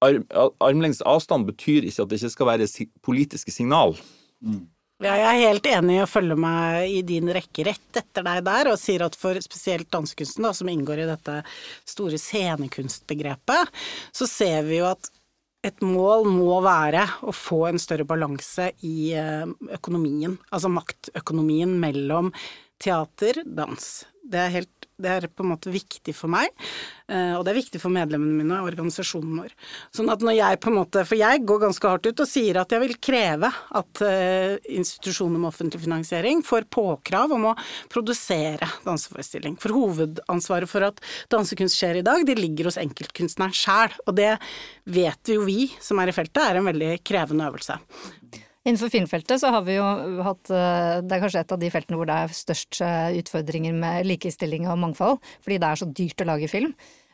arm, 0.05 0.23
Armlengdes 0.63 1.03
avstand 1.03 1.49
betyr 1.49 1.83
ikke 1.83 2.05
at 2.05 2.13
det 2.13 2.21
ikke 2.21 2.33
skal 2.37 2.51
være 2.53 2.69
politiske 3.03 3.51
signal. 3.51 3.97
Mm. 4.39 4.63
Ja, 5.03 5.11
jeg 5.13 5.27
er 5.27 5.51
helt 5.51 5.67
enig 5.69 5.99
i 5.99 6.01
å 6.01 6.09
følge 6.09 6.35
meg 6.41 6.89
i 6.89 7.03
din 7.05 7.27
rekke 7.29 7.67
rett 7.67 7.99
etter 7.99 8.23
deg 8.25 8.39
der, 8.47 8.71
og 8.71 8.79
sier 8.81 9.03
at 9.05 9.19
for 9.19 9.37
spesielt 9.45 9.91
dansekunsten, 9.93 10.47
da, 10.47 10.55
som 10.57 10.71
inngår 10.71 11.03
i 11.03 11.09
dette 11.11 11.35
store 11.85 12.17
scenekunstbegrepet, 12.17 13.75
så 14.15 14.29
ser 14.31 14.65
vi 14.65 14.79
jo 14.79 14.87
at 14.89 15.11
et 15.65 15.81
mål 15.81 16.27
må 16.29 16.59
være 16.65 17.03
å 17.25 17.33
få 17.35 17.63
en 17.69 17.81
større 17.81 18.05
balanse 18.07 18.69
i 18.85 19.11
eh, 19.17 19.47
økonomien, 19.73 20.37
altså 20.53 20.71
maktøkonomien 20.71 21.73
mellom 21.81 22.31
teater, 22.81 23.41
dans. 23.45 23.87
Det 24.27 24.41
er 24.43 24.53
helt 24.53 24.76
det 25.01 25.11
er 25.13 25.27
på 25.29 25.45
en 25.45 25.51
måte 25.53 25.71
viktig 25.73 26.13
for 26.17 26.31
meg, 26.31 26.49
eh, 27.11 27.35
og 27.37 27.43
det 27.45 27.51
er 27.53 27.59
viktig 27.59 27.81
for 27.81 27.93
medlemmene 27.93 28.41
mine 28.41 28.59
og 28.61 28.71
organisasjonen 28.71 29.43
vår. 29.43 29.53
Sånn 29.95 30.09
at 30.13 30.23
når 30.25 30.37
jeg 30.39 30.61
på 30.63 30.71
en 30.71 30.77
måte 30.79 31.03
For 31.07 31.19
jeg 31.19 31.43
går 31.47 31.61
ganske 31.61 31.91
hardt 31.91 32.09
ut 32.09 32.23
og 32.23 32.29
sier 32.29 32.59
at 32.61 32.73
jeg 32.73 32.83
vil 32.83 32.95
kreve 33.09 33.51
at 33.79 34.01
eh, 34.05 34.57
institusjoner 34.77 35.37
med 35.37 35.51
offentlig 35.51 35.83
finansiering 35.83 36.41
får 36.45 36.67
påkrav 36.73 37.35
om 37.35 37.49
å 37.51 37.55
produsere 37.93 38.69
danseforestilling. 38.85 39.59
For 39.61 39.75
hovedansvaret 39.77 40.71
for 40.71 40.89
at 40.89 41.01
dansekunst 41.33 41.77
skjer 41.77 42.01
i 42.01 42.05
dag, 42.07 42.25
det 42.27 42.39
ligger 42.39 42.71
hos 42.71 42.81
enkeltkunstneren 42.81 43.55
sjæl. 43.55 43.95
Og 44.07 44.17
det 44.17 44.33
vet 44.89 45.33
jo 45.33 45.45
vi 45.47 45.69
som 45.83 46.01
er 46.01 46.11
i 46.11 46.17
feltet, 46.17 46.43
er 46.43 46.59
en 46.59 46.69
veldig 46.69 46.97
krevende 47.05 47.49
øvelse. 47.51 47.79
Innenfor 48.67 48.91
filmfeltet 48.91 49.39
så 49.39 49.49
har 49.53 49.63
vi 49.63 49.77
jo 49.77 49.87
hatt 50.27 50.49
eh, 50.51 50.99
Det 50.99 51.15
er 51.15 51.21
kanskje 51.23 51.43
et 51.45 51.51
av 51.55 51.59
de 51.61 51.71
feltene 51.71 51.99
hvor 51.99 52.09
det 52.09 52.17
er 52.19 52.35
størst 52.35 52.81
eh, 52.83 53.17
utfordringer 53.21 53.75
med 53.75 54.07
likestilling 54.09 54.67
og 54.67 54.79
mangfold, 54.81 55.21
fordi 55.45 55.59
det 55.63 55.69
er 55.69 55.79
så 55.79 55.87
dyrt 55.87 56.23
å 56.23 56.27
lage 56.27 56.49
film. 56.51 56.73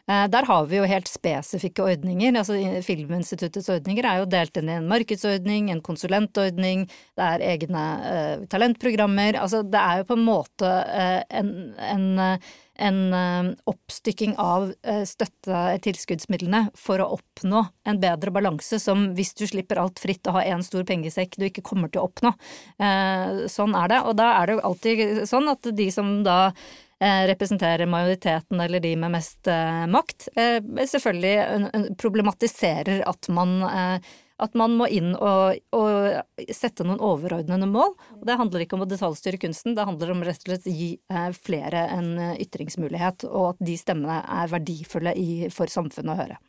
Eh, 0.09 0.25
der 0.33 0.47
har 0.49 0.65
vi 0.67 0.79
jo 0.79 0.87
helt 0.89 1.07
spesifikke 1.07 1.85
ordninger. 1.85 2.33
altså 2.35 2.57
Filminstituttets 2.83 3.69
ordninger 3.69 4.09
er 4.09 4.23
jo 4.23 4.31
delt 4.33 4.57
inn 4.57 4.71
i 4.71 4.79
en 4.79 4.89
markedsordning, 4.89 5.69
en 5.69 5.83
konsulentordning, 5.85 6.87
det 7.15 7.29
er 7.29 7.45
egne 7.53 7.85
uh, 8.01 8.43
talentprogrammer. 8.49 9.37
Altså 9.39 9.61
det 9.63 9.79
er 9.79 10.01
jo 10.01 10.09
på 10.09 10.17
en 10.17 10.25
måte 10.25 10.73
uh, 10.89 11.21
en, 11.29 11.53
en 11.77 12.09
uh, 12.19 12.53
en 12.75 13.13
eh, 13.13 13.53
oppstykking 13.69 14.35
av 14.41 14.73
eh, 14.83 15.03
støtte- 15.05 15.77
tilskuddsmidlene 15.83 16.67
for 16.77 17.01
å 17.03 17.11
oppnå 17.17 17.65
en 17.85 17.99
bedre 18.01 18.33
balanse, 18.33 18.79
som 18.81 19.11
hvis 19.17 19.33
du 19.37 19.45
slipper 19.49 19.81
alt 19.81 20.01
fritt 20.01 20.25
og 20.27 20.39
har 20.39 20.55
én 20.55 20.63
stor 20.65 20.85
pengesekk 20.87 21.37
du 21.37 21.47
ikke 21.49 21.65
kommer 21.65 21.91
til 21.91 22.01
å 22.01 22.07
oppnå. 22.09 22.33
Eh, 22.79 23.45
sånn 23.51 23.77
er 23.77 23.93
det. 23.93 24.01
Og 24.07 24.17
da 24.17 24.31
er 24.39 24.49
det 24.49 24.57
jo 24.57 24.65
alltid 24.71 25.05
sånn 25.29 25.51
at 25.53 25.69
de 25.75 25.91
som 25.93 26.15
da 26.25 26.39
representerer 27.03 27.89
majoriteten 27.89 28.61
eller 28.63 28.79
de 28.79 28.93
med 28.95 29.11
mest 29.11 29.49
makt, 29.91 30.29
selvfølgelig 30.87 31.97
problematiserer 31.99 33.01
at 33.09 33.27
man 33.33 33.57
at 34.41 34.55
man 34.57 34.73
må 34.79 34.87
inn 34.89 35.11
og, 35.13 35.59
og, 35.75 36.47
sette 36.53 36.85
noen 36.85 37.01
overordnede 37.03 37.67
mål. 37.69 37.93
Og 38.17 38.23
det 38.27 38.37
handler 38.39 38.63
ikke 38.63 38.77
om 38.77 38.85
å 38.85 38.89
detaljstyre 38.89 39.39
kunsten, 39.41 39.75
det 39.77 39.85
handler 39.87 40.13
om 40.13 40.23
rett 40.25 40.41
og 40.41 40.49
slett 40.49 40.69
å 40.69 40.73
gi 40.73 40.89
eh, 41.13 41.29
flere 41.37 41.85
en 41.93 42.09
eh, 42.17 42.41
ytringsmulighet, 42.43 43.27
og 43.29 43.53
at 43.53 43.63
de 43.69 43.77
stemmene 43.79 44.19
er 44.23 44.51
verdifulle 44.51 45.13
i, 45.19 45.29
for 45.53 45.71
samfunnet 45.71 46.15
å 46.15 46.19
høre. 46.23 46.41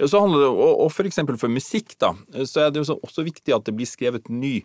Ja, 0.00 0.08
så 0.08 0.24
handler 0.24 0.46
det, 0.46 0.50
og, 0.50 0.84
og 0.86 0.92
for 0.96 1.06
eksempel 1.06 1.38
for 1.40 1.52
musikk, 1.52 1.94
da, 2.02 2.14
så 2.42 2.66
er 2.66 2.74
det 2.74 2.82
jo 2.82 2.98
også 2.98 3.24
viktig 3.26 3.54
at 3.54 3.68
det 3.68 3.76
blir 3.78 3.88
skrevet 3.88 4.30
ny 4.32 4.58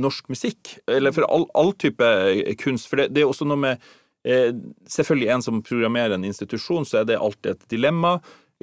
norsk 0.00 0.28
musikk. 0.32 0.76
Eller 0.90 1.14
for 1.14 1.26
all, 1.30 1.46
all 1.56 1.72
type 1.78 2.04
eh, 2.04 2.54
kunst. 2.60 2.90
For 2.90 3.00
det, 3.00 3.12
det 3.14 3.24
er 3.24 3.30
også 3.30 3.48
noe 3.48 3.68
med 3.70 3.92
Selvfølgelig 4.24 5.26
en 5.34 5.42
som 5.44 5.58
programmerer 5.60 6.14
en 6.16 6.22
institusjon, 6.24 6.86
så 6.88 7.02
er 7.02 7.10
det 7.10 7.18
alltid 7.20 7.50
et 7.50 7.66
dilemma 7.74 8.14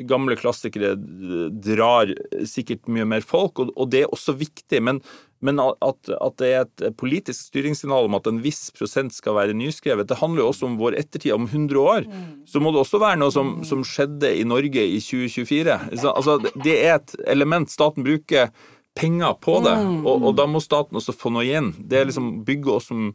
gamle 0.07 0.37
klassikere 0.39 0.93
drar 0.97 2.11
sikkert 2.47 2.87
mye 2.91 3.07
mer 3.07 3.25
folk, 3.25 3.59
og, 3.61 3.73
og 3.75 3.91
det 3.93 4.03
er 4.03 4.13
også 4.13 4.35
viktig. 4.39 4.81
Men, 4.83 5.01
men 5.43 5.61
at, 5.61 6.11
at, 6.11 6.35
det 6.41 6.49
er 6.49 6.65
et 6.65 6.97
politisk 6.99 7.51
styringssignal 7.51 8.09
om 8.09 8.17
at 8.19 8.29
en 8.29 8.41
viss 8.43 8.69
prosent 8.75 9.15
skal 9.15 9.37
være 9.37 9.57
nyskrevet, 9.57 10.09
det 10.09 10.19
handler 10.21 10.45
jo 10.45 10.49
også 10.51 10.67
om 10.69 10.77
vår 10.81 10.99
ettertid. 11.01 11.33
Om 11.35 11.47
100 11.49 11.81
år 11.81 12.09
så 12.49 12.61
må 12.63 12.73
det 12.73 12.83
også 12.83 13.01
være 13.01 13.21
noe 13.21 13.33
som, 13.33 13.57
som 13.67 13.85
skjedde 13.87 14.33
i 14.37 14.45
Norge 14.47 14.85
i 14.85 15.01
2024. 15.01 15.79
Altså, 15.97 16.37
det 16.61 16.77
er 16.77 16.99
et 16.99 17.17
element 17.31 17.71
staten 17.71 18.07
bruker 18.07 18.51
penger 18.97 19.37
på 19.39 19.61
det, 19.63 19.77
og, 20.03 20.25
og 20.27 20.33
da 20.35 20.45
må 20.51 20.59
staten 20.59 20.99
også 20.99 21.15
få 21.15 21.31
noe 21.31 21.45
igjen. 21.47 21.71
Det 21.79 22.01
er 22.01 22.09
liksom 22.09 22.41
bygge 22.47 22.73
oss 22.75 22.89
som 22.91 23.11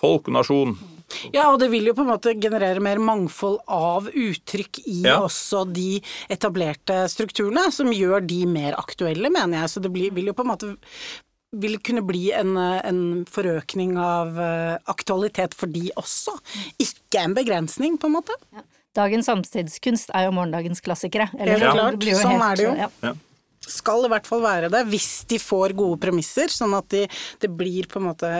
folk 0.00 0.30
og 0.30 0.36
nasjon. 0.40 0.74
Ja, 1.34 1.48
og 1.50 1.58
det 1.62 1.70
vil 1.72 1.88
jo 1.90 1.94
på 1.96 2.04
en 2.04 2.12
måte 2.12 2.34
generere 2.38 2.82
mer 2.82 3.00
mangfold 3.02 3.58
av 3.70 4.08
uttrykk 4.08 4.82
i 4.86 5.00
ja. 5.08 5.18
også 5.24 5.64
de 5.68 5.98
etablerte 6.30 7.02
strukturene, 7.10 7.66
som 7.74 7.90
gjør 7.94 8.22
de 8.24 8.44
mer 8.50 8.78
aktuelle, 8.78 9.32
mener 9.32 9.62
jeg. 9.62 9.72
Så 9.74 9.82
det 9.84 9.92
blir, 9.94 10.14
vil 10.16 10.30
jo 10.30 10.36
på 10.38 10.46
en 10.46 10.52
måte 10.52 10.74
vil 11.60 11.80
kunne 11.82 12.04
bli 12.06 12.28
en, 12.30 12.54
en 12.56 13.00
forøkning 13.26 13.96
av 13.98 14.36
eh, 14.38 14.76
aktualitet 14.92 15.56
for 15.58 15.72
de 15.72 15.88
også. 15.98 16.36
Ikke 16.78 17.24
en 17.24 17.34
begrensning, 17.34 17.96
på 17.98 18.06
en 18.06 18.20
måte. 18.20 18.36
Ja. 18.54 18.62
Dagens 19.00 19.26
samtidskunst 19.26 20.14
er 20.14 20.28
jo 20.28 20.36
morgendagens 20.36 20.82
klassikere. 20.82 21.26
Eller, 21.38 21.58
helt 21.58 21.74
klart, 21.74 22.06
sånn 22.22 22.36
helt, 22.36 22.46
er 22.46 22.60
det 22.60 22.68
jo. 22.68 22.76
Ja 23.08 23.16
skal 23.70 24.06
i 24.06 24.10
hvert 24.10 24.28
fall 24.28 24.42
være 24.44 24.70
det, 24.72 24.82
hvis 24.90 25.24
de 25.30 25.38
får 25.40 25.74
gode 25.78 26.00
premisser, 26.02 26.52
sånn 26.52 26.74
at 26.78 26.88
de, 26.92 27.04
det 27.42 27.50
blir 27.52 27.88
på 27.90 28.00
en 28.00 28.08
måte 28.08 28.30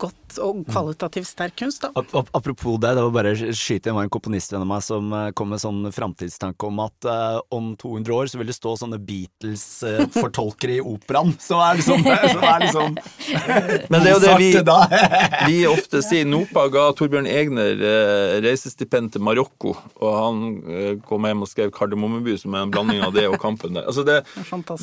godt 0.00 0.27
og 0.36 0.64
kvalitativt 0.68 1.28
sterk 1.28 1.56
kunst. 1.58 1.82
Da. 1.82 2.04
Apropos 2.36 2.78
det, 2.82 2.94
det 2.94 3.04
var 3.06 3.14
bare 3.14 3.34
skyte, 3.36 3.88
det 3.88 3.94
var 3.96 4.06
en 4.06 4.12
komponistvenn 4.12 4.64
av 4.64 4.68
meg 4.68 4.84
som 4.84 5.12
eh, 5.14 5.30
kom 5.38 5.52
med 5.52 5.62
sånn 5.62 5.88
framtidstanke 5.94 6.68
om 6.68 6.82
at 6.84 7.08
uh, 7.08 7.38
om 7.54 7.70
200 7.78 8.14
år 8.14 8.30
så 8.30 8.40
vil 8.40 8.50
det 8.50 8.56
stå 8.56 8.74
sånne 8.80 8.98
Beatles-fortolkere 9.08 10.76
uh, 10.76 10.80
i 10.80 10.84
operaen, 10.92 11.32
som 11.42 11.62
er 11.64 11.80
liksom, 11.80 12.04
som 12.04 12.44
er 12.44 12.66
liksom 12.66 12.98
Men 13.92 14.04
det 14.04 14.10
er 14.10 14.14
jo 14.14 14.22
det 14.26 14.34
vi, 14.42 14.50
vi 15.50 15.58
ofte 15.70 16.02
sier. 16.04 16.28
NOPA 16.28 16.66
ga 16.74 16.84
Torbjørn 16.98 17.30
Egner 17.30 17.80
uh, 17.80 18.36
reisestipend 18.44 19.14
til 19.14 19.24
Marokko, 19.24 19.74
og 20.02 20.18
han 20.18 21.00
kom 21.08 21.24
hjem 21.24 21.46
og 21.46 21.50
skrev 21.50 21.72
'Kardemommeby', 21.72 22.36
som 22.42 22.54
er 22.54 22.66
en 22.66 22.74
blanding 22.74 23.00
av 23.06 23.14
det 23.16 23.28
og 23.30 23.38
Kampen 23.40 23.78
der. 23.78 23.86
Altså 23.88 24.04
det, 24.04 24.20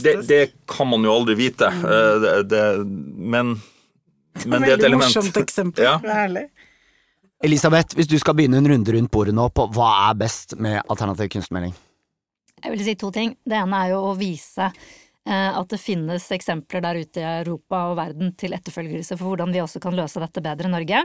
det, 0.02 0.18
det, 0.30 0.42
kan 0.70 0.90
man 0.90 1.06
jo 1.06 1.14
aldri 1.14 1.36
vite, 1.38 1.70
mm. 1.70 2.48
det, 2.50 2.66
men 3.16 3.56
men 4.50 4.62
det 4.62 4.74
er 4.74 4.80
et 4.80 4.88
element. 4.88 5.08
Veldig 5.08 5.24
morsomt 5.24 5.42
eksempel. 5.42 5.88
Ja. 5.88 5.98
Herlig. 6.04 6.48
Elisabeth, 7.46 7.98
hvis 7.98 8.08
du 8.10 8.16
skal 8.20 8.38
begynne 8.38 8.58
en 8.62 8.70
runde 8.72 8.94
rundt 8.96 9.12
bordet 9.12 9.36
nå 9.36 9.50
på 9.54 9.68
hva 9.76 9.90
er 10.10 10.20
best 10.20 10.56
med 10.62 10.80
alternativ 10.82 11.30
kunstmelding? 11.36 11.74
Jeg 12.64 12.72
vil 12.74 12.86
si 12.86 12.96
to 12.98 13.12
ting. 13.14 13.36
Det 13.46 13.58
ene 13.60 13.82
er 13.84 13.92
jo 13.92 14.00
å 14.08 14.14
vise 14.18 14.70
eh, 14.70 15.52
at 15.52 15.68
det 15.70 15.82
finnes 15.82 16.30
eksempler 16.34 16.82
der 16.86 17.02
ute 17.04 17.22
i 17.22 17.28
Europa 17.44 17.84
og 17.92 18.00
verden 18.00 18.32
til 18.40 18.56
etterfølgelse 18.58 19.20
for 19.20 19.34
hvordan 19.34 19.54
vi 19.54 19.62
også 19.62 19.84
kan 19.84 19.98
løse 19.98 20.24
dette 20.24 20.44
bedre 20.46 20.72
i 20.72 20.74
Norge. 20.74 21.04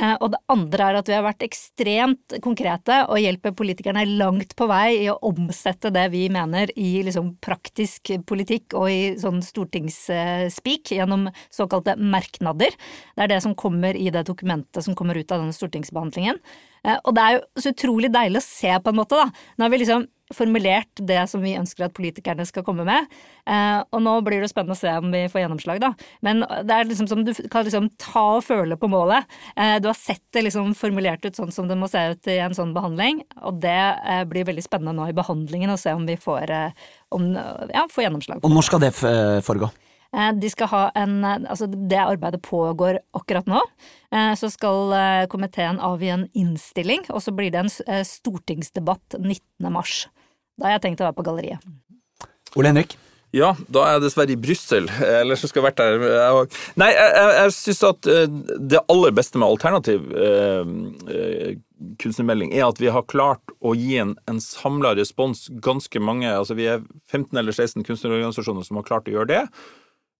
Eh, 0.00 0.14
og 0.24 0.30
det 0.32 0.40
andre 0.52 0.86
er 0.88 0.96
at 0.96 1.08
vi 1.10 1.12
har 1.12 1.24
vært 1.26 1.44
ekstremt 1.44 2.36
konkrete 2.44 3.02
og 3.12 3.20
hjelper 3.20 3.52
politikerne 3.56 4.06
langt 4.08 4.54
på 4.56 4.64
vei 4.70 5.02
i 5.02 5.10
å 5.12 5.18
omsette 5.28 5.90
det 5.92 6.06
vi 6.14 6.22
mener 6.32 6.72
i 6.80 7.02
liksom 7.04 7.34
praktisk 7.44 8.14
politikk 8.28 8.72
og 8.78 8.88
i 8.88 9.00
sånn 9.20 9.42
stortingsspeak 9.44 10.94
gjennom 10.96 11.28
såkalte 11.52 11.98
merknader. 12.00 12.72
Det 13.12 13.26
er 13.26 13.34
det 13.34 13.42
som 13.44 13.56
kommer 13.58 13.98
i 13.98 14.08
det 14.14 14.24
dokumentet 14.30 14.80
som 14.86 14.96
kommer 14.96 15.20
ut 15.20 15.28
av 15.28 15.44
denne 15.44 15.56
stortingsbehandlingen. 15.56 16.40
Eh, 16.88 16.96
og 16.96 17.12
det 17.18 17.26
er 17.26 17.36
jo 17.36 17.44
så 17.60 17.76
utrolig 17.76 18.12
deilig 18.14 18.40
å 18.40 18.46
se, 18.48 18.72
på 18.72 18.94
en 18.94 19.00
måte, 19.02 19.20
da. 19.20 19.28
Nå 19.58 19.66
har 19.66 19.74
vi 19.74 19.84
liksom 19.84 20.08
formulert 20.36 21.02
det 21.02 21.20
som 21.30 21.42
vi 21.44 21.56
ønsker 21.58 21.86
at 21.86 21.94
politikerne 21.96 22.46
skal 22.48 22.64
komme 22.66 22.86
med. 22.88 23.08
Eh, 23.42 23.80
og 23.90 24.02
nå 24.04 24.14
blir 24.26 24.42
det 24.42 24.50
spennende 24.52 24.76
å 24.76 24.80
se 24.80 24.92
om 25.00 25.10
vi 25.12 25.24
får 25.30 25.44
gjennomslag, 25.44 25.82
da. 25.82 25.92
Men 26.24 26.44
det 26.44 26.76
er 26.76 26.88
liksom 26.88 27.08
som 27.10 27.24
du 27.26 27.32
kan 27.50 27.66
liksom 27.66 27.90
ta 28.00 28.24
og 28.38 28.46
føle 28.46 28.78
på 28.78 28.90
målet. 28.92 29.26
Eh, 29.56 29.76
du 29.82 29.90
har 29.90 29.98
sett 29.98 30.24
det 30.34 30.46
liksom 30.46 30.74
formulert 30.78 31.26
ut 31.26 31.38
sånn 31.38 31.54
som 31.54 31.70
det 31.70 31.78
må 31.78 31.90
se 31.90 32.04
ut 32.14 32.30
i 32.30 32.38
en 32.44 32.56
sånn 32.56 32.74
behandling, 32.76 33.24
og 33.42 33.60
det 33.64 33.78
eh, 33.78 34.24
blir 34.28 34.46
veldig 34.48 34.64
spennende 34.64 34.94
nå 34.98 35.10
i 35.10 35.16
behandlingen 35.16 35.74
å 35.74 35.80
se 35.80 35.94
om 35.96 36.06
vi 36.06 36.18
får, 36.20 36.52
om, 37.14 37.32
ja, 37.72 37.86
får 37.90 38.06
gjennomslag. 38.06 38.44
Og 38.44 38.52
når 38.52 38.68
skal 38.68 38.82
det 38.82 38.92
foregå? 38.94 39.72
De 40.12 40.48
skal 40.52 40.68
ha 40.68 40.80
en, 41.00 41.22
altså 41.24 41.64
Det 41.72 41.96
arbeidet 41.96 42.42
pågår 42.44 42.98
akkurat 43.16 43.46
nå. 43.48 43.62
Så 44.36 44.50
skal 44.52 44.92
komiteen 45.32 45.80
avgi 45.80 46.10
en 46.12 46.26
innstilling, 46.36 47.06
og 47.08 47.22
så 47.24 47.32
blir 47.32 47.48
det 47.54 47.62
en 47.62 48.04
stortingsdebatt 48.04 49.16
19. 49.16 49.72
mars. 49.72 50.02
Da 50.62 50.68
har 50.68 50.76
jeg 50.76 50.84
tenkt 50.84 51.00
å 51.02 51.08
være 51.08 51.18
på 51.18 51.24
galleriet. 51.26 51.64
Ole 52.54 52.70
Henrik? 52.70 52.92
Ja, 53.34 53.54
da 53.72 53.82
er 53.88 53.96
jeg 53.96 54.04
dessverre 54.04 54.34
i 54.34 54.38
Brussel. 54.38 54.86
Ellers 55.02 55.42
skulle 55.42 55.64
jeg 55.64 55.72
vært 55.72 55.80
der. 55.80 56.52
Nei, 56.78 56.90
jeg, 56.92 57.08
jeg, 57.16 57.32
jeg 57.40 57.54
syns 57.56 57.82
at 57.88 58.08
eh, 58.12 58.36
det 58.70 58.82
aller 58.92 59.14
beste 59.16 59.40
med 59.40 59.48
alternativ 59.48 60.06
eh, 60.14 60.72
eh, 61.16 61.52
kunstnermelding 61.98 62.52
er 62.54 62.68
at 62.68 62.78
vi 62.78 62.92
har 62.94 63.08
klart 63.10 63.54
å 63.58 63.72
gi 63.74 63.96
en, 64.04 64.14
en 64.30 64.38
samla 64.44 64.92
respons. 65.00 65.48
Ganske 65.64 66.04
mange, 66.04 66.30
altså 66.30 66.54
vi 66.60 66.68
er 66.76 66.84
15 67.10 67.40
eller 67.42 67.56
16 67.56 67.88
kunstnerorganisasjoner 67.88 68.68
som 68.68 68.78
har 68.78 68.86
klart 68.86 69.10
å 69.10 69.16
gjøre 69.16 69.32
det. 69.32 69.44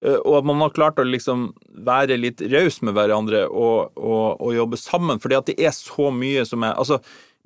Eh, 0.02 0.18
og 0.18 0.40
at 0.40 0.48
man 0.48 0.64
har 0.64 0.74
klart 0.74 0.98
å 0.98 1.06
liksom 1.06 1.50
være 1.86 2.18
litt 2.18 2.42
raus 2.50 2.80
med 2.82 2.96
hverandre 2.96 3.44
og, 3.46 3.92
og, 3.94 4.40
og, 4.40 4.48
jobbe 4.56 4.80
sammen. 4.80 5.22
fordi 5.22 5.38
at 5.38 5.52
det 5.52 5.60
er 5.62 5.76
så 5.76 6.10
mye 6.10 6.42
som 6.48 6.66
er 6.66 6.74
altså 6.74 6.98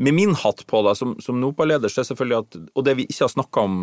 med 0.02 0.14
min 0.14 0.34
hatt 0.36 0.64
på, 0.68 0.82
da, 0.84 0.94
som, 0.98 1.14
som 1.24 1.38
NOPA-leder, 1.40 1.92
så 1.92 2.02
er 2.02 2.10
selvfølgelig 2.10 2.38
at 2.42 2.56
Og 2.76 2.84
det 2.84 2.96
vi 2.98 3.06
ikke 3.08 3.24
har 3.24 3.32
snakka 3.32 3.64
om 3.64 3.78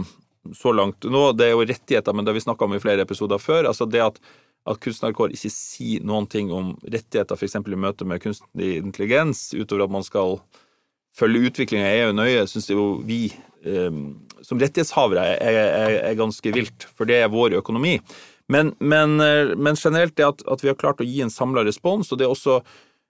så 0.54 0.74
langt 0.76 1.08
nå, 1.08 1.24
det 1.40 1.48
er 1.48 1.54
jo 1.56 1.64
rettigheter, 1.66 2.14
men 2.14 2.26
det 2.26 2.34
har 2.34 2.38
vi 2.38 2.44
snakka 2.46 2.68
om 2.68 2.76
i 2.76 2.82
flere 2.84 3.06
episoder 3.06 3.40
før. 3.42 3.70
altså 3.72 3.88
det 3.90 4.02
at 4.04 4.20
at 4.64 4.80
kunstnerkår 4.84 5.34
ikke 5.36 5.52
sier 5.52 6.04
noen 6.08 6.28
ting 6.32 6.52
om 6.56 6.74
rettigheter, 6.84 7.36
f.eks. 7.36 7.58
i 7.60 7.80
møte 7.80 8.08
med 8.08 8.22
kunstig 8.24 8.78
intelligens, 8.80 9.50
utover 9.58 9.86
at 9.88 9.96
man 9.96 10.06
skal 10.08 10.38
følge 11.18 11.50
utviklinga 11.50 11.90
i 11.90 12.06
EU 12.06 12.14
nøye, 12.16 12.46
syns 12.50 12.70
jo 12.72 12.86
vi 13.06 13.26
eh, 13.68 13.98
som 14.46 14.62
rettighetshavere 14.62 15.26
er, 15.36 15.44
er, 15.44 15.98
er, 16.00 16.16
ganske 16.20 16.56
vilt, 16.56 16.88
for 16.96 17.10
det 17.10 17.20
er 17.22 17.34
vår 17.34 17.58
økonomi. 17.60 17.98
Men, 18.52 18.72
men, 18.80 19.20
eh, 19.24 19.52
men 19.60 19.80
generelt 19.80 20.16
det 20.20 20.30
at, 20.30 20.48
at, 20.48 20.64
vi 20.64 20.72
har 20.72 20.80
klart 20.80 21.04
å 21.04 21.08
gi 21.08 21.20
en 21.26 21.34
samla 21.34 21.66
respons, 21.68 22.12
og 22.12 22.22
det 22.22 22.28
er 22.28 22.34
også 22.34 22.62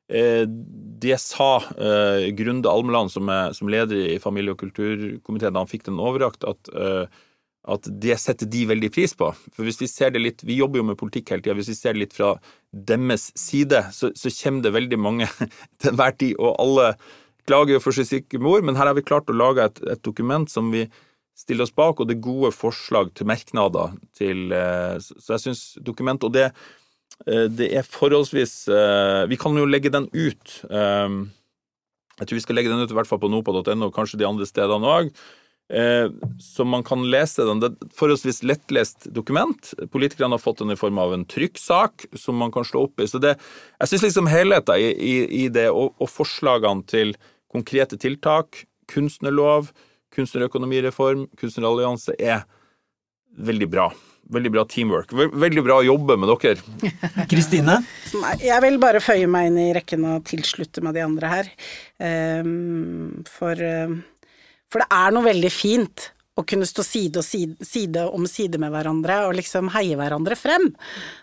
det 0.07 1.15
sa 1.23 1.51
eh, 1.79 2.25
Grunde 2.35 2.69
Almeland, 2.69 3.11
som, 3.13 3.29
er, 3.31 3.53
som 3.55 3.69
leder 3.71 4.15
i 4.15 4.19
familie- 4.19 4.51
og 4.51 4.59
kulturkomiteen 4.59 5.55
da 5.55 5.63
han 5.63 5.69
fikk 5.71 5.87
den 5.87 6.01
overrakt, 6.03 6.43
at 6.43 6.73
eh, 6.75 7.21
at 7.63 7.87
det 7.87 8.17
setter 8.19 8.49
de 8.51 8.65
veldig 8.67 8.89
pris 8.91 9.13
på. 9.15 9.29
For 9.55 9.63
hvis 9.63 9.79
Vi 9.79 9.87
ser 9.87 10.11
det 10.11 10.21
litt, 10.21 10.43
vi 10.43 10.59
jobber 10.59 10.81
jo 10.81 10.87
med 10.89 10.99
politikk 10.99 11.31
hele 11.31 11.43
tida. 11.45 11.55
Hvis 11.55 11.71
vi 11.71 11.77
ser 11.79 11.95
det 11.95 12.01
litt 12.01 12.15
fra 12.15 12.33
deres 12.71 13.31
side, 13.39 13.85
så, 13.95 14.11
så 14.15 14.31
kommer 14.41 14.65
det 14.65 14.73
veldig 14.75 14.99
mange 14.99 15.29
til 15.79 15.93
enhver 15.93 16.17
tid, 16.19 16.35
og 16.39 16.59
alle 16.59 16.93
klager 17.47 17.77
jo 17.77 17.83
for 17.83 17.95
sin 17.95 18.07
syke 18.07 18.39
mor, 18.39 18.63
men 18.63 18.75
her 18.79 18.89
har 18.89 18.97
vi 18.97 19.05
klart 19.05 19.31
å 19.31 19.35
lage 19.35 19.63
et, 19.63 19.81
et, 19.95 20.03
dokument 20.03 20.49
som 20.49 20.71
vi 20.75 20.85
stiller 21.35 21.65
oss 21.65 21.75
bak, 21.75 21.99
og 21.99 22.07
det 22.07 22.17
er 22.17 22.27
gode 22.27 22.51
forslag 22.55 23.11
til 23.17 23.27
merknader 23.27 23.95
til 24.13 24.51
eh, 24.53 24.99
Så 25.01 25.33
jeg 25.33 25.41
syns 25.41 25.61
dokumentet 25.81 26.27
Og 26.27 26.35
det, 26.35 26.43
eh, 26.51 26.67
det, 27.23 27.69
er 27.77 27.85
forholdsvis 27.87 28.67
eh, 28.73 29.21
Vi 29.31 29.37
kan 29.39 29.55
jo 29.55 29.67
legge 29.69 29.91
den 29.93 30.09
ut. 30.11 30.57
Jeg 30.63 32.27
tror 32.27 32.37
vi 32.37 32.43
skal 32.43 32.57
legge 32.59 32.73
den 32.73 32.83
ut 32.83 32.91
i 32.91 32.97
hvert 32.97 33.09
fall 33.09 33.21
på 33.21 33.29
nopa.no, 33.31 33.91
kanskje 33.93 34.19
de 34.21 34.27
andre 34.27 34.47
stedene 34.49 34.91
òg. 34.97 35.13
Eh, 35.73 36.09
så 36.39 36.65
man 36.65 36.83
kan 36.83 37.05
lese 37.09 37.45
den. 37.47 37.61
Det 37.61 37.69
er 37.69 37.87
et 37.87 37.95
forholdsvis 37.97 38.43
lettlest 38.45 39.07
dokument. 39.15 39.71
Politikerne 39.93 40.35
har 40.35 40.43
fått 40.43 40.61
den 40.61 40.73
i 40.75 40.77
form 40.79 40.99
av 41.01 41.15
en 41.15 41.25
trykksak 41.25 42.05
som 42.19 42.37
man 42.37 42.51
kan 42.53 42.67
slå 42.67 42.85
opp 42.87 43.01
i. 43.01 43.07
Så 43.09 43.21
det, 43.23 43.37
jeg 43.79 43.93
syns 43.93 44.05
liksom 44.09 44.29
helheten 44.31 44.77
i, 44.77 44.91
i, 44.93 45.15
i, 45.43 45.47
det, 45.53 45.69
og, 45.71 45.95
og, 45.97 46.11
forslagene 46.11 46.85
til 46.89 47.15
konkrete 47.53 47.97
tiltak, 48.01 48.65
kunstnerlov, 48.91 49.71
kunstnerøkonomireform, 50.13 51.27
kunstnerallianse, 51.39 52.17
er 52.19 52.43
veldig 53.33 53.69
bra. 53.71 53.89
Veldig 54.31 54.53
bra 54.53 54.63
teamwork. 54.69 55.11
Veldig 55.11 55.63
bra 55.65 55.81
å 55.81 55.85
jobbe 55.85 56.15
med 56.19 56.31
dere. 56.31 56.87
Kristine? 57.31 57.81
Jeg 58.39 58.61
vil 58.63 58.79
bare 58.81 59.03
føye 59.03 59.27
meg 59.27 59.49
inn 59.49 59.59
i 59.59 59.73
rekken 59.75 60.07
og 60.07 60.23
tilslutte 60.29 60.83
med 60.85 60.95
de 60.95 61.03
andre 61.03 61.31
her. 61.33 61.53
Um, 61.99 63.21
for 63.27 63.59
um 63.59 64.01
for 64.73 64.81
det 64.81 64.89
er 64.89 65.11
noe 65.13 65.27
veldig 65.27 65.49
fint 65.53 66.07
å 66.33 66.41
kunne 66.49 66.65
stå 66.65 66.81
side, 66.81 67.21
side, 67.21 67.61
side 67.61 68.07
om 68.09 68.23
side 68.25 68.57
med 68.57 68.73
hverandre 68.73 69.19
og 69.27 69.35
liksom 69.37 69.69
heie 69.75 69.93
hverandre 69.99 70.33
frem. 70.33 70.71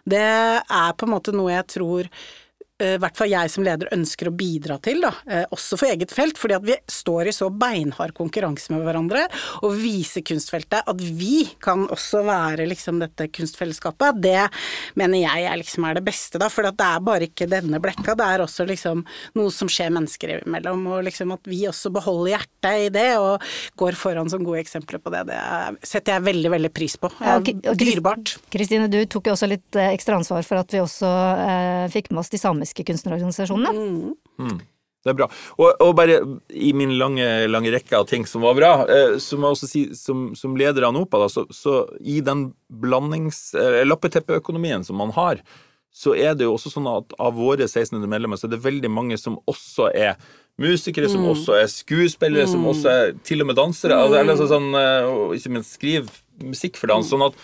Det 0.06 0.20
er 0.22 0.92
på 0.94 1.08
en 1.08 1.14
måte 1.16 1.34
noe 1.34 1.50
jeg 1.50 1.66
tror 1.74 2.06
Eh, 2.06 2.49
i 2.80 3.00
hvert 3.00 3.16
fall 3.18 3.30
jeg 3.30 3.52
som 3.52 3.64
leder 3.66 3.90
ønsker 3.94 4.30
å 4.30 4.34
bidra 4.34 4.78
til, 4.82 5.02
da, 5.04 5.12
eh, 5.28 5.44
også 5.54 5.78
for 5.80 5.90
eget 5.90 6.12
felt, 6.14 6.38
fordi 6.40 6.56
at 6.56 6.66
vi 6.66 6.76
står 6.90 7.30
i 7.30 7.34
så 7.34 7.50
beinhard 7.52 8.14
konkurranse 8.16 8.72
med 8.74 8.84
hverandre, 8.86 9.26
og 9.66 9.76
viser 9.80 10.24
kunstfeltet 10.26 10.88
at 10.90 11.00
vi 11.00 11.44
kan 11.62 11.86
også 11.90 12.22
være 12.26 12.68
liksom 12.70 13.00
dette 13.02 13.28
kunstfellesskapet, 13.34 14.20
det 14.22 14.48
mener 15.00 15.24
jeg 15.24 15.46
er, 15.46 15.58
liksom 15.60 15.86
er 15.88 15.98
det 15.98 16.04
beste, 16.06 16.40
da, 16.40 16.50
for 16.52 16.66
det 16.66 16.74
er 16.86 17.04
bare 17.04 17.28
ikke 17.28 17.48
denne 17.50 17.80
blekka, 17.82 18.16
det 18.18 18.26
er 18.26 18.44
også 18.44 18.66
liksom 18.68 19.04
noe 19.38 19.54
som 19.54 19.70
skjer 19.70 19.92
mennesker 19.94 20.38
imellom, 20.40 20.86
og 20.90 21.04
liksom 21.08 21.34
at 21.36 21.50
vi 21.50 21.62
også 21.70 21.92
beholder 21.94 22.34
hjertet 22.36 22.86
i 22.86 22.90
det, 22.94 23.08
og 23.20 23.44
går 23.80 23.98
foran 23.98 24.30
som 24.32 24.44
gode 24.46 24.62
eksempler 24.64 25.02
på 25.02 25.12
det, 25.14 25.26
det 25.30 25.40
setter 25.86 26.16
jeg 26.16 26.26
veldig, 26.28 26.54
veldig 26.56 26.72
pris 26.74 26.96
på. 27.00 27.10
Ja, 27.20 27.38
Dyrebart. 27.40 28.36
Kristine, 28.52 28.88
du 28.90 28.98
tok 29.10 29.28
jo 29.28 29.34
også 29.34 29.48
litt 29.50 29.78
eh, 29.78 29.92
ekstra 29.94 30.18
ansvar 30.18 30.44
for 30.46 30.60
at 30.60 30.72
vi 30.74 30.82
også 30.82 31.10
eh, 31.10 31.86
fikk 31.92 32.10
med 32.12 32.22
oss 32.22 32.32
de 32.32 32.40
samiske 32.40 32.69
samiske 32.70 32.84
kunstnerorganisasjonene. 32.84 33.70
Mm. 33.70 34.14
Mm. 34.38 34.60
Det 35.02 35.10
er 35.10 35.16
bra. 35.16 35.30
Og, 35.56 35.80
og, 35.80 35.94
bare 35.96 36.20
i 36.50 36.72
min 36.76 36.98
lange, 36.98 37.24
lange, 37.48 37.70
rekke 37.72 37.96
av 37.96 38.06
ting 38.06 38.26
som 38.26 38.42
var 38.42 38.54
bra, 38.54 38.86
eh, 38.86 39.18
så 39.18 39.38
må 39.38 39.48
jeg 39.48 39.56
også 39.56 39.68
si 39.68 39.94
som, 39.96 40.34
som 40.36 40.56
leder 40.56 40.84
av 40.84 40.92
NOPA, 40.92 41.22
da, 41.22 41.28
så, 41.28 41.46
så, 41.50 41.88
i 42.00 42.20
den 42.20 42.52
blandings... 42.68 43.54
Eh, 43.54 43.80
lappeteppeøkonomien 43.86 44.84
som 44.84 45.00
man 45.00 45.10
har, 45.16 45.40
så 45.90 46.12
er 46.14 46.36
det 46.36 46.44
jo 46.44 46.52
også 46.54 46.70
sånn 46.70 46.86
at 46.86 47.16
av 47.18 47.32
våre 47.34 47.64
1600 47.64 48.06
medlemmer, 48.12 48.36
så 48.36 48.46
er 48.46 48.52
det 48.52 48.62
veldig 48.62 48.90
mange 48.92 49.16
som 49.18 49.40
også 49.48 49.88
er 49.88 50.20
musikere, 50.60 51.08
som 51.08 51.24
mm. 51.24 51.30
også 51.32 51.56
er 51.56 51.72
skuespillere, 51.72 52.44
mm. 52.44 52.52
som 52.52 52.68
også 52.68 52.92
er 52.92 53.16
til 53.24 53.40
og 53.40 53.48
med 53.48 53.56
dansere, 53.58 53.96
mm. 53.96 54.18
eller 54.20 54.34
altså 54.36 54.50
sånn, 54.52 54.68
eh, 54.76 55.08
og 55.08 55.32
ikke 55.38 55.54
minst 55.56 55.80
skriver 55.80 56.12
musikk 56.44 56.76
for 56.76 56.92
dans. 56.92 57.08
sånn 57.08 57.24
at 57.24 57.40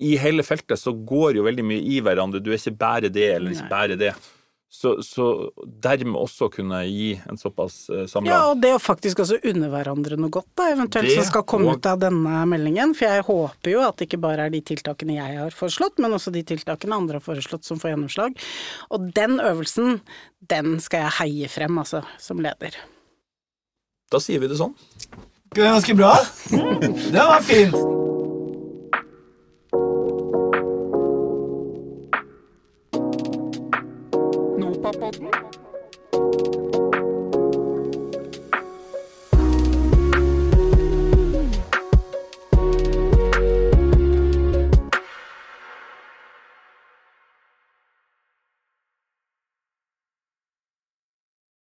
i 0.00 0.16
hele 0.20 0.44
feltet 0.46 0.80
så 0.80 0.92
går 0.92 1.38
jo 1.38 1.46
veldig 1.46 1.64
mye 1.66 1.80
i 1.84 2.00
hverandre. 2.04 2.42
Du 2.42 2.52
er 2.52 2.60
ikke 2.60 2.78
bare 2.80 3.10
det 3.12 3.26
eller 3.36 3.56
ikke 3.56 3.70
bare 3.70 3.98
det. 4.00 4.14
Så, 4.72 5.02
så, 5.02 5.50
dermed 5.82 6.14
også 6.14 6.46
kunne 6.54 6.84
gi 6.86 7.16
en 7.26 7.38
såpass 7.38 7.88
uh, 7.90 8.04
samla 8.06 8.30
Ja, 8.30 8.42
og 8.52 8.60
det 8.62 8.70
å 8.76 8.78
faktisk 8.78 9.24
også 9.24 9.40
unne 9.50 9.66
hverandre 9.72 10.14
noe 10.14 10.30
godt, 10.30 10.46
da, 10.54 10.68
eventuelt 10.70 11.10
det, 11.10 11.16
som 11.18 11.26
skal 11.26 11.42
komme 11.50 11.72
og... 11.72 11.80
ut 11.80 11.88
av 11.90 11.98
denne 12.04 12.44
meldingen. 12.46 12.94
For 12.94 13.10
jeg 13.10 13.24
håper 13.26 13.72
jo 13.74 13.82
at 13.82 13.98
det 13.98 14.06
ikke 14.06 14.20
bare 14.22 14.46
er 14.46 14.54
de 14.54 14.62
tiltakene 14.70 15.18
jeg 15.18 15.40
har 15.40 15.56
foreslått, 15.58 15.98
men 15.98 16.14
også 16.14 16.30
de 16.36 16.44
tiltakene 16.52 17.00
andre 17.02 17.18
har 17.18 17.26
foreslått 17.26 17.66
som 17.66 17.82
får 17.82 17.96
gjennomslag. 17.96 18.38
Og 18.94 19.10
den 19.18 19.40
øvelsen, 19.42 19.98
den 20.54 20.78
skal 20.84 21.08
jeg 21.08 21.16
heie 21.18 21.50
frem, 21.50 21.82
altså, 21.82 22.04
som 22.22 22.38
leder. 22.38 22.78
Da 24.10 24.22
sier 24.22 24.38
vi 24.42 24.52
det 24.54 24.60
sånn. 24.62 24.76
Ganske 25.58 25.98
bra. 25.98 26.14
Det 26.54 27.18
var 27.18 27.42
fint. 27.42 27.74
Thank. 35.00 35.59